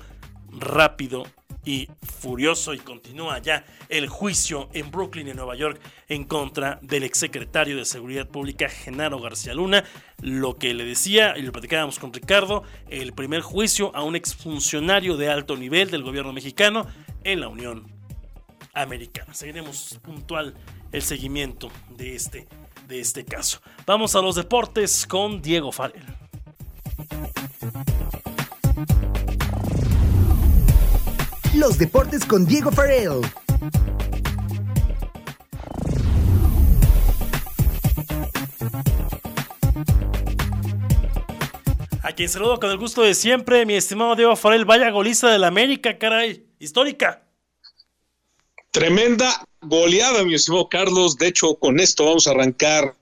rápido 0.51 1.25
y 1.63 1.87
furioso 2.01 2.73
y 2.73 2.79
continúa 2.79 3.39
ya 3.39 3.65
el 3.89 4.07
juicio 4.07 4.69
en 4.73 4.89
Brooklyn, 4.89 5.27
en 5.27 5.37
Nueva 5.37 5.55
York, 5.55 5.79
en 6.07 6.23
contra 6.23 6.79
del 6.81 7.03
exsecretario 7.03 7.77
de 7.77 7.85
Seguridad 7.85 8.27
Pública, 8.27 8.67
Genaro 8.67 9.19
García 9.19 9.53
Luna. 9.53 9.83
Lo 10.21 10.57
que 10.57 10.73
le 10.73 10.85
decía, 10.85 11.37
y 11.37 11.43
lo 11.43 11.51
platicábamos 11.51 11.99
con 11.99 12.13
Ricardo, 12.13 12.63
el 12.89 13.13
primer 13.13 13.41
juicio 13.41 13.95
a 13.95 14.03
un 14.03 14.15
exfuncionario 14.15 15.17
de 15.17 15.29
alto 15.29 15.55
nivel 15.55 15.91
del 15.91 16.03
gobierno 16.03 16.33
mexicano 16.33 16.87
en 17.23 17.39
la 17.41 17.47
Unión 17.47 17.85
Americana. 18.73 19.33
Seguiremos 19.33 19.99
puntual 20.01 20.55
el 20.91 21.01
seguimiento 21.01 21.69
de 21.89 22.15
este, 22.15 22.47
de 22.87 22.99
este 22.99 23.23
caso. 23.25 23.61
Vamos 23.85 24.15
a 24.15 24.21
los 24.21 24.35
deportes 24.35 25.05
con 25.05 25.41
Diego 25.41 25.71
Farel. 25.71 26.03
Los 31.53 31.77
deportes 31.77 32.25
con 32.25 32.45
Diego 32.45 32.71
Farrell. 32.71 33.19
A 42.01 42.13
quien 42.13 42.29
saludo 42.29 42.57
con 42.57 42.71
el 42.71 42.77
gusto 42.77 43.01
de 43.01 43.13
siempre, 43.13 43.65
mi 43.65 43.73
estimado 43.73 44.15
Diego 44.15 44.37
Farrell, 44.37 44.63
vaya 44.63 44.89
goliza 44.91 45.29
del 45.29 45.43
América, 45.43 45.97
caray, 45.97 46.45
histórica. 46.57 47.27
Tremenda 48.71 49.45
goleada, 49.59 50.23
mi 50.23 50.35
estimado 50.35 50.69
Carlos. 50.69 51.17
De 51.17 51.27
hecho, 51.27 51.55
con 51.55 51.81
esto 51.81 52.05
vamos 52.05 52.27
a 52.27 52.31
arrancar 52.31 52.95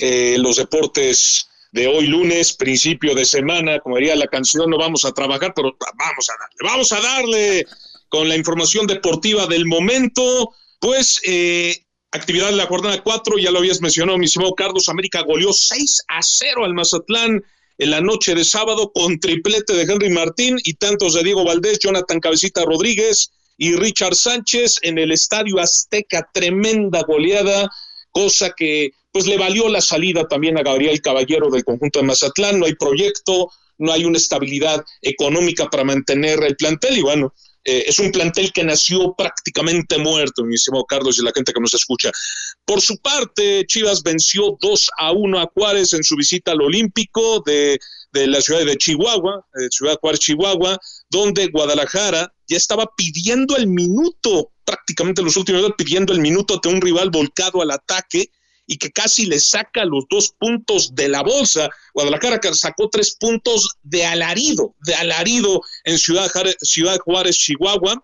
eh, 0.00 0.36
los 0.38 0.56
deportes 0.56 1.48
de 1.72 1.86
hoy 1.86 2.06
lunes, 2.06 2.52
principio 2.52 3.14
de 3.14 3.24
semana, 3.24 3.78
como 3.80 3.96
diría 3.96 4.16
la 4.16 4.26
canción, 4.26 4.68
no 4.68 4.78
vamos 4.78 5.04
a 5.06 5.12
trabajar, 5.12 5.52
pero 5.54 5.76
vamos 5.96 6.30
a 6.30 6.34
darle, 6.38 6.56
vamos 6.62 6.92
a 6.92 7.00
darle 7.00 7.66
con 8.08 8.28
la 8.28 8.36
información 8.36 8.86
deportiva 8.86 9.46
del 9.46 9.66
momento. 9.66 10.50
Pues 10.80 11.20
eh, 11.24 11.86
actividad 12.10 12.50
de 12.50 12.56
la 12.56 12.66
jornada 12.66 13.02
4, 13.02 13.38
ya 13.38 13.50
lo 13.50 13.58
habías 13.58 13.80
mencionado, 13.80 14.18
mi 14.18 14.26
estimado 14.26 14.54
Carlos, 14.54 14.88
América 14.88 15.22
goleó 15.22 15.52
6 15.52 16.04
a 16.08 16.22
0 16.22 16.64
al 16.64 16.74
Mazatlán 16.74 17.42
en 17.78 17.90
la 17.90 18.00
noche 18.00 18.34
de 18.34 18.44
sábado 18.44 18.90
con 18.92 19.18
triplete 19.20 19.74
de 19.74 19.82
Henry 19.82 20.10
Martín 20.10 20.56
y 20.64 20.74
tantos 20.74 21.14
de 21.14 21.22
Diego 21.22 21.44
Valdés, 21.44 21.78
Jonathan 21.78 22.20
Cabecita 22.20 22.64
Rodríguez 22.64 23.30
y 23.58 23.74
Richard 23.74 24.14
Sánchez 24.14 24.76
en 24.82 24.98
el 24.98 25.12
Estadio 25.12 25.58
Azteca, 25.58 26.28
tremenda 26.32 27.02
goleada, 27.02 27.70
cosa 28.10 28.52
que 28.56 28.90
pues 29.12 29.26
le 29.26 29.38
valió 29.38 29.68
la 29.68 29.80
salida 29.80 30.26
también 30.28 30.58
a 30.58 30.62
Gabriel 30.62 31.00
Caballero 31.00 31.50
del 31.50 31.64
conjunto 31.64 32.00
de 32.00 32.06
Mazatlán, 32.06 32.58
no 32.58 32.66
hay 32.66 32.74
proyecto, 32.74 33.50
no 33.78 33.92
hay 33.92 34.04
una 34.04 34.18
estabilidad 34.18 34.84
económica 35.02 35.68
para 35.70 35.84
mantener 35.84 36.42
el 36.42 36.56
plantel 36.56 36.98
y 36.98 37.02
bueno, 37.02 37.32
eh, 37.68 37.84
es 37.88 37.98
un 37.98 38.12
plantel 38.12 38.52
que 38.52 38.62
nació 38.62 39.12
prácticamente 39.18 39.98
muerto, 39.98 40.44
mi 40.44 40.54
estimado 40.54 40.84
Carlos 40.84 41.18
y 41.18 41.24
la 41.24 41.32
gente 41.34 41.52
que 41.52 41.60
nos 41.60 41.74
escucha. 41.74 42.12
Por 42.64 42.80
su 42.80 42.96
parte, 42.98 43.66
Chivas 43.66 44.04
venció 44.04 44.56
2 44.60 44.90
a 44.98 45.10
1 45.10 45.40
a 45.40 45.50
Juárez 45.52 45.92
en 45.92 46.04
su 46.04 46.14
visita 46.14 46.52
al 46.52 46.62
Olímpico 46.62 47.42
de, 47.44 47.76
la 48.12 48.40
ciudad 48.40 48.64
de 48.64 48.76
Chihuahua, 48.76 49.44
eh, 49.60 49.66
Ciudad 49.70 49.98
Juárez, 50.00 50.20
Chihuahua, 50.20 50.78
donde 51.10 51.48
Guadalajara 51.48 52.32
ya 52.46 52.56
estaba 52.56 52.88
pidiendo 52.96 53.56
el 53.56 53.66
minuto, 53.66 54.52
prácticamente 54.64 55.22
los 55.22 55.36
últimos 55.36 55.62
días 55.62 55.74
pidiendo 55.76 56.12
el 56.12 56.20
minuto 56.20 56.60
de 56.62 56.68
un 56.68 56.80
rival 56.80 57.10
volcado 57.10 57.62
al 57.62 57.72
ataque 57.72 58.30
y 58.66 58.78
que 58.78 58.90
casi 58.90 59.26
le 59.26 59.38
saca 59.38 59.84
los 59.84 60.04
dos 60.10 60.34
puntos 60.38 60.94
de 60.94 61.08
la 61.08 61.22
bolsa. 61.22 61.70
Guadalajara 61.94 62.40
sacó 62.52 62.88
tres 62.90 63.16
puntos 63.18 63.70
de 63.82 64.04
alarido, 64.04 64.74
de 64.84 64.94
alarido 64.94 65.62
en 65.84 65.98
Ciudad, 65.98 66.30
Juárez, 67.04 67.36
Chihuahua. 67.36 68.02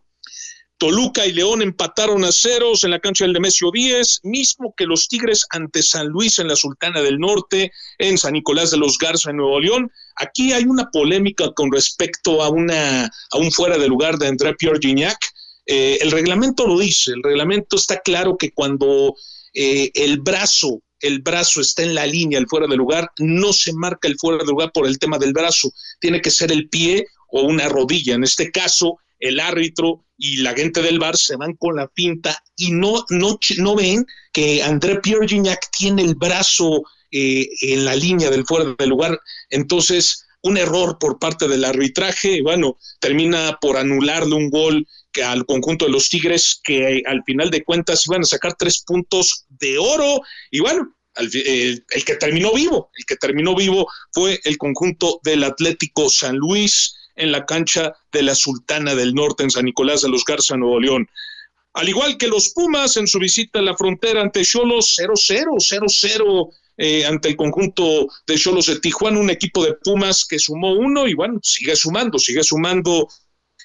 Toluca 0.78 1.24
y 1.24 1.32
León 1.32 1.62
empataron 1.62 2.24
a 2.24 2.32
ceros 2.32 2.82
en 2.82 2.90
la 2.90 2.98
cancha 2.98 3.24
del 3.24 3.34
Demesio 3.34 3.70
10, 3.70 4.22
mismo 4.24 4.74
que 4.76 4.84
los 4.84 5.06
Tigres 5.06 5.46
ante 5.50 5.80
San 5.80 6.08
Luis 6.08 6.40
en 6.40 6.48
la 6.48 6.56
Sultana 6.56 7.00
del 7.00 7.20
Norte, 7.20 7.70
en 7.98 8.18
San 8.18 8.32
Nicolás 8.32 8.72
de 8.72 8.78
los 8.78 8.98
Garza, 8.98 9.30
en 9.30 9.36
Nuevo 9.36 9.60
León. 9.60 9.92
Aquí 10.16 10.52
hay 10.52 10.64
una 10.64 10.90
polémica 10.90 11.52
con 11.54 11.70
respecto 11.70 12.42
a, 12.42 12.48
una, 12.48 13.04
a 13.04 13.38
un 13.38 13.52
fuera 13.52 13.78
de 13.78 13.86
lugar 13.86 14.18
de 14.18 14.26
André 14.26 14.54
Pierre 14.54 14.80
Gignac. 14.80 15.18
Eh, 15.66 15.98
el 16.00 16.10
reglamento 16.10 16.66
lo 16.66 16.76
dice, 16.76 17.12
el 17.12 17.22
reglamento 17.22 17.76
está 17.76 18.00
claro 18.00 18.36
que 18.36 18.50
cuando 18.50 19.14
eh, 19.54 19.90
el 19.94 20.20
brazo, 20.20 20.82
el 21.00 21.20
brazo 21.20 21.60
está 21.60 21.82
en 21.82 21.94
la 21.94 22.06
línea, 22.06 22.38
el 22.38 22.48
fuera 22.48 22.66
de 22.66 22.76
lugar, 22.76 23.10
no 23.18 23.52
se 23.52 23.72
marca 23.72 24.08
el 24.08 24.18
fuera 24.18 24.38
de 24.38 24.50
lugar 24.50 24.70
por 24.72 24.86
el 24.86 24.98
tema 24.98 25.18
del 25.18 25.32
brazo, 25.32 25.72
tiene 26.00 26.20
que 26.20 26.30
ser 26.30 26.52
el 26.52 26.68
pie 26.68 27.06
o 27.28 27.42
una 27.42 27.68
rodilla. 27.68 28.14
En 28.14 28.24
este 28.24 28.50
caso, 28.50 28.98
el 29.18 29.40
árbitro 29.40 30.04
y 30.16 30.38
la 30.38 30.54
gente 30.54 30.82
del 30.82 30.98
bar 30.98 31.16
se 31.16 31.36
van 31.36 31.54
con 31.54 31.76
la 31.76 31.88
pinta 31.88 32.42
y 32.56 32.70
no, 32.70 33.04
no, 33.10 33.38
no 33.58 33.74
ven 33.74 34.06
que 34.32 34.62
André 34.62 35.00
Pierre 35.00 35.26
tiene 35.76 36.02
el 36.02 36.14
brazo 36.14 36.82
eh, 37.10 37.48
en 37.60 37.84
la 37.84 37.94
línea 37.94 38.30
del 38.30 38.46
fuera 38.46 38.74
de 38.78 38.86
lugar. 38.86 39.18
Entonces, 39.50 40.24
un 40.42 40.56
error 40.58 40.98
por 40.98 41.18
parte 41.18 41.48
del 41.48 41.64
arbitraje, 41.64 42.42
bueno, 42.42 42.76
termina 43.00 43.58
por 43.60 43.76
anularle 43.76 44.34
un 44.34 44.50
gol 44.50 44.86
que 45.12 45.22
al 45.22 45.46
conjunto 45.46 45.84
de 45.84 45.92
los 45.92 46.08
Tigres, 46.08 46.60
que 46.62 47.02
al 47.06 47.22
final 47.24 47.50
de 47.50 47.64
cuentas 47.64 48.06
iban 48.06 48.22
a 48.22 48.24
sacar 48.24 48.54
tres 48.54 48.82
puntos 48.82 49.44
de 49.48 49.78
oro. 49.78 50.20
Y 50.50 50.60
bueno, 50.60 50.94
el, 51.16 51.84
que 52.04 52.16
terminó 52.16 52.52
vivo, 52.52 52.90
el 52.96 53.04
que 53.04 53.16
terminó 53.16 53.54
vivo 53.54 53.86
fue 54.10 54.40
el 54.44 54.58
conjunto 54.58 55.20
del 55.22 55.44
Atlético 55.44 56.08
San 56.08 56.36
Luis 56.36 56.96
en 57.14 57.30
la 57.30 57.44
cancha 57.44 57.94
de 58.10 58.22
la 58.22 58.34
Sultana 58.34 58.94
del 58.94 59.14
Norte 59.14 59.42
en 59.42 59.50
San 59.50 59.66
Nicolás 59.66 60.02
de 60.02 60.08
los 60.08 60.24
Garza, 60.24 60.56
Nuevo 60.56 60.80
León. 60.80 61.08
Al 61.74 61.88
igual 61.88 62.18
que 62.18 62.28
los 62.28 62.50
Pumas 62.50 62.96
en 62.96 63.06
su 63.06 63.18
visita 63.18 63.58
a 63.58 63.62
la 63.62 63.76
frontera 63.76 64.22
ante 64.22 64.44
Cholos, 64.44 64.96
0-0, 64.98 65.56
0-0 65.58 66.50
eh, 66.76 67.04
ante 67.04 67.28
el 67.28 67.36
conjunto 67.36 68.06
de 68.26 68.36
Cholos 68.36 68.66
de 68.66 68.80
Tijuana, 68.80 69.18
un 69.18 69.30
equipo 69.30 69.64
de 69.64 69.74
Pumas 69.84 70.24
que 70.24 70.38
sumó 70.38 70.72
uno 70.72 71.06
y 71.06 71.14
bueno, 71.14 71.38
sigue 71.42 71.76
sumando, 71.76 72.18
sigue 72.18 72.42
sumando 72.42 73.08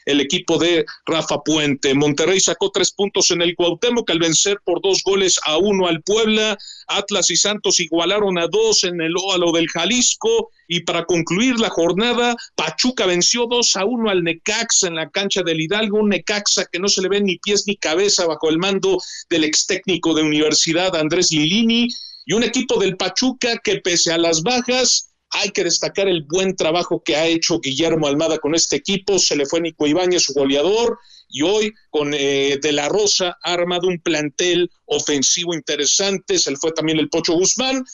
el 0.08 0.22
equipo 0.22 0.58
de 0.58 0.86
Rafa 1.06 1.44
Puente. 1.44 1.94
Monterrey 1.94 2.40
sacó 2.40 2.72
tres 2.72 2.92
puntos 2.92 3.30
en 3.30 3.42
el 3.42 3.56
Cuauhtémoc 3.56 4.10
al 4.10 4.20
vencer 4.20 4.58
por 4.64 4.82
dos 4.82 5.04
goles 5.04 5.38
a 5.46 5.58
uno 5.58 5.86
al 5.88 6.02
Puebla. 6.02 6.58
Atlas 6.88 7.30
y 7.30 7.36
Santos 7.36 7.82
igualaron 7.82 8.38
a 8.38 8.48
dos 8.48 8.86
en 8.86 9.02
el 9.02 9.14
óvalo 9.18 9.52
del 9.52 9.68
Jalisco. 9.68 10.50
Y 10.70 10.82
para 10.82 11.04
concluir 11.04 11.60
la 11.60 11.70
jornada, 11.70 12.36
Pachuca 12.56 13.06
venció 13.06 13.48
dos 13.48 13.76
a 13.76 13.84
uno 13.84 14.10
al 14.10 14.24
Necaxa 14.24 14.88
en 14.88 14.96
la 14.96 15.10
cancha 15.10 15.44
del 15.44 15.60
Hidalgo. 15.60 16.00
Un 16.00 16.10
Necaxa 16.10 16.66
que 16.72 16.80
no 16.80 16.88
se 16.88 17.02
le 17.02 17.10
ven 17.10 17.26
ni 17.26 17.38
pies 17.38 17.66
ni 17.68 17.76
cabeza 17.76 18.26
bajo 18.26 18.50
el 18.50 18.60
mando 18.60 18.98
del 19.30 19.44
ex 19.44 19.68
técnico 19.68 20.14
de 20.14 20.24
Universidad, 20.24 20.96
Andrés 20.96 21.32
Lilini 21.32 21.90
y 22.28 22.34
un 22.34 22.44
equipo 22.44 22.78
del 22.78 22.98
Pachuca 22.98 23.58
que 23.64 23.78
pese 23.78 24.12
a 24.12 24.18
las 24.18 24.44
bajas, 24.44 25.14
hay 25.30 25.50
que 25.52 25.64
destacar 25.64 26.10
el 26.10 26.24
buen 26.24 26.58
trabajo 26.58 27.02
que 27.02 27.16
ha 27.16 27.26
hecho 27.26 27.62
Guillermo 27.62 28.06
Almada 28.06 28.38
con 28.38 28.54
este 28.54 28.76
equipo. 28.76 29.18
Se 29.18 29.38
le 29.38 29.46
fue 29.46 29.62
Nico 29.62 29.88
Ibáñez, 29.88 30.24
su 30.24 30.34
goleador, 30.34 31.00
y 31.30 31.44
hoy 31.44 31.74
con 31.90 32.14
eh, 32.14 32.60
De 32.62 32.74
La 32.74 32.90
Rosa 32.90 33.38
ha 33.42 33.54
armado 33.54 33.88
un 33.88 34.00
plantel 34.00 34.70
ofensivo 34.86 35.54
interesante. 35.54 36.38
Se 36.38 36.52
le 36.52 36.58
fue 36.58 36.74
también 36.74 37.00
el 37.00 37.10
Pocho 37.10 37.32
Guzmán. 37.34 37.86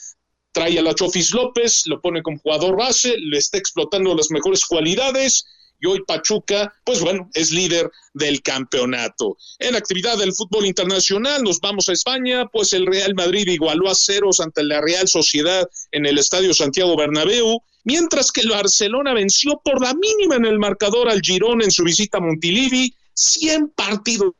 Trae 0.50 0.80
a 0.80 0.82
la 0.82 0.96
Chofis 0.96 1.32
López, 1.32 1.86
lo 1.86 2.00
pone 2.00 2.20
como 2.22 2.38
jugador 2.38 2.76
base, 2.76 3.16
le 3.16 3.38
está 3.38 3.58
explotando 3.58 4.16
las 4.16 4.32
mejores 4.32 4.64
cualidades 4.64 5.46
y 5.84 5.86
hoy 5.86 6.02
Pachuca, 6.06 6.72
pues 6.82 7.00
bueno, 7.00 7.28
es 7.34 7.52
líder 7.52 7.90
del 8.14 8.40
campeonato. 8.40 9.36
En 9.58 9.76
actividad 9.76 10.16
del 10.16 10.32
fútbol 10.32 10.64
internacional, 10.64 11.42
nos 11.42 11.60
vamos 11.60 11.90
a 11.90 11.92
España, 11.92 12.46
pues 12.46 12.72
el 12.72 12.86
Real 12.86 13.14
Madrid 13.14 13.46
igualó 13.48 13.90
a 13.90 13.94
ceros 13.94 14.40
ante 14.40 14.64
la 14.64 14.80
Real 14.80 15.06
Sociedad 15.06 15.68
en 15.92 16.06
el 16.06 16.16
Estadio 16.16 16.54
Santiago 16.54 16.96
Bernabéu, 16.96 17.60
mientras 17.84 18.32
que 18.32 18.40
el 18.40 18.48
Barcelona 18.48 19.12
venció 19.12 19.60
por 19.62 19.82
la 19.82 19.92
mínima 19.92 20.36
en 20.36 20.46
el 20.46 20.58
marcador 20.58 21.10
al 21.10 21.20
Girón 21.20 21.60
en 21.60 21.70
su 21.70 21.84
visita 21.84 22.16
a 22.16 22.22
Montilivi, 22.22 22.94
100 23.12 23.68
partidos 23.76 24.32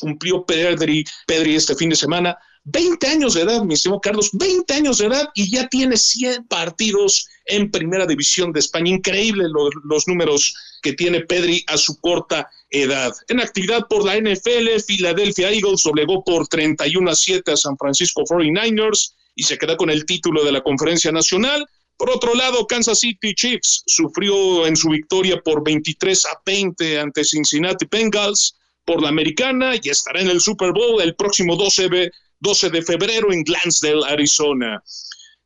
cumplió 0.00 0.46
Pedri, 0.46 1.04
Pedri 1.26 1.56
este 1.56 1.74
fin 1.74 1.90
de 1.90 1.96
semana, 1.96 2.38
20 2.64 3.06
años 3.08 3.34
de 3.34 3.42
edad, 3.42 3.62
mi 3.64 3.74
estimado 3.74 4.00
Carlos, 4.00 4.30
20 4.32 4.72
años 4.72 4.98
de 4.98 5.06
edad 5.06 5.28
y 5.34 5.50
ya 5.50 5.68
tiene 5.68 5.96
100 5.96 6.46
partidos 6.46 7.26
en 7.46 7.70
Primera 7.70 8.06
División 8.06 8.52
de 8.52 8.60
España. 8.60 8.90
Increíble 8.90 9.46
los 9.84 10.06
números 10.06 10.54
que 10.82 10.92
tiene 10.92 11.20
Pedri 11.20 11.64
a 11.66 11.76
su 11.76 11.98
corta 12.00 12.48
edad. 12.70 13.12
En 13.28 13.40
actividad 13.40 13.86
por 13.88 14.04
la 14.04 14.16
NFL, 14.16 14.82
Philadelphia 14.86 15.50
Eagles 15.50 15.82
doblegó 15.82 16.22
por 16.22 16.46
31 16.46 17.10
a 17.10 17.14
7 17.14 17.52
a 17.52 17.56
San 17.56 17.76
Francisco 17.76 18.22
49ers 18.22 19.14
y 19.34 19.42
se 19.42 19.58
queda 19.58 19.76
con 19.76 19.90
el 19.90 20.04
título 20.04 20.44
de 20.44 20.52
la 20.52 20.62
Conferencia 20.62 21.10
Nacional. 21.10 21.66
Por 21.96 22.10
otro 22.10 22.34
lado, 22.34 22.66
Kansas 22.66 23.00
City 23.00 23.34
Chiefs 23.34 23.82
sufrió 23.86 24.66
en 24.66 24.76
su 24.76 24.88
victoria 24.88 25.40
por 25.40 25.64
23 25.64 26.26
a 26.26 26.40
20 26.44 27.00
ante 27.00 27.24
Cincinnati 27.24 27.86
Bengals 27.90 28.56
por 28.84 29.00
la 29.00 29.08
americana 29.08 29.74
y 29.80 29.88
estará 29.88 30.20
en 30.20 30.28
el 30.28 30.40
Super 30.40 30.72
Bowl 30.72 31.00
el 31.00 31.14
próximo 31.14 31.56
12 31.56 31.88
de 31.88 32.12
12 32.42 32.70
de 32.70 32.82
febrero 32.82 33.32
en 33.32 33.44
Glansdale, 33.44 34.04
Arizona. 34.08 34.82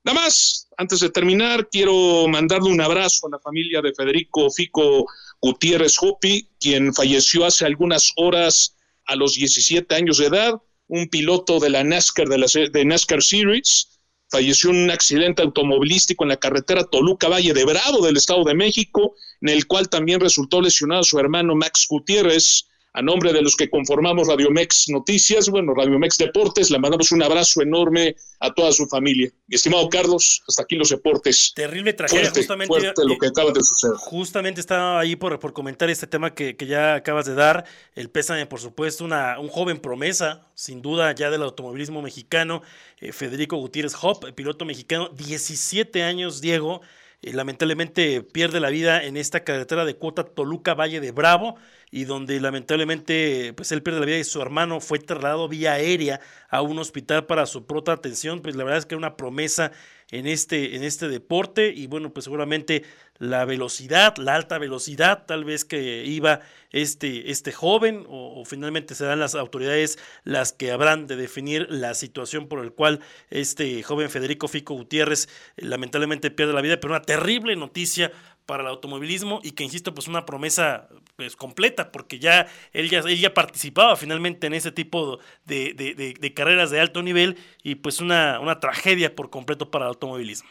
Nada 0.02 0.20
más, 0.20 0.68
antes 0.78 1.00
de 1.00 1.10
terminar, 1.10 1.68
quiero 1.70 2.26
mandarle 2.26 2.70
un 2.70 2.80
abrazo 2.80 3.26
a 3.26 3.30
la 3.32 3.38
familia 3.38 3.82
de 3.82 3.92
Federico 3.92 4.50
Fico 4.50 5.06
Gutiérrez 5.42 5.96
Hopi, 6.00 6.48
quien 6.58 6.94
falleció 6.94 7.44
hace 7.44 7.66
algunas 7.66 8.12
horas 8.16 8.76
a 9.04 9.14
los 9.14 9.34
17 9.34 9.94
años 9.94 10.18
de 10.18 10.26
edad, 10.26 10.54
un 10.88 11.08
piloto 11.08 11.60
de 11.60 11.70
la 11.70 11.84
NASCAR, 11.84 12.28
de 12.28 12.38
la 12.38 12.46
de 12.46 12.84
NASCAR 12.84 13.22
Series, 13.22 14.00
falleció 14.30 14.70
en 14.70 14.76
un 14.84 14.90
accidente 14.90 15.42
automovilístico 15.42 16.24
en 16.24 16.30
la 16.30 16.38
carretera 16.38 16.84
Toluca 16.84 17.28
Valle 17.28 17.52
de 17.52 17.64
Bravo 17.64 18.04
del 18.04 18.16
Estado 18.16 18.42
de 18.44 18.54
México, 18.54 19.14
en 19.42 19.50
el 19.50 19.66
cual 19.66 19.90
también 19.90 20.20
resultó 20.20 20.62
lesionado 20.62 21.02
su 21.02 21.18
hermano 21.18 21.54
Max 21.54 21.86
Gutiérrez, 21.88 22.66
a 22.96 23.02
nombre 23.02 23.30
de 23.30 23.42
los 23.42 23.54
que 23.56 23.68
conformamos 23.68 24.26
Radio 24.26 24.50
Mex 24.50 24.88
Noticias, 24.88 25.50
bueno, 25.50 25.74
Radio 25.74 25.98
Mex 25.98 26.16
Deportes, 26.16 26.70
le 26.70 26.78
mandamos 26.78 27.12
un 27.12 27.22
abrazo 27.22 27.60
enorme 27.60 28.16
a 28.40 28.54
toda 28.54 28.72
su 28.72 28.86
familia. 28.86 29.30
estimado 29.50 29.86
Carlos, 29.90 30.42
hasta 30.48 30.62
aquí 30.62 30.76
los 30.76 30.88
deportes. 30.88 31.52
Terrible 31.54 31.92
tragedia, 31.92 32.30
justamente. 32.30 32.74
lo 33.04 33.18
que 33.18 33.26
acaba 33.26 33.52
de 33.52 33.62
suceder. 33.62 33.96
Justamente 33.98 34.62
estaba 34.62 34.98
ahí 34.98 35.14
por, 35.14 35.38
por 35.38 35.52
comentar 35.52 35.90
este 35.90 36.06
tema 36.06 36.32
que, 36.34 36.56
ya 36.66 36.94
acabas 36.94 37.26
de 37.26 37.34
dar. 37.34 37.66
El 37.94 38.08
pésame, 38.08 38.46
por 38.46 38.60
supuesto, 38.60 39.04
una, 39.04 39.38
un 39.40 39.48
joven 39.48 39.78
promesa, 39.78 40.46
sin 40.54 40.80
duda, 40.80 41.14
ya 41.14 41.28
del 41.28 41.42
automovilismo 41.42 42.00
mexicano, 42.00 42.62
eh, 43.00 43.12
Federico 43.12 43.58
Gutiérrez 43.58 43.94
Hop, 44.00 44.24
piloto 44.34 44.64
mexicano, 44.64 45.10
17 45.10 46.02
años, 46.02 46.40
Diego. 46.40 46.80
Eh, 47.20 47.34
lamentablemente 47.34 48.22
pierde 48.22 48.60
la 48.60 48.70
vida 48.70 49.04
en 49.04 49.18
esta 49.18 49.40
carretera 49.44 49.84
de 49.84 49.96
cuota 49.96 50.24
Toluca 50.24 50.74
Valle 50.74 51.00
de 51.00 51.12
Bravo 51.12 51.56
y 51.96 52.04
donde 52.04 52.38
lamentablemente 52.40 53.54
pues 53.54 53.72
él 53.72 53.82
pierde 53.82 54.00
la 54.00 54.04
vida 54.06 54.18
y 54.18 54.24
su 54.24 54.42
hermano 54.42 54.80
fue 54.82 54.98
trasladado 54.98 55.48
vía 55.48 55.72
aérea 55.72 56.20
a 56.50 56.60
un 56.60 56.78
hospital 56.78 57.24
para 57.24 57.46
su 57.46 57.64
pronta 57.64 57.92
atención, 57.92 58.42
pues 58.42 58.54
la 58.54 58.64
verdad 58.64 58.80
es 58.80 58.84
que 58.84 58.96
era 58.96 58.98
una 58.98 59.16
promesa 59.16 59.72
en 60.10 60.26
este, 60.26 60.76
en 60.76 60.84
este 60.84 61.08
deporte 61.08 61.72
y 61.74 61.86
bueno, 61.86 62.12
pues 62.12 62.24
seguramente 62.24 62.84
la 63.18 63.46
velocidad, 63.46 64.18
la 64.18 64.34
alta 64.34 64.58
velocidad 64.58 65.24
tal 65.26 65.44
vez 65.44 65.64
que 65.64 66.04
iba 66.04 66.40
este, 66.70 67.30
este 67.30 67.50
joven 67.50 68.04
o, 68.08 68.44
finalmente 68.44 68.94
serán 68.94 69.18
las 69.18 69.34
autoridades 69.34 69.98
las 70.22 70.52
que 70.52 70.72
habrán 70.72 71.06
de 71.06 71.16
definir 71.16 71.66
la 71.70 71.94
situación 71.94 72.46
por 72.46 72.62
el 72.62 72.72
cual 72.72 73.00
este 73.30 73.82
joven 73.82 74.10
Federico 74.10 74.48
Fico 74.48 74.74
Gutiérrez 74.74 75.28
eh, 75.56 75.64
lamentablemente 75.64 76.30
pierde 76.30 76.52
la 76.52 76.60
vida, 76.60 76.78
pero 76.78 76.92
una 76.92 77.02
terrible 77.02 77.56
noticia 77.56 78.12
para 78.46 78.62
el 78.62 78.68
automovilismo 78.68 79.40
y 79.42 79.50
que, 79.50 79.64
insisto, 79.64 79.92
pues 79.92 80.08
una 80.08 80.24
promesa 80.24 80.88
pues 81.16 81.36
completa, 81.36 81.92
porque 81.92 82.18
ya 82.18 82.46
él 82.72 82.88
ya, 82.88 83.00
él 83.00 83.18
ya 83.18 83.34
participaba 83.34 83.96
finalmente 83.96 84.46
en 84.46 84.54
ese 84.54 84.72
tipo 84.72 85.18
de, 85.44 85.74
de, 85.74 86.34
carreras 86.34 86.70
de 86.70 86.80
alto 86.80 87.02
nivel 87.02 87.36
y 87.62 87.76
pues 87.76 88.00
una, 88.00 88.40
una 88.40 88.60
tragedia 88.60 89.14
por 89.14 89.30
completo 89.30 89.70
para 89.70 89.86
el 89.86 89.90
automovilismo. 89.90 90.50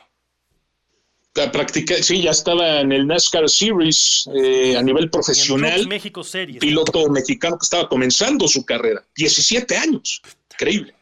Practica, 1.52 2.02
sí, 2.02 2.22
ya 2.22 2.32
estaba 2.32 2.80
en 2.80 2.94
el 2.94 3.08
NASCAR 3.08 3.50
Series 3.50 4.30
eh, 4.34 4.78
a 4.78 4.82
nivel 4.82 5.10
profesional. 5.10 5.86
México 5.86 6.24
Series. 6.24 6.60
Piloto 6.60 7.10
mexicano 7.10 7.58
que 7.58 7.66
estaba 7.66 7.90
comenzando 7.90 8.48
su 8.48 8.66
carrera. 8.66 9.06
17 9.16 9.76
años. 9.76 10.22
Increíble. 10.54 10.96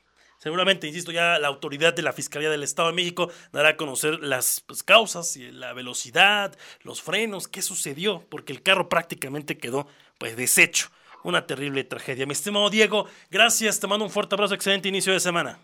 Seguramente, 0.43 0.87
insisto, 0.87 1.13
ya 1.13 1.39
la 1.39 1.47
autoridad 1.47 1.93
de 1.93 2.01
la 2.01 2.11
Fiscalía 2.11 2.49
del 2.49 2.63
Estado 2.63 2.89
de 2.89 2.95
México 2.95 3.31
dará 3.53 3.69
a 3.69 3.77
conocer 3.77 4.19
las 4.19 4.59
pues, 4.59 4.83
causas, 4.83 5.37
la 5.37 5.71
velocidad, 5.71 6.53
los 6.81 7.01
frenos, 7.01 7.47
qué 7.47 7.61
sucedió, 7.61 8.25
porque 8.27 8.51
el 8.51 8.61
carro 8.61 8.89
prácticamente 8.89 9.57
quedó 9.57 9.87
pues 10.17 10.35
deshecho. 10.35 10.89
Una 11.23 11.47
terrible 11.47 11.85
tragedia. 11.85 12.25
Mi 12.25 12.33
estimado 12.33 12.69
Diego, 12.69 13.07
gracias, 13.31 13.79
te 13.79 13.87
mando 13.87 14.03
un 14.03 14.11
fuerte 14.11 14.35
abrazo, 14.35 14.53
excelente 14.53 14.89
inicio 14.89 15.13
de 15.13 15.21
semana. 15.21 15.59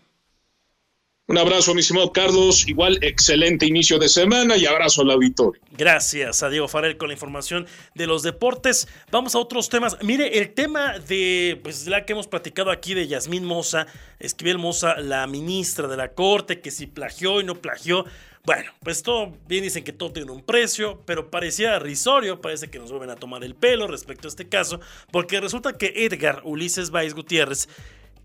Un 1.26 1.38
abrazo, 1.38 1.74
mi 1.74 1.80
estimado 1.80 2.12
Carlos. 2.12 2.66
Igual, 2.66 2.98
excelente 3.02 3.64
inicio 3.64 4.00
de 4.00 4.08
semana 4.08 4.56
y 4.56 4.66
abrazo 4.66 5.02
al 5.02 5.12
auditorio. 5.12 5.62
Gracias 5.70 6.42
a 6.42 6.48
Diego 6.50 6.66
Farel 6.66 6.96
con 6.96 7.06
la 7.06 7.14
información 7.14 7.68
de 7.94 8.08
los 8.08 8.24
deportes. 8.24 8.88
Vamos 9.12 9.36
a 9.36 9.38
otros 9.38 9.68
temas. 9.68 9.96
Mire, 10.02 10.38
el 10.38 10.52
tema 10.54 10.98
de, 10.98 11.60
pues, 11.62 11.86
la 11.86 12.04
que 12.04 12.14
hemos 12.14 12.26
platicado 12.26 12.72
aquí 12.72 12.94
de 12.94 13.06
Yasmín 13.06 13.44
Moza, 13.44 13.86
Esquivel 14.18 14.58
Moza, 14.58 14.96
la 14.96 15.26
ministra 15.28 15.86
de 15.86 15.96
la 15.96 16.14
Corte, 16.14 16.60
que 16.60 16.72
si 16.72 16.88
plagió 16.88 17.40
y 17.40 17.44
no 17.44 17.54
plagió. 17.54 18.06
Bueno, 18.42 18.72
pues 18.82 19.02
todo, 19.02 19.36
bien 19.46 19.62
dicen 19.62 19.84
que 19.84 19.92
todo 19.92 20.12
tiene 20.12 20.32
un 20.32 20.42
precio, 20.42 21.02
pero 21.04 21.30
parecía 21.30 21.78
risorio, 21.78 22.40
parece 22.40 22.70
que 22.70 22.78
nos 22.78 22.90
vuelven 22.90 23.10
a 23.10 23.16
tomar 23.16 23.44
el 23.44 23.54
pelo 23.54 23.86
respecto 23.86 24.26
a 24.26 24.30
este 24.30 24.48
caso, 24.48 24.80
porque 25.12 25.40
resulta 25.40 25.76
que 25.76 25.92
Edgar 25.94 26.40
Ulises 26.44 26.90
Baez 26.90 27.12
Gutiérrez 27.14 27.68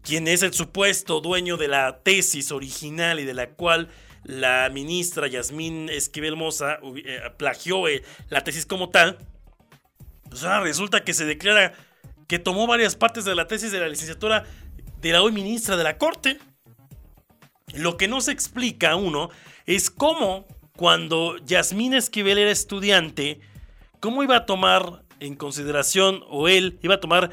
quien 0.05 0.27
es 0.27 0.43
el 0.43 0.53
supuesto 0.53 1.19
dueño 1.19 1.57
de 1.57 1.67
la 1.67 1.99
tesis 2.03 2.51
original 2.51 3.19
y 3.19 3.25
de 3.25 3.33
la 3.33 3.49
cual 3.49 3.89
la 4.23 4.69
ministra 4.71 5.27
Yasmín 5.27 5.89
Esquivel 5.89 6.35
Moza 6.35 6.79
eh, 7.03 7.21
plagió 7.37 7.87
eh, 7.87 8.03
la 8.29 8.43
tesis 8.43 8.67
como 8.67 8.89
tal, 8.89 9.17
pues 10.29 10.43
ahora 10.43 10.61
resulta 10.61 11.03
que 11.03 11.13
se 11.13 11.25
declara 11.25 11.73
que 12.27 12.37
tomó 12.37 12.67
varias 12.67 12.95
partes 12.95 13.25
de 13.25 13.33
la 13.33 13.47
tesis 13.47 13.71
de 13.71 13.79
la 13.79 13.87
licenciatura 13.87 14.45
de 15.01 15.11
la 15.11 15.23
hoy 15.23 15.31
ministra 15.31 15.75
de 15.75 15.83
la 15.83 15.97
Corte. 15.97 16.39
Lo 17.73 17.97
que 17.97 18.07
no 18.07 18.21
se 18.21 18.31
explica 18.31 18.95
uno 18.95 19.29
es 19.65 19.89
cómo 19.89 20.45
cuando 20.77 21.37
Yasmín 21.45 21.95
Esquivel 21.95 22.37
era 22.37 22.51
estudiante, 22.51 23.39
cómo 23.99 24.21
iba 24.21 24.37
a 24.37 24.45
tomar 24.45 25.03
en 25.19 25.35
consideración 25.35 26.23
o 26.27 26.47
él 26.47 26.79
iba 26.83 26.95
a 26.95 26.99
tomar 26.99 27.31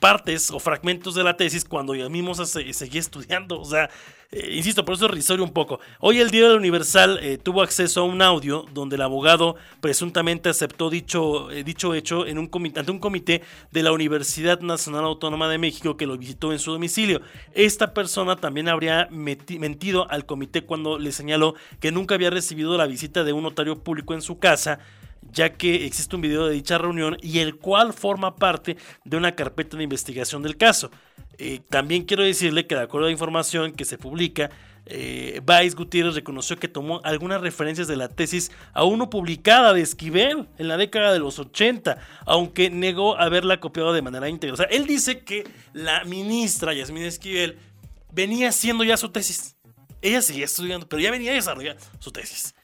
partes 0.00 0.50
o 0.50 0.58
fragmentos 0.58 1.14
de 1.14 1.24
la 1.24 1.36
tesis 1.36 1.64
cuando 1.64 1.94
ya 1.94 2.08
mismo 2.08 2.34
se, 2.34 2.72
seguía 2.72 3.00
estudiando. 3.00 3.60
O 3.60 3.64
sea, 3.64 3.90
eh, 4.36 4.56
insisto, 4.56 4.84
por 4.84 4.96
eso 4.96 5.06
es 5.06 5.12
risorio 5.12 5.44
un 5.44 5.52
poco. 5.52 5.78
Hoy 6.00 6.18
el 6.18 6.30
Diario 6.30 6.56
Universal 6.56 7.20
eh, 7.22 7.38
tuvo 7.38 7.62
acceso 7.62 8.00
a 8.00 8.04
un 8.04 8.20
audio 8.20 8.66
donde 8.72 8.96
el 8.96 9.02
abogado 9.02 9.54
presuntamente 9.80 10.48
aceptó 10.48 10.90
dicho, 10.90 11.52
eh, 11.52 11.62
dicho 11.62 11.94
hecho 11.94 12.26
en 12.26 12.38
un 12.38 12.48
comité, 12.48 12.80
ante 12.80 12.90
un 12.90 12.98
comité 12.98 13.42
de 13.70 13.82
la 13.84 13.92
Universidad 13.92 14.60
Nacional 14.60 15.04
Autónoma 15.04 15.48
de 15.48 15.58
México 15.58 15.96
que 15.96 16.06
lo 16.06 16.18
visitó 16.18 16.52
en 16.52 16.58
su 16.58 16.72
domicilio. 16.72 17.20
Esta 17.52 17.94
persona 17.94 18.34
también 18.34 18.68
habría 18.68 19.08
mentido 19.10 20.10
al 20.10 20.26
comité 20.26 20.62
cuando 20.62 20.98
le 20.98 21.12
señaló 21.12 21.54
que 21.78 21.92
nunca 21.92 22.16
había 22.16 22.30
recibido 22.30 22.76
la 22.76 22.86
visita 22.86 23.22
de 23.22 23.32
un 23.32 23.44
notario 23.44 23.84
público 23.84 24.14
en 24.14 24.22
su 24.22 24.40
casa 24.40 24.80
ya 25.34 25.50
que 25.50 25.84
existe 25.84 26.16
un 26.16 26.22
video 26.22 26.46
de 26.46 26.54
dicha 26.54 26.78
reunión 26.78 27.18
y 27.20 27.40
el 27.40 27.56
cual 27.56 27.92
forma 27.92 28.36
parte 28.36 28.76
de 29.04 29.16
una 29.16 29.34
carpeta 29.34 29.76
de 29.76 29.84
investigación 29.84 30.42
del 30.42 30.56
caso. 30.56 30.90
Eh, 31.38 31.60
también 31.68 32.04
quiero 32.04 32.22
decirle 32.22 32.66
que 32.66 32.74
de 32.74 32.82
acuerdo 32.82 33.06
a 33.06 33.08
la 33.08 33.12
información 33.12 33.72
que 33.72 33.84
se 33.84 33.98
publica, 33.98 34.50
eh, 34.86 35.40
Gutiérrez 35.76 36.14
reconoció 36.14 36.56
que 36.56 36.68
tomó 36.68 37.00
algunas 37.04 37.40
referencias 37.40 37.88
de 37.88 37.96
la 37.96 38.08
tesis 38.08 38.52
aún 38.72 38.98
no 38.98 39.10
publicada 39.10 39.72
de 39.72 39.80
Esquivel 39.80 40.46
en 40.58 40.68
la 40.68 40.76
década 40.76 41.12
de 41.12 41.18
los 41.18 41.38
80, 41.38 41.98
aunque 42.26 42.70
negó 42.70 43.18
haberla 43.18 43.60
copiado 43.60 43.92
de 43.92 44.02
manera 44.02 44.28
íntegra. 44.28 44.54
O 44.54 44.56
sea, 44.56 44.66
él 44.66 44.86
dice 44.86 45.20
que 45.24 45.48
la 45.72 46.04
ministra 46.04 46.72
Yasmín 46.72 47.04
Esquivel 47.04 47.58
venía 48.12 48.50
haciendo 48.50 48.84
ya 48.84 48.96
su 48.96 49.10
tesis 49.10 49.54
ella 50.04 50.20
seguía 50.20 50.44
estudiando, 50.44 50.86
pero 50.86 51.00
ya 51.00 51.10
venía 51.10 51.32
a 51.32 51.34
desarrollar 51.34 51.78
su 51.98 52.12
tesis. 52.12 52.54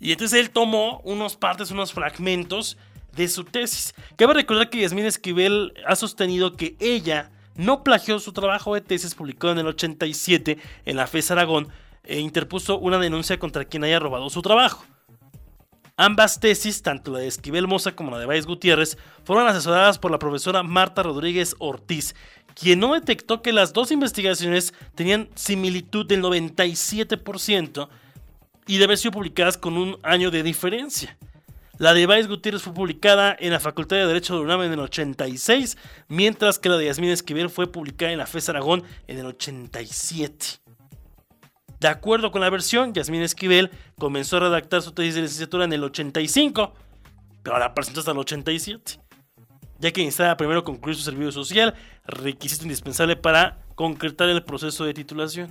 Y 0.00 0.12
entonces 0.12 0.40
él 0.40 0.50
tomó 0.50 1.00
unos 1.04 1.36
partes, 1.36 1.70
unos 1.70 1.92
fragmentos 1.92 2.78
de 3.14 3.28
su 3.28 3.44
tesis. 3.44 3.94
Cabe 4.16 4.34
recordar 4.34 4.70
que 4.70 4.80
Yasmín 4.80 5.04
Esquivel 5.04 5.74
ha 5.86 5.94
sostenido 5.94 6.56
que 6.56 6.76
ella 6.80 7.30
no 7.54 7.84
plagió 7.84 8.18
su 8.18 8.32
trabajo 8.32 8.74
de 8.74 8.80
tesis 8.80 9.14
publicado 9.14 9.52
en 9.52 9.58
el 9.58 9.66
87 9.66 10.58
en 10.86 10.96
la 10.96 11.06
FES 11.06 11.30
Aragón 11.32 11.68
e 12.04 12.18
interpuso 12.18 12.78
una 12.78 12.98
denuncia 12.98 13.38
contra 13.38 13.66
quien 13.66 13.84
haya 13.84 13.98
robado 13.98 14.30
su 14.30 14.40
trabajo. 14.40 14.84
Ambas 15.96 16.40
tesis, 16.40 16.80
tanto 16.80 17.10
la 17.10 17.18
de 17.18 17.26
Esquivel 17.26 17.68
Moza 17.68 17.94
como 17.94 18.10
la 18.10 18.18
de 18.18 18.24
Valles 18.24 18.46
Gutiérrez, 18.46 18.96
fueron 19.22 19.46
asesoradas 19.46 19.98
por 19.98 20.10
la 20.10 20.18
profesora 20.18 20.62
Marta 20.62 21.02
Rodríguez 21.02 21.54
Ortiz, 21.58 22.14
quien 22.54 22.80
no 22.80 22.94
detectó 22.94 23.42
que 23.42 23.52
las 23.52 23.74
dos 23.74 23.90
investigaciones 23.90 24.72
tenían 24.94 25.28
similitud 25.34 26.06
del 26.06 26.22
97% 26.22 27.90
y 28.66 28.78
de 28.78 28.84
haber 28.84 28.98
sido 28.98 29.12
publicadas 29.12 29.56
con 29.58 29.76
un 29.76 29.98
año 30.02 30.30
de 30.30 30.42
diferencia. 30.42 31.16
La 31.80 31.94
de 31.94 32.04
Valles 32.04 32.28
Gutiérrez 32.28 32.60
fue 32.62 32.74
publicada 32.74 33.34
en 33.38 33.52
la 33.52 33.58
Facultad 33.58 33.96
de 33.96 34.06
Derecho 34.06 34.34
de 34.34 34.42
UNAM 34.42 34.64
en 34.64 34.72
el 34.74 34.80
86, 34.80 35.78
mientras 36.08 36.58
que 36.58 36.68
la 36.68 36.76
de 36.76 36.84
Yasmín 36.84 37.08
Esquivel 37.08 37.48
fue 37.48 37.72
publicada 37.72 38.12
en 38.12 38.18
la 38.18 38.26
FES 38.26 38.50
Aragón 38.50 38.82
en 39.06 39.18
el 39.18 39.24
87. 39.24 40.60
De 41.80 41.88
acuerdo 41.88 42.30
con 42.30 42.42
la 42.42 42.50
versión, 42.50 42.92
Yasmín 42.92 43.22
Esquivel 43.22 43.70
comenzó 43.98 44.36
a 44.36 44.40
redactar 44.40 44.82
su 44.82 44.92
tesis 44.92 45.14
de 45.14 45.22
licenciatura 45.22 45.64
en 45.64 45.72
el 45.72 45.82
85, 45.82 46.74
pero 47.42 47.58
la 47.58 47.72
presentó 47.72 48.00
hasta 48.00 48.12
el 48.12 48.18
87, 48.18 49.00
ya 49.78 49.90
que 49.90 50.02
necesitaba 50.02 50.36
primero 50.36 50.62
concluir 50.62 50.96
su 50.96 51.02
servicio 51.02 51.32
social, 51.32 51.74
requisito 52.04 52.64
indispensable 52.64 53.16
para 53.16 53.56
concretar 53.74 54.28
el 54.28 54.44
proceso 54.44 54.84
de 54.84 54.92
titulación. 54.92 55.50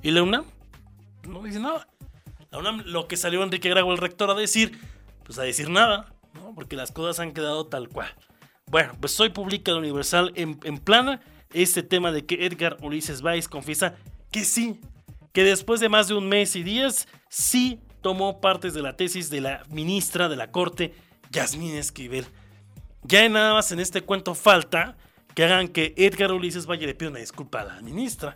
¿Y 0.00 0.12
la 0.12 0.22
UNAM? 0.22 0.46
No 1.28 1.42
dice 1.42 1.60
nada. 1.60 1.86
La 2.52 2.60
lo 2.70 3.08
que 3.08 3.16
salió 3.16 3.42
Enrique 3.42 3.70
Grago, 3.70 3.92
el 3.92 3.98
rector, 3.98 4.30
a 4.30 4.34
decir, 4.34 4.78
pues 5.24 5.38
a 5.38 5.42
decir 5.42 5.70
nada, 5.70 6.14
¿no? 6.34 6.54
porque 6.54 6.76
las 6.76 6.92
cosas 6.92 7.18
han 7.18 7.32
quedado 7.32 7.66
tal 7.66 7.88
cual. 7.88 8.14
Bueno, 8.66 8.92
pues 9.00 9.18
hoy 9.20 9.30
publica 9.30 9.72
el 9.72 9.78
Universal 9.78 10.32
en, 10.34 10.56
plana 10.78 11.20
este 11.52 11.82
tema 11.82 12.12
de 12.12 12.24
que 12.24 12.46
Edgar 12.46 12.76
Ulises 12.80 13.22
Valls 13.22 13.48
confiesa 13.48 13.94
que 14.30 14.44
sí, 14.44 14.80
que 15.32 15.44
después 15.44 15.80
de 15.80 15.88
más 15.88 16.08
de 16.08 16.14
un 16.14 16.28
mes 16.28 16.54
y 16.56 16.62
días, 16.62 17.08
sí 17.28 17.80
tomó 18.02 18.40
partes 18.40 18.74
de 18.74 18.82
la 18.82 18.96
tesis 18.96 19.30
de 19.30 19.40
la 19.40 19.62
ministra 19.70 20.28
de 20.28 20.36
la 20.36 20.50
Corte, 20.50 20.94
Yasmín 21.30 21.74
Esquivel. 21.74 22.26
Ya 23.02 23.26
nada 23.28 23.54
más 23.54 23.72
en 23.72 23.80
este 23.80 24.02
cuento 24.02 24.34
falta 24.34 24.96
que 25.34 25.44
hagan 25.44 25.68
que 25.68 25.94
Edgar 25.96 26.32
Ulises 26.32 26.66
Valle 26.66 26.86
le 26.86 26.94
pida 26.94 27.10
una 27.10 27.18
disculpa 27.18 27.60
a 27.60 27.64
la 27.64 27.80
ministra. 27.80 28.34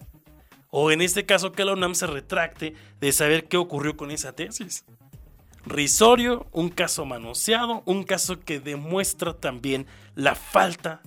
O 0.79 0.91
en 0.91 1.01
este 1.01 1.25
caso 1.25 1.53
que 1.53 1.65
la 1.65 1.73
UNAM 1.73 1.95
se 1.95 2.07
retracte 2.07 2.75
de 3.01 3.11
saber 3.11 3.49
qué 3.49 3.57
ocurrió 3.57 3.97
con 3.97 4.11
esa 4.11 4.35
tesis. 4.35 4.85
Risorio, 5.65 6.49
un 6.53 6.69
caso 6.69 7.07
manoseado, 7.07 7.83
un 7.87 8.05
caso 8.05 8.41
que 8.41 8.61
demuestra 8.61 9.33
también 9.33 9.87
la 10.15 10.35
falta 10.35 11.01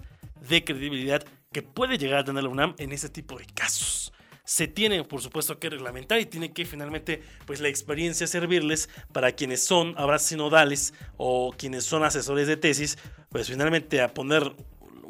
de 0.49 0.63
credibilidad 0.63 1.23
que 1.51 1.61
puede 1.61 1.99
llegar 1.99 2.21
a 2.21 2.23
tener 2.23 2.41
la 2.41 2.49
UNAM 2.49 2.73
en 2.79 2.93
ese 2.93 3.09
tipo 3.09 3.37
de 3.37 3.45
casos 3.45 4.11
se 4.49 4.67
tiene 4.67 5.03
por 5.03 5.21
supuesto 5.21 5.59
que 5.59 5.69
reglamentar 5.69 6.19
y 6.19 6.25
tiene 6.25 6.51
que 6.51 6.65
finalmente 6.65 7.21
pues 7.45 7.59
la 7.59 7.67
experiencia 7.67 8.25
servirles 8.25 8.89
para 9.11 9.33
quienes 9.33 9.63
son 9.63 9.93
abrazos 9.95 10.29
sinodales 10.29 10.95
o 11.17 11.53
quienes 11.55 11.83
son 11.83 12.03
asesores 12.03 12.47
de 12.47 12.57
tesis 12.57 12.97
pues 13.29 13.47
finalmente 13.47 14.01
a 14.01 14.11
poner 14.11 14.55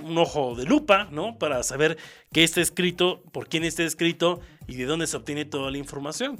un 0.02 0.18
ojo 0.18 0.56
de 0.56 0.66
lupa, 0.66 1.08
¿no? 1.12 1.38
Para 1.38 1.64
saber 1.64 1.98
qué 2.32 2.44
está 2.44 2.62
escrito, 2.62 3.22
por 3.32 3.48
quién 3.48 3.64
está 3.64 3.84
escrito 3.84 4.42
y 4.68 4.76
de 4.76 4.86
dónde 4.86 5.08
se 5.08 5.18
obtiene 5.18 5.46
toda 5.46 5.72
la 5.72 5.78
información. 5.78 6.40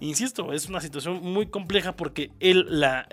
Insisto, 0.00 0.52
es 0.52 0.68
una 0.68 0.80
situación 0.80 1.20
muy 1.22 1.46
compleja 1.46 1.96
porque 1.96 2.30
él 2.38 2.66
la, 2.68 3.06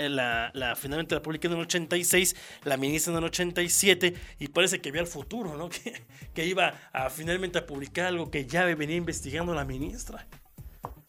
finalmente 0.78 1.16
la 1.16 1.22
publicó 1.22 1.48
en 1.48 1.54
el 1.54 1.60
86, 1.62 2.36
la 2.64 2.78
ministra 2.78 3.12
en 3.14 3.18
el 3.18 3.24
87 3.24 4.14
y 4.40 4.48
parece 4.50 4.82
que 4.82 4.90
había 4.90 5.02
el 5.02 5.08
futuro, 5.08 5.58
¿no? 5.58 5.70
Que, 5.76 6.06
que 6.34 6.46
iba 6.46 6.74
a 6.94 7.10
finalmente 7.10 7.58
a 7.58 7.66
publicar 7.66 8.06
algo 8.06 8.30
que 8.30 8.46
ya 8.46 8.66
venía 8.66 8.96
investigando 8.96 9.56
la 9.56 9.66
ministra. 9.66 10.28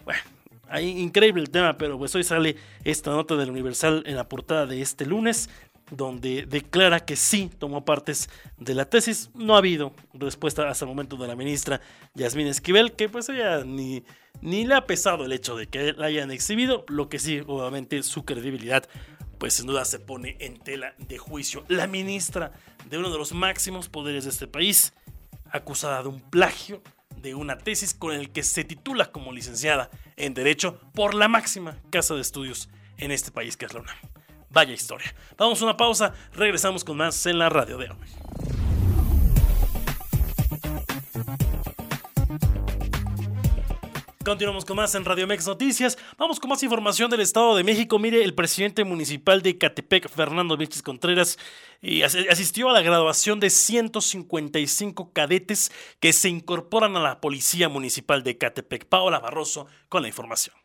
Bueno, 0.04 0.20
ahí 0.68 0.98
increíble 0.98 1.42
el 1.42 1.50
tema, 1.50 1.76
pero 1.76 1.98
pues 1.98 2.14
hoy 2.14 2.24
sale 2.24 2.56
esta 2.84 3.10
nota 3.10 3.36
del 3.36 3.50
Universal 3.50 4.02
en 4.06 4.16
la 4.16 4.28
portada 4.28 4.64
de 4.64 4.80
este 4.80 5.04
lunes 5.04 5.50
donde 5.90 6.46
declara 6.46 7.00
que 7.00 7.16
sí 7.16 7.50
tomó 7.58 7.84
partes 7.84 8.28
de 8.58 8.74
la 8.74 8.88
tesis. 8.88 9.30
No 9.34 9.54
ha 9.54 9.58
habido 9.58 9.92
respuesta 10.12 10.68
hasta 10.68 10.84
el 10.84 10.88
momento 10.88 11.16
de 11.16 11.28
la 11.28 11.36
ministra 11.36 11.80
Yasmín 12.14 12.48
Esquivel, 12.48 12.92
que 12.92 13.08
pues 13.08 13.28
ella 13.28 13.64
ni, 13.64 14.04
ni 14.40 14.66
le 14.66 14.74
ha 14.74 14.86
pesado 14.86 15.24
el 15.24 15.32
hecho 15.32 15.56
de 15.56 15.68
que 15.68 15.92
la 15.92 16.06
hayan 16.06 16.30
exhibido, 16.30 16.84
lo 16.88 17.08
que 17.08 17.18
sí, 17.18 17.42
obviamente, 17.46 18.02
su 18.02 18.24
credibilidad, 18.24 18.88
pues 19.38 19.54
sin 19.54 19.66
duda 19.66 19.84
se 19.84 19.98
pone 19.98 20.36
en 20.40 20.58
tela 20.58 20.94
de 20.98 21.18
juicio. 21.18 21.64
La 21.68 21.86
ministra 21.86 22.52
de 22.88 22.98
uno 22.98 23.10
de 23.10 23.18
los 23.18 23.32
máximos 23.32 23.88
poderes 23.88 24.24
de 24.24 24.30
este 24.30 24.46
país, 24.46 24.92
acusada 25.50 26.02
de 26.02 26.08
un 26.08 26.20
plagio 26.20 26.82
de 27.16 27.34
una 27.34 27.58
tesis 27.58 27.94
con 27.94 28.14
el 28.14 28.30
que 28.30 28.42
se 28.42 28.64
titula 28.64 29.10
como 29.10 29.32
licenciada 29.32 29.90
en 30.16 30.34
Derecho 30.34 30.80
por 30.92 31.14
la 31.14 31.28
máxima 31.28 31.78
casa 31.90 32.14
de 32.14 32.20
estudios 32.20 32.68
en 32.98 33.10
este 33.10 33.30
país, 33.30 33.56
que 33.56 33.66
es 33.66 33.74
la 33.74 33.80
UNAM. 33.80 33.96
Vaya 34.50 34.72
historia. 34.72 35.14
Vamos 35.36 35.60
a 35.60 35.64
una 35.64 35.76
pausa, 35.76 36.12
regresamos 36.32 36.84
con 36.84 36.96
más 36.96 37.26
en 37.26 37.38
la 37.38 37.48
radio 37.48 37.78
de 37.78 37.90
hoy. 37.90 37.96
Continuamos 44.26 44.64
con 44.64 44.76
más 44.76 44.92
en 44.96 45.04
Radio 45.04 45.24
Mex 45.28 45.46
Noticias. 45.46 45.96
Vamos 46.18 46.40
con 46.40 46.50
más 46.50 46.60
información 46.60 47.08
del 47.08 47.20
Estado 47.20 47.54
de 47.54 47.62
México. 47.62 47.96
Mire, 48.00 48.24
el 48.24 48.34
presidente 48.34 48.82
municipal 48.82 49.40
de 49.40 49.56
Catepec, 49.56 50.08
Fernando 50.08 50.56
Vilches 50.56 50.82
Contreras, 50.82 51.38
asistió 52.28 52.68
a 52.68 52.72
la 52.72 52.82
graduación 52.82 53.38
de 53.38 53.50
155 53.50 55.12
cadetes 55.12 55.70
que 56.00 56.12
se 56.12 56.28
incorporan 56.28 56.96
a 56.96 57.00
la 57.00 57.20
Policía 57.20 57.68
Municipal 57.68 58.24
de 58.24 58.36
Catepec. 58.36 58.86
Paola 58.86 59.20
Barroso 59.20 59.68
con 59.88 60.02
la 60.02 60.08
información. 60.08 60.56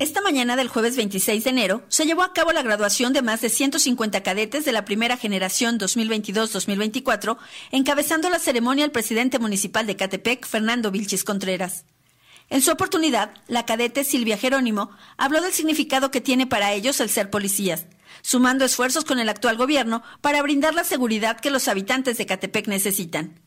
Esta 0.00 0.20
mañana 0.20 0.56
del 0.56 0.66
jueves 0.66 0.96
26 0.96 1.44
de 1.44 1.50
enero 1.50 1.82
se 1.88 2.04
llevó 2.04 2.24
a 2.24 2.32
cabo 2.32 2.50
la 2.52 2.62
graduación 2.62 3.12
de 3.12 3.22
más 3.22 3.40
de 3.40 3.48
150 3.48 4.24
cadetes 4.24 4.64
de 4.64 4.72
la 4.72 4.84
primera 4.84 5.16
generación 5.16 5.78
2022-2024, 5.78 7.38
encabezando 7.70 8.28
la 8.28 8.40
ceremonia 8.40 8.84
el 8.84 8.90
presidente 8.90 9.38
municipal 9.38 9.86
de 9.86 9.94
Catepec, 9.94 10.46
Fernando 10.46 10.90
Vilchis 10.90 11.22
Contreras. 11.22 11.84
En 12.50 12.60
su 12.60 12.72
oportunidad, 12.72 13.34
la 13.46 13.66
cadete 13.66 14.02
Silvia 14.02 14.36
Jerónimo 14.36 14.90
habló 15.16 15.40
del 15.40 15.52
significado 15.52 16.10
que 16.10 16.20
tiene 16.20 16.48
para 16.48 16.72
ellos 16.72 16.98
el 16.98 17.08
ser 17.08 17.30
policías, 17.30 17.86
sumando 18.20 18.64
esfuerzos 18.64 19.04
con 19.04 19.20
el 19.20 19.28
actual 19.28 19.56
gobierno 19.56 20.02
para 20.20 20.42
brindar 20.42 20.74
la 20.74 20.82
seguridad 20.82 21.38
que 21.38 21.50
los 21.50 21.68
habitantes 21.68 22.18
de 22.18 22.26
Catepec 22.26 22.66
necesitan. 22.66 23.43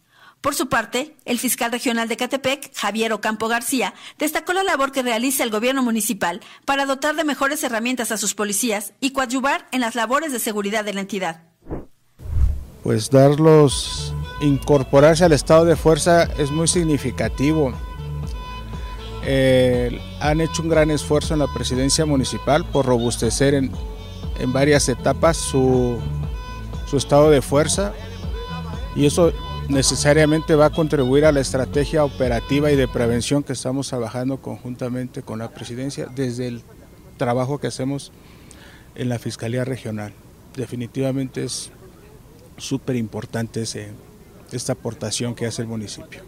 Por 0.48 0.56
su 0.56 0.70
parte, 0.70 1.14
el 1.26 1.40
fiscal 1.40 1.74
regional 1.74 2.08
de 2.08 2.16
Catepec, 2.16 2.72
Javier 2.74 3.12
Ocampo 3.12 3.50
García, 3.50 3.94
destacó 4.18 4.54
la 4.54 4.64
labor 4.64 4.94
que 4.94 5.04
realiza 5.04 5.44
el 5.44 5.50
gobierno 5.50 5.84
municipal 5.84 6.40
para 6.64 6.86
dotar 6.86 7.18
de 7.18 7.26
mejores 7.26 7.62
herramientas 7.66 8.14
a 8.14 8.18
sus 8.18 8.34
policías 8.34 8.94
y 9.02 9.12
coadyuvar 9.12 9.68
en 9.74 9.82
las 9.82 9.96
labores 9.96 10.32
de 10.32 10.40
seguridad 10.40 10.86
de 10.86 10.94
la 10.94 11.02
entidad. 11.02 11.44
Pues 12.82 13.10
darlos, 13.10 14.14
incorporarse 14.40 15.26
al 15.26 15.34
estado 15.34 15.66
de 15.66 15.76
fuerza 15.76 16.30
es 16.38 16.50
muy 16.50 16.70
significativo. 16.70 17.74
Eh, 19.26 20.00
han 20.22 20.40
hecho 20.40 20.62
un 20.62 20.70
gran 20.70 20.92
esfuerzo 20.92 21.34
en 21.34 21.42
la 21.42 21.54
presidencia 21.54 22.06
municipal 22.06 22.64
por 22.64 22.86
robustecer 22.86 23.54
en, 23.54 23.74
varias 24.54 24.88
etapas 24.88 25.36
su, 25.36 26.00
su 26.90 26.96
estado 26.96 27.32
de 27.32 27.42
fuerza 27.42 27.92
y 28.96 29.08
eso 29.08 29.34
necesariamente 29.70 30.56
va 30.56 30.68
a 30.68 30.70
contribuir 30.70 31.26
a 31.26 31.32
la 31.32 31.42
estrategia 31.42 32.04
operativa 32.04 32.72
y 32.72 32.76
de 32.76 32.88
prevención 32.88 33.44
que 33.44 33.54
estamos 33.54 33.90
trabajando 33.90 34.42
conjuntamente 34.42 35.22
con 35.22 35.40
la 35.40 35.50
presidencia 35.50 36.08
desde 36.08 36.48
el 36.48 36.64
trabajo 37.18 37.60
que 37.60 37.68
hacemos 37.68 38.12
en 38.96 39.10
la 39.10 39.20
Fiscalía 39.20 39.66
Regional. 39.66 40.14
Definitivamente 40.56 41.44
es 41.44 41.72
súper 42.58 42.96
importante 42.96 43.64
esta 44.52 44.74
aportación 44.74 45.36
que 45.36 45.46
hace 45.46 45.62
el 45.62 45.68
municipio. 45.68 46.24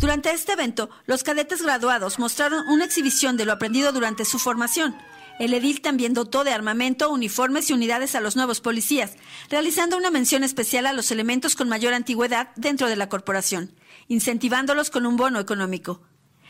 Durante 0.00 0.30
este 0.30 0.52
evento, 0.52 0.90
los 1.06 1.22
cadetes 1.22 1.62
graduados 1.62 2.18
mostraron 2.18 2.68
una 2.68 2.84
exhibición 2.84 3.36
de 3.36 3.44
lo 3.44 3.52
aprendido 3.52 3.92
durante 3.92 4.24
su 4.24 4.38
formación 4.38 4.94
el 5.38 5.54
edil 5.54 5.80
también 5.80 6.14
dotó 6.14 6.44
de 6.44 6.52
armamento, 6.52 7.10
uniformes 7.10 7.68
y 7.70 7.72
unidades 7.72 8.14
a 8.14 8.20
los 8.20 8.36
nuevos 8.36 8.60
policías, 8.60 9.12
realizando 9.50 9.96
una 9.96 10.10
mención 10.10 10.44
especial 10.44 10.86
a 10.86 10.92
los 10.92 11.10
elementos 11.10 11.56
con 11.56 11.68
mayor 11.68 11.94
antigüedad 11.94 12.50
dentro 12.56 12.88
de 12.88 12.96
la 12.96 13.08
corporación, 13.08 13.72
incentivándolos 14.08 14.90
con 14.90 15.06
un 15.06 15.16
bono 15.16 15.38
económico. 15.40 16.00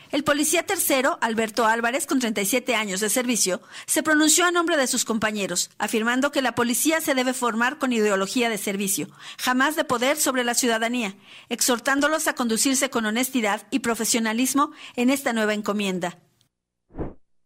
El 0.09 0.23
policía 0.23 0.63
tercero, 0.63 1.17
Alberto 1.19 1.65
Álvarez, 1.65 2.05
con 2.05 2.19
37 2.19 2.75
años 2.75 3.01
de 3.01 3.09
servicio, 3.09 3.61
se 3.87 4.03
pronunció 4.03 4.45
a 4.45 4.51
nombre 4.51 4.77
de 4.77 4.87
sus 4.87 5.03
compañeros, 5.03 5.69
afirmando 5.79 6.31
que 6.31 6.41
la 6.41 6.55
policía 6.55 7.01
se 7.01 7.13
debe 7.13 7.33
formar 7.33 7.77
con 7.77 7.91
ideología 7.91 8.49
de 8.49 8.57
servicio, 8.57 9.09
jamás 9.37 9.75
de 9.75 9.83
poder 9.83 10.15
sobre 10.15 10.45
la 10.45 10.53
ciudadanía, 10.53 11.15
exhortándolos 11.49 12.27
a 12.27 12.35
conducirse 12.35 12.89
con 12.89 13.05
honestidad 13.05 13.67
y 13.69 13.79
profesionalismo 13.79 14.71
en 14.95 15.09
esta 15.09 15.33
nueva 15.33 15.53
encomienda. 15.53 16.17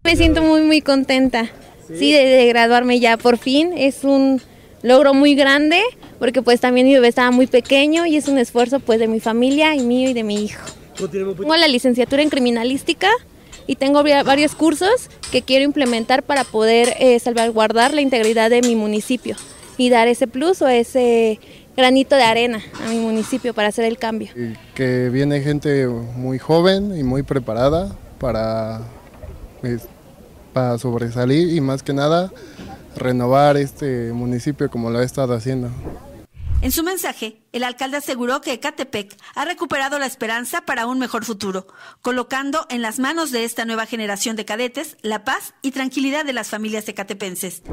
Me 0.04 0.16
siento 0.16 0.42
muy, 0.42 0.64
muy 0.64 0.82
contenta, 0.82 1.52
sí, 1.88 2.12
de, 2.12 2.48
graduarme 2.48 3.00
ya 3.00 3.18
por 3.18 3.38
fin. 3.38 3.72
Es 3.78 4.04
un 4.04 4.42
logro 4.82 5.14
muy 5.14 5.36
grande 5.36 5.80
porque 6.18 6.42
pues 6.42 6.60
también 6.60 6.88
mi 6.88 6.94
bebé 6.94 7.08
estaba 7.08 7.30
muy 7.30 7.46
pequeño 7.46 8.08
y 8.08 8.18
es 8.18 8.28
un 8.28 8.40
esfuerzo 8.40 8.80
pues 8.80 9.00
de 9.00 9.08
mi 9.08 9.20
familia 9.20 9.76
y 9.76 9.82
mío 9.82 10.10
y 10.10 10.14
de 10.14 10.24
mi 10.24 10.44
hijo. 10.44 10.66
Tengo 10.98 11.56
la 11.56 11.68
licenciatura 11.68 12.24
en 12.24 12.30
criminalística 12.30 13.10
y 13.68 13.76
tengo 13.76 14.04
varios 14.04 14.56
cursos 14.56 15.10
que 15.32 15.44
quiero 15.44 15.66
implementar 15.66 16.24
para 16.24 16.46
poder 16.46 16.96
eh, 17.00 17.20
salvaguardar 17.20 17.94
la 17.94 18.02
integridad 18.02 18.50
de 18.50 18.62
mi 18.62 18.76
municipio 18.76 19.36
y 19.78 19.92
dar 19.92 20.08
ese 20.08 20.26
plus 20.26 20.64
o 20.64 20.68
ese 20.68 21.40
granito 21.78 22.16
de 22.16 22.24
arena 22.24 22.60
a 22.84 22.90
mi 22.90 22.98
municipio 22.98 23.54
para 23.54 23.68
hacer 23.68 23.86
el 23.86 24.00
cambio. 24.00 24.30
que 24.74 25.10
viene 25.10 25.42
gente 25.42 25.86
muy 25.88 26.40
joven 26.40 26.98
y 26.98 27.04
muy 27.04 27.22
preparada 27.22 27.96
para, 28.20 28.82
para 30.54 30.78
sobresalir 30.78 31.54
y 31.54 31.62
más 31.62 31.84
que 31.84 31.94
nada 31.94 32.32
renovar 32.96 33.58
este 33.58 34.14
municipio 34.14 34.70
como 34.70 34.90
lo 34.90 35.00
ha 35.00 35.04
estado 35.04 35.34
haciendo. 35.34 35.70
En 36.62 36.72
su 36.72 36.84
mensaje, 36.84 37.42
el 37.54 37.64
alcalde 37.64 37.98
aseguró 37.98 38.42
que 38.42 38.54
Ecatepec 38.54 39.18
ha 39.34 39.46
recuperado 39.46 39.98
la 39.98 40.06
esperanza 40.06 40.62
para 40.62 40.86
un 40.86 41.00
mejor 41.00 41.26
futuro, 41.26 41.66
colocando 42.02 42.68
en 42.70 42.84
las 42.84 43.00
manos 43.00 43.32
de 43.32 43.46
esta 43.46 43.66
nueva 43.66 43.88
generación 43.88 44.36
de 44.36 44.46
cadetes 44.46 44.96
la 45.02 45.24
paz 45.24 45.56
y 45.64 45.72
tranquilidad 45.72 46.24
de 46.24 46.34
las 46.34 46.50
familias 46.50 46.88
ecatepenses. 46.88 47.64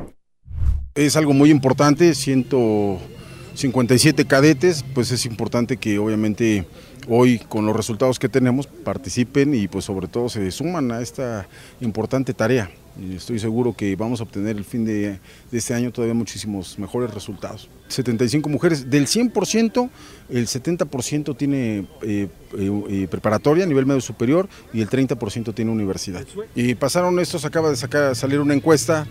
Es 0.94 1.16
algo 1.16 1.34
muy 1.34 1.50
importante, 1.50 2.14
157 2.14 4.24
cadetes, 4.24 4.86
pues 4.94 5.10
es 5.10 5.26
importante 5.26 5.76
que 5.76 5.98
obviamente 5.98 6.66
hoy 7.08 7.38
con 7.38 7.66
los 7.66 7.74
resultados 7.74 8.18
que 8.18 8.28
tenemos 8.28 8.66
participen 8.66 9.54
y 9.54 9.68
pues 9.68 9.84
sobre 9.84 10.08
todo 10.08 10.28
se 10.28 10.50
suman 10.50 10.92
a 10.92 11.00
esta 11.00 11.48
importante 11.80 12.34
tarea. 12.34 12.70
Estoy 13.14 13.38
seguro 13.38 13.74
que 13.74 13.94
vamos 13.94 14.18
a 14.20 14.24
obtener 14.24 14.56
el 14.56 14.64
fin 14.64 14.84
de, 14.84 15.20
este 15.52 15.72
año 15.72 15.92
todavía 15.92 16.14
muchísimos 16.14 16.78
mejores 16.80 17.14
resultados. 17.14 17.68
75 17.86 18.48
mujeres, 18.48 18.90
del 18.90 19.06
100%, 19.06 19.88
el 20.30 20.46
70% 20.46 21.36
tiene 21.36 21.86
eh, 22.02 22.28
eh, 22.58 22.82
eh, 22.88 23.06
preparatoria 23.08 23.64
a 23.64 23.68
nivel 23.68 23.86
medio 23.86 24.00
superior 24.00 24.48
y 24.72 24.80
el 24.80 24.90
30% 24.90 25.54
tiene 25.54 25.70
universidad. 25.70 26.26
Y 26.56 26.74
pasaron 26.74 27.20
estos, 27.20 27.44
acaba 27.44 27.70
de 27.70 27.76
sacar, 27.76 28.16
salir 28.16 28.40
una 28.40 28.54
encuesta 28.54 29.06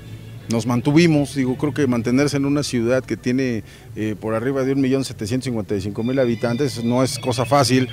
nos 0.49 0.65
mantuvimos, 0.65 1.35
digo, 1.35 1.57
creo 1.57 1.73
que 1.73 1.87
mantenerse 1.87 2.37
en 2.37 2.45
una 2.45 2.63
ciudad 2.63 3.03
que 3.03 3.17
tiene 3.17 3.63
por 4.19 4.33
arriba 4.33 4.63
de 4.63 4.75
1.755.000 4.75 6.21
habitantes 6.21 6.83
no 6.83 7.03
es 7.03 7.19
cosa 7.19 7.45
fácil. 7.45 7.89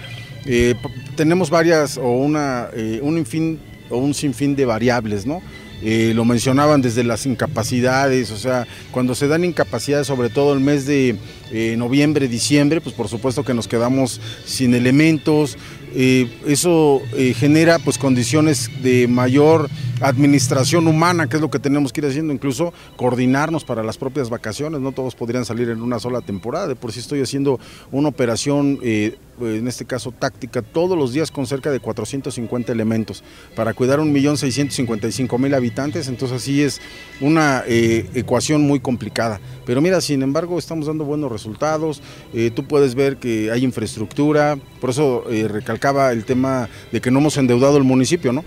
tenemos 1.16 1.50
varias 1.50 1.98
o 1.98 2.10
una, 2.10 2.68
un, 3.02 3.26
fin, 3.26 3.58
o 3.90 3.98
un 3.98 4.14
sinfín 4.14 4.54
de 4.54 4.64
variables, 4.64 5.26
¿no? 5.26 5.42
Eh, 5.86 6.12
lo 6.14 6.24
mencionaban 6.24 6.80
desde 6.80 7.04
las 7.04 7.26
incapacidades, 7.26 8.30
o 8.30 8.38
sea, 8.38 8.66
cuando 8.90 9.14
se 9.14 9.28
dan 9.28 9.44
incapacidades, 9.44 10.06
sobre 10.06 10.30
todo 10.30 10.54
el 10.54 10.60
mes 10.60 10.86
de 10.86 11.16
eh, 11.52 11.74
noviembre, 11.76 12.26
diciembre, 12.26 12.80
pues 12.80 12.94
por 12.94 13.08
supuesto 13.08 13.44
que 13.44 13.52
nos 13.52 13.68
quedamos 13.68 14.18
sin 14.46 14.72
elementos, 14.74 15.58
eh, 15.94 16.30
eso 16.46 17.00
genera 17.36 17.78
pues 17.78 17.98
condiciones 17.98 18.70
de 18.82 19.08
mayor 19.08 19.68
administración 20.00 20.86
humana, 20.86 21.28
que 21.28 21.36
es 21.36 21.42
lo 21.42 21.50
que 21.50 21.58
tenemos 21.58 21.92
que 21.92 22.00
ir 22.00 22.06
haciendo, 22.06 22.32
incluso 22.32 22.72
coordinarnos 22.96 23.64
para 23.64 23.82
las 23.82 23.96
propias 23.96 24.30
vacaciones, 24.30 24.80
no 24.80 24.92
todos 24.92 25.14
podrían 25.14 25.44
salir 25.44 25.68
en 25.68 25.82
una 25.82 25.98
sola 25.98 26.20
temporada, 26.20 26.68
de 26.68 26.76
por 26.76 26.92
sí 26.92 27.00
estoy 27.00 27.20
haciendo 27.22 27.58
una 27.90 28.08
operación, 28.08 28.78
eh, 28.82 29.16
en 29.40 29.68
este 29.68 29.84
caso 29.84 30.12
táctica, 30.12 30.62
todos 30.62 30.96
los 30.96 31.12
días 31.12 31.30
con 31.30 31.46
cerca 31.46 31.70
de 31.70 31.80
450 31.80 32.72
elementos 32.72 33.22
para 33.54 33.74
cuidar 33.74 34.00
1.655.000 34.00 35.54
habitantes, 35.54 36.08
entonces 36.08 36.42
así 36.42 36.62
es 36.62 36.80
una 37.20 37.64
eh, 37.66 38.08
ecuación 38.14 38.62
muy 38.62 38.80
complicada. 38.80 39.40
Pero 39.66 39.80
mira, 39.80 40.00
sin 40.00 40.22
embargo, 40.22 40.58
estamos 40.58 40.86
dando 40.86 41.04
buenos 41.04 41.30
resultados, 41.30 42.02
eh, 42.32 42.50
tú 42.54 42.66
puedes 42.66 42.94
ver 42.94 43.16
que 43.16 43.50
hay 43.50 43.64
infraestructura, 43.64 44.58
por 44.80 44.90
eso 44.90 45.24
recalcaba 45.48 46.12
el 46.12 46.24
tema 46.24 46.68
de 46.92 47.00
que 47.00 47.10
no 47.10 47.18
hemos 47.18 47.36
endeudado 47.36 47.76
el 47.76 47.84
municipio, 47.84 48.32
¿no? 48.32 48.44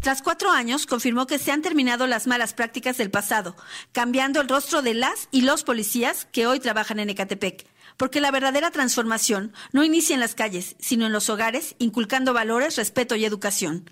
Tras 0.00 0.22
cuatro 0.22 0.50
años, 0.50 0.86
confirmó 0.86 1.26
que 1.26 1.38
se 1.38 1.50
han 1.50 1.60
terminado 1.60 2.06
las 2.06 2.28
malas 2.28 2.54
prácticas 2.54 2.96
del 2.98 3.10
pasado, 3.10 3.56
cambiando 3.92 4.40
el 4.40 4.48
rostro 4.48 4.80
de 4.80 4.94
las 4.94 5.28
y 5.32 5.42
los 5.42 5.64
policías 5.64 6.26
que 6.30 6.46
hoy 6.46 6.60
trabajan 6.60 7.00
en 7.00 7.10
Ecatepec. 7.10 7.66
Porque 7.98 8.22
la 8.22 8.30
verdadera 8.30 8.70
transformación 8.70 9.52
no 9.72 9.84
inicia 9.84 10.14
en 10.14 10.20
las 10.20 10.34
calles, 10.34 10.76
sino 10.78 11.04
en 11.04 11.12
los 11.12 11.28
hogares, 11.28 11.74
inculcando 11.78 12.32
valores, 12.32 12.76
respeto 12.76 13.16
y 13.16 13.26
educación. 13.26 13.90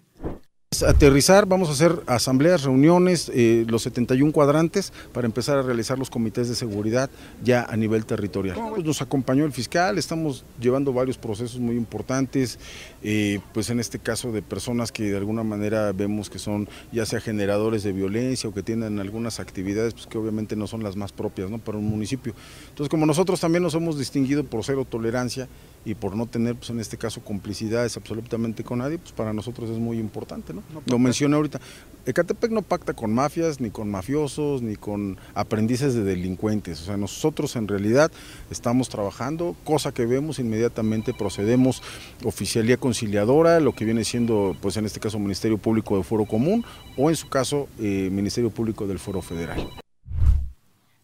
Aterrizar, 0.82 1.46
vamos 1.46 1.68
a 1.68 1.72
hacer 1.72 2.02
asambleas, 2.06 2.64
reuniones, 2.64 3.30
eh, 3.34 3.64
los 3.68 3.82
71 3.82 4.32
cuadrantes 4.32 4.92
para 5.12 5.26
empezar 5.26 5.58
a 5.58 5.62
realizar 5.62 5.98
los 5.98 6.10
comités 6.10 6.48
de 6.48 6.54
seguridad 6.54 7.10
ya 7.42 7.64
a 7.64 7.76
nivel 7.76 8.04
territorial. 8.04 8.56
Pues 8.70 8.84
nos 8.84 9.02
acompañó 9.02 9.44
el 9.44 9.52
fiscal, 9.52 9.98
estamos 9.98 10.44
llevando 10.60 10.92
varios 10.92 11.18
procesos 11.18 11.60
muy 11.60 11.76
importantes, 11.76 12.58
eh, 13.02 13.40
pues 13.54 13.70
en 13.70 13.80
este 13.80 13.98
caso 13.98 14.32
de 14.32 14.42
personas 14.42 14.92
que 14.92 15.10
de 15.10 15.16
alguna 15.16 15.42
manera 15.42 15.92
vemos 15.92 16.30
que 16.30 16.38
son 16.38 16.68
ya 16.92 17.06
sea 17.06 17.20
generadores 17.20 17.82
de 17.82 17.92
violencia 17.92 18.48
o 18.48 18.54
que 18.54 18.62
tienen 18.62 18.98
algunas 18.98 19.40
actividades 19.40 19.94
pues 19.94 20.06
que 20.06 20.18
obviamente 20.18 20.56
no 20.56 20.66
son 20.66 20.82
las 20.82 20.96
más 20.96 21.12
propias 21.12 21.50
¿no? 21.50 21.58
para 21.58 21.78
un 21.78 21.86
municipio. 21.86 22.34
Entonces 22.68 22.88
como 22.88 23.06
nosotros 23.06 23.40
también 23.40 23.62
nos 23.62 23.74
hemos 23.74 23.98
distinguido 23.98 24.44
por 24.44 24.64
cero 24.64 24.86
tolerancia 24.88 25.48
y 25.84 25.94
por 25.94 26.16
no 26.16 26.26
tener 26.26 26.56
pues 26.56 26.70
en 26.70 26.80
este 26.80 26.96
caso 26.96 27.22
complicidades 27.22 27.96
absolutamente 27.96 28.64
con 28.64 28.80
nadie, 28.80 28.98
pues 28.98 29.12
para 29.12 29.32
nosotros 29.32 29.70
es 29.70 29.78
muy 29.78 29.98
importante. 29.98 30.52
¿no? 30.52 30.62
Lo 30.86 30.98
mencioné 30.98 31.36
ahorita. 31.36 31.60
Ecatepec 32.06 32.52
no 32.52 32.62
pacta 32.62 32.94
con 32.94 33.12
mafias, 33.12 33.60
ni 33.60 33.70
con 33.70 33.90
mafiosos, 33.90 34.62
ni 34.62 34.76
con 34.76 35.18
aprendices 35.34 35.94
de 35.94 36.04
delincuentes. 36.04 36.80
O 36.82 36.84
sea, 36.84 36.96
nosotros 36.96 37.56
en 37.56 37.66
realidad 37.66 38.12
estamos 38.48 38.88
trabajando, 38.88 39.56
cosa 39.64 39.92
que 39.92 40.06
vemos 40.06 40.38
inmediatamente, 40.38 41.12
procedemos 41.12 41.82
oficialía 42.24 42.76
conciliadora, 42.76 43.58
lo 43.58 43.74
que 43.74 43.84
viene 43.84 44.04
siendo, 44.04 44.56
pues 44.62 44.76
en 44.76 44.86
este 44.86 45.00
caso, 45.00 45.18
Ministerio 45.18 45.58
Público 45.58 45.96
de 45.96 46.04
Foro 46.04 46.26
Común, 46.26 46.64
o 46.96 47.10
en 47.10 47.16
su 47.16 47.28
caso, 47.28 47.68
eh, 47.80 48.08
Ministerio 48.12 48.50
Público 48.50 48.86
del 48.86 49.00
Foro 49.00 49.20
Federal. 49.20 49.68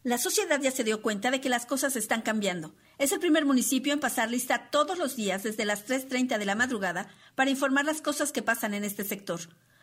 La 0.04 0.18
sociedad 0.18 0.60
ya 0.60 0.72
se 0.72 0.82
dio 0.82 1.00
cuenta 1.00 1.30
de 1.30 1.40
que 1.40 1.48
las 1.48 1.64
cosas 1.64 1.94
están 1.94 2.22
cambiando. 2.22 2.74
Es 2.98 3.12
el 3.12 3.20
primer 3.20 3.44
municipio 3.44 3.92
en 3.92 4.00
pasar 4.00 4.28
lista 4.28 4.68
todos 4.70 4.98
los 4.98 5.14
días 5.14 5.44
desde 5.44 5.64
las 5.64 5.86
3.30 5.86 6.38
de 6.38 6.44
la 6.44 6.56
madrugada 6.56 7.06
para 7.36 7.50
informar 7.50 7.84
las 7.84 8.02
cosas 8.02 8.32
que 8.32 8.42
pasan 8.42 8.74
en 8.74 8.82
este 8.82 9.04
sector. 9.04 9.40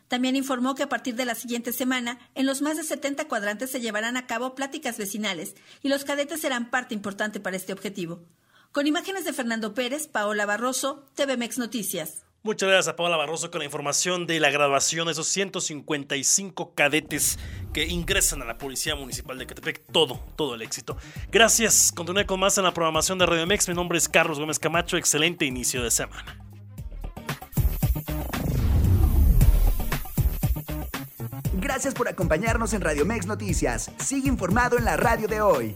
También 0.09 0.35
informó 0.35 0.75
que 0.75 0.83
a 0.83 0.89
partir 0.89 1.15
de 1.15 1.23
la 1.23 1.35
siguiente 1.35 1.71
semana, 1.71 2.19
en 2.35 2.45
los 2.45 2.61
más 2.61 2.75
de 2.75 2.83
70 2.83 3.29
cuadrantes 3.29 3.71
se 3.71 3.79
llevarán 3.79 4.17
a 4.17 4.27
cabo 4.27 4.55
pláticas 4.55 4.97
vecinales 4.97 5.55
y 5.81 5.87
los 5.87 6.03
cadetes 6.03 6.41
serán 6.41 6.69
parte 6.69 6.93
importante 6.93 7.39
para 7.39 7.55
este 7.55 7.71
objetivo. 7.71 8.25
Con 8.73 8.87
imágenes 8.87 9.23
de 9.23 9.31
Fernando 9.31 9.73
Pérez, 9.73 10.07
Paola 10.07 10.45
Barroso, 10.45 11.05
TVMex 11.15 11.59
Noticias. 11.59 12.25
Muchas 12.41 12.69
gracias 12.69 12.93
a 12.93 12.95
Paola 12.95 13.17
Barroso 13.17 13.51
con 13.51 13.59
la 13.59 13.65
información 13.65 14.25
de 14.25 14.39
la 14.39 14.49
graduación 14.49 15.07
de 15.07 15.11
esos 15.11 15.27
155 15.27 16.73
cadetes 16.73 17.37
que 17.73 17.85
ingresan 17.85 18.41
a 18.41 18.45
la 18.45 18.57
Policía 18.57 18.95
Municipal 18.95 19.37
de 19.37 19.45
Catepec. 19.45 19.83
Todo, 19.91 20.23
todo 20.37 20.55
el 20.55 20.61
éxito. 20.61 20.95
Gracias. 21.31 21.91
Continúe 21.91 22.25
con 22.25 22.39
más 22.39 22.57
en 22.57 22.63
la 22.63 22.73
programación 22.73 23.17
de 23.19 23.25
Radio 23.25 23.45
Mex. 23.45 23.67
Mi 23.67 23.75
nombre 23.75 23.97
es 23.97 24.07
Carlos 24.07 24.39
Gómez 24.39 24.57
Camacho. 24.57 24.95
Excelente 24.95 25.43
inicio 25.45 25.83
de 25.83 25.91
semana. 25.91 26.37
Gracias 31.59 31.93
por 31.93 32.07
acompañarnos 32.07 32.73
en 32.73 32.79
Radio 32.79 33.05
Mex 33.05 33.25
Noticias. 33.25 33.91
Sigue 33.97 34.29
informado 34.29 34.77
en 34.77 34.85
la 34.85 34.95
radio 34.95 35.27
de 35.27 35.41
hoy. 35.41 35.75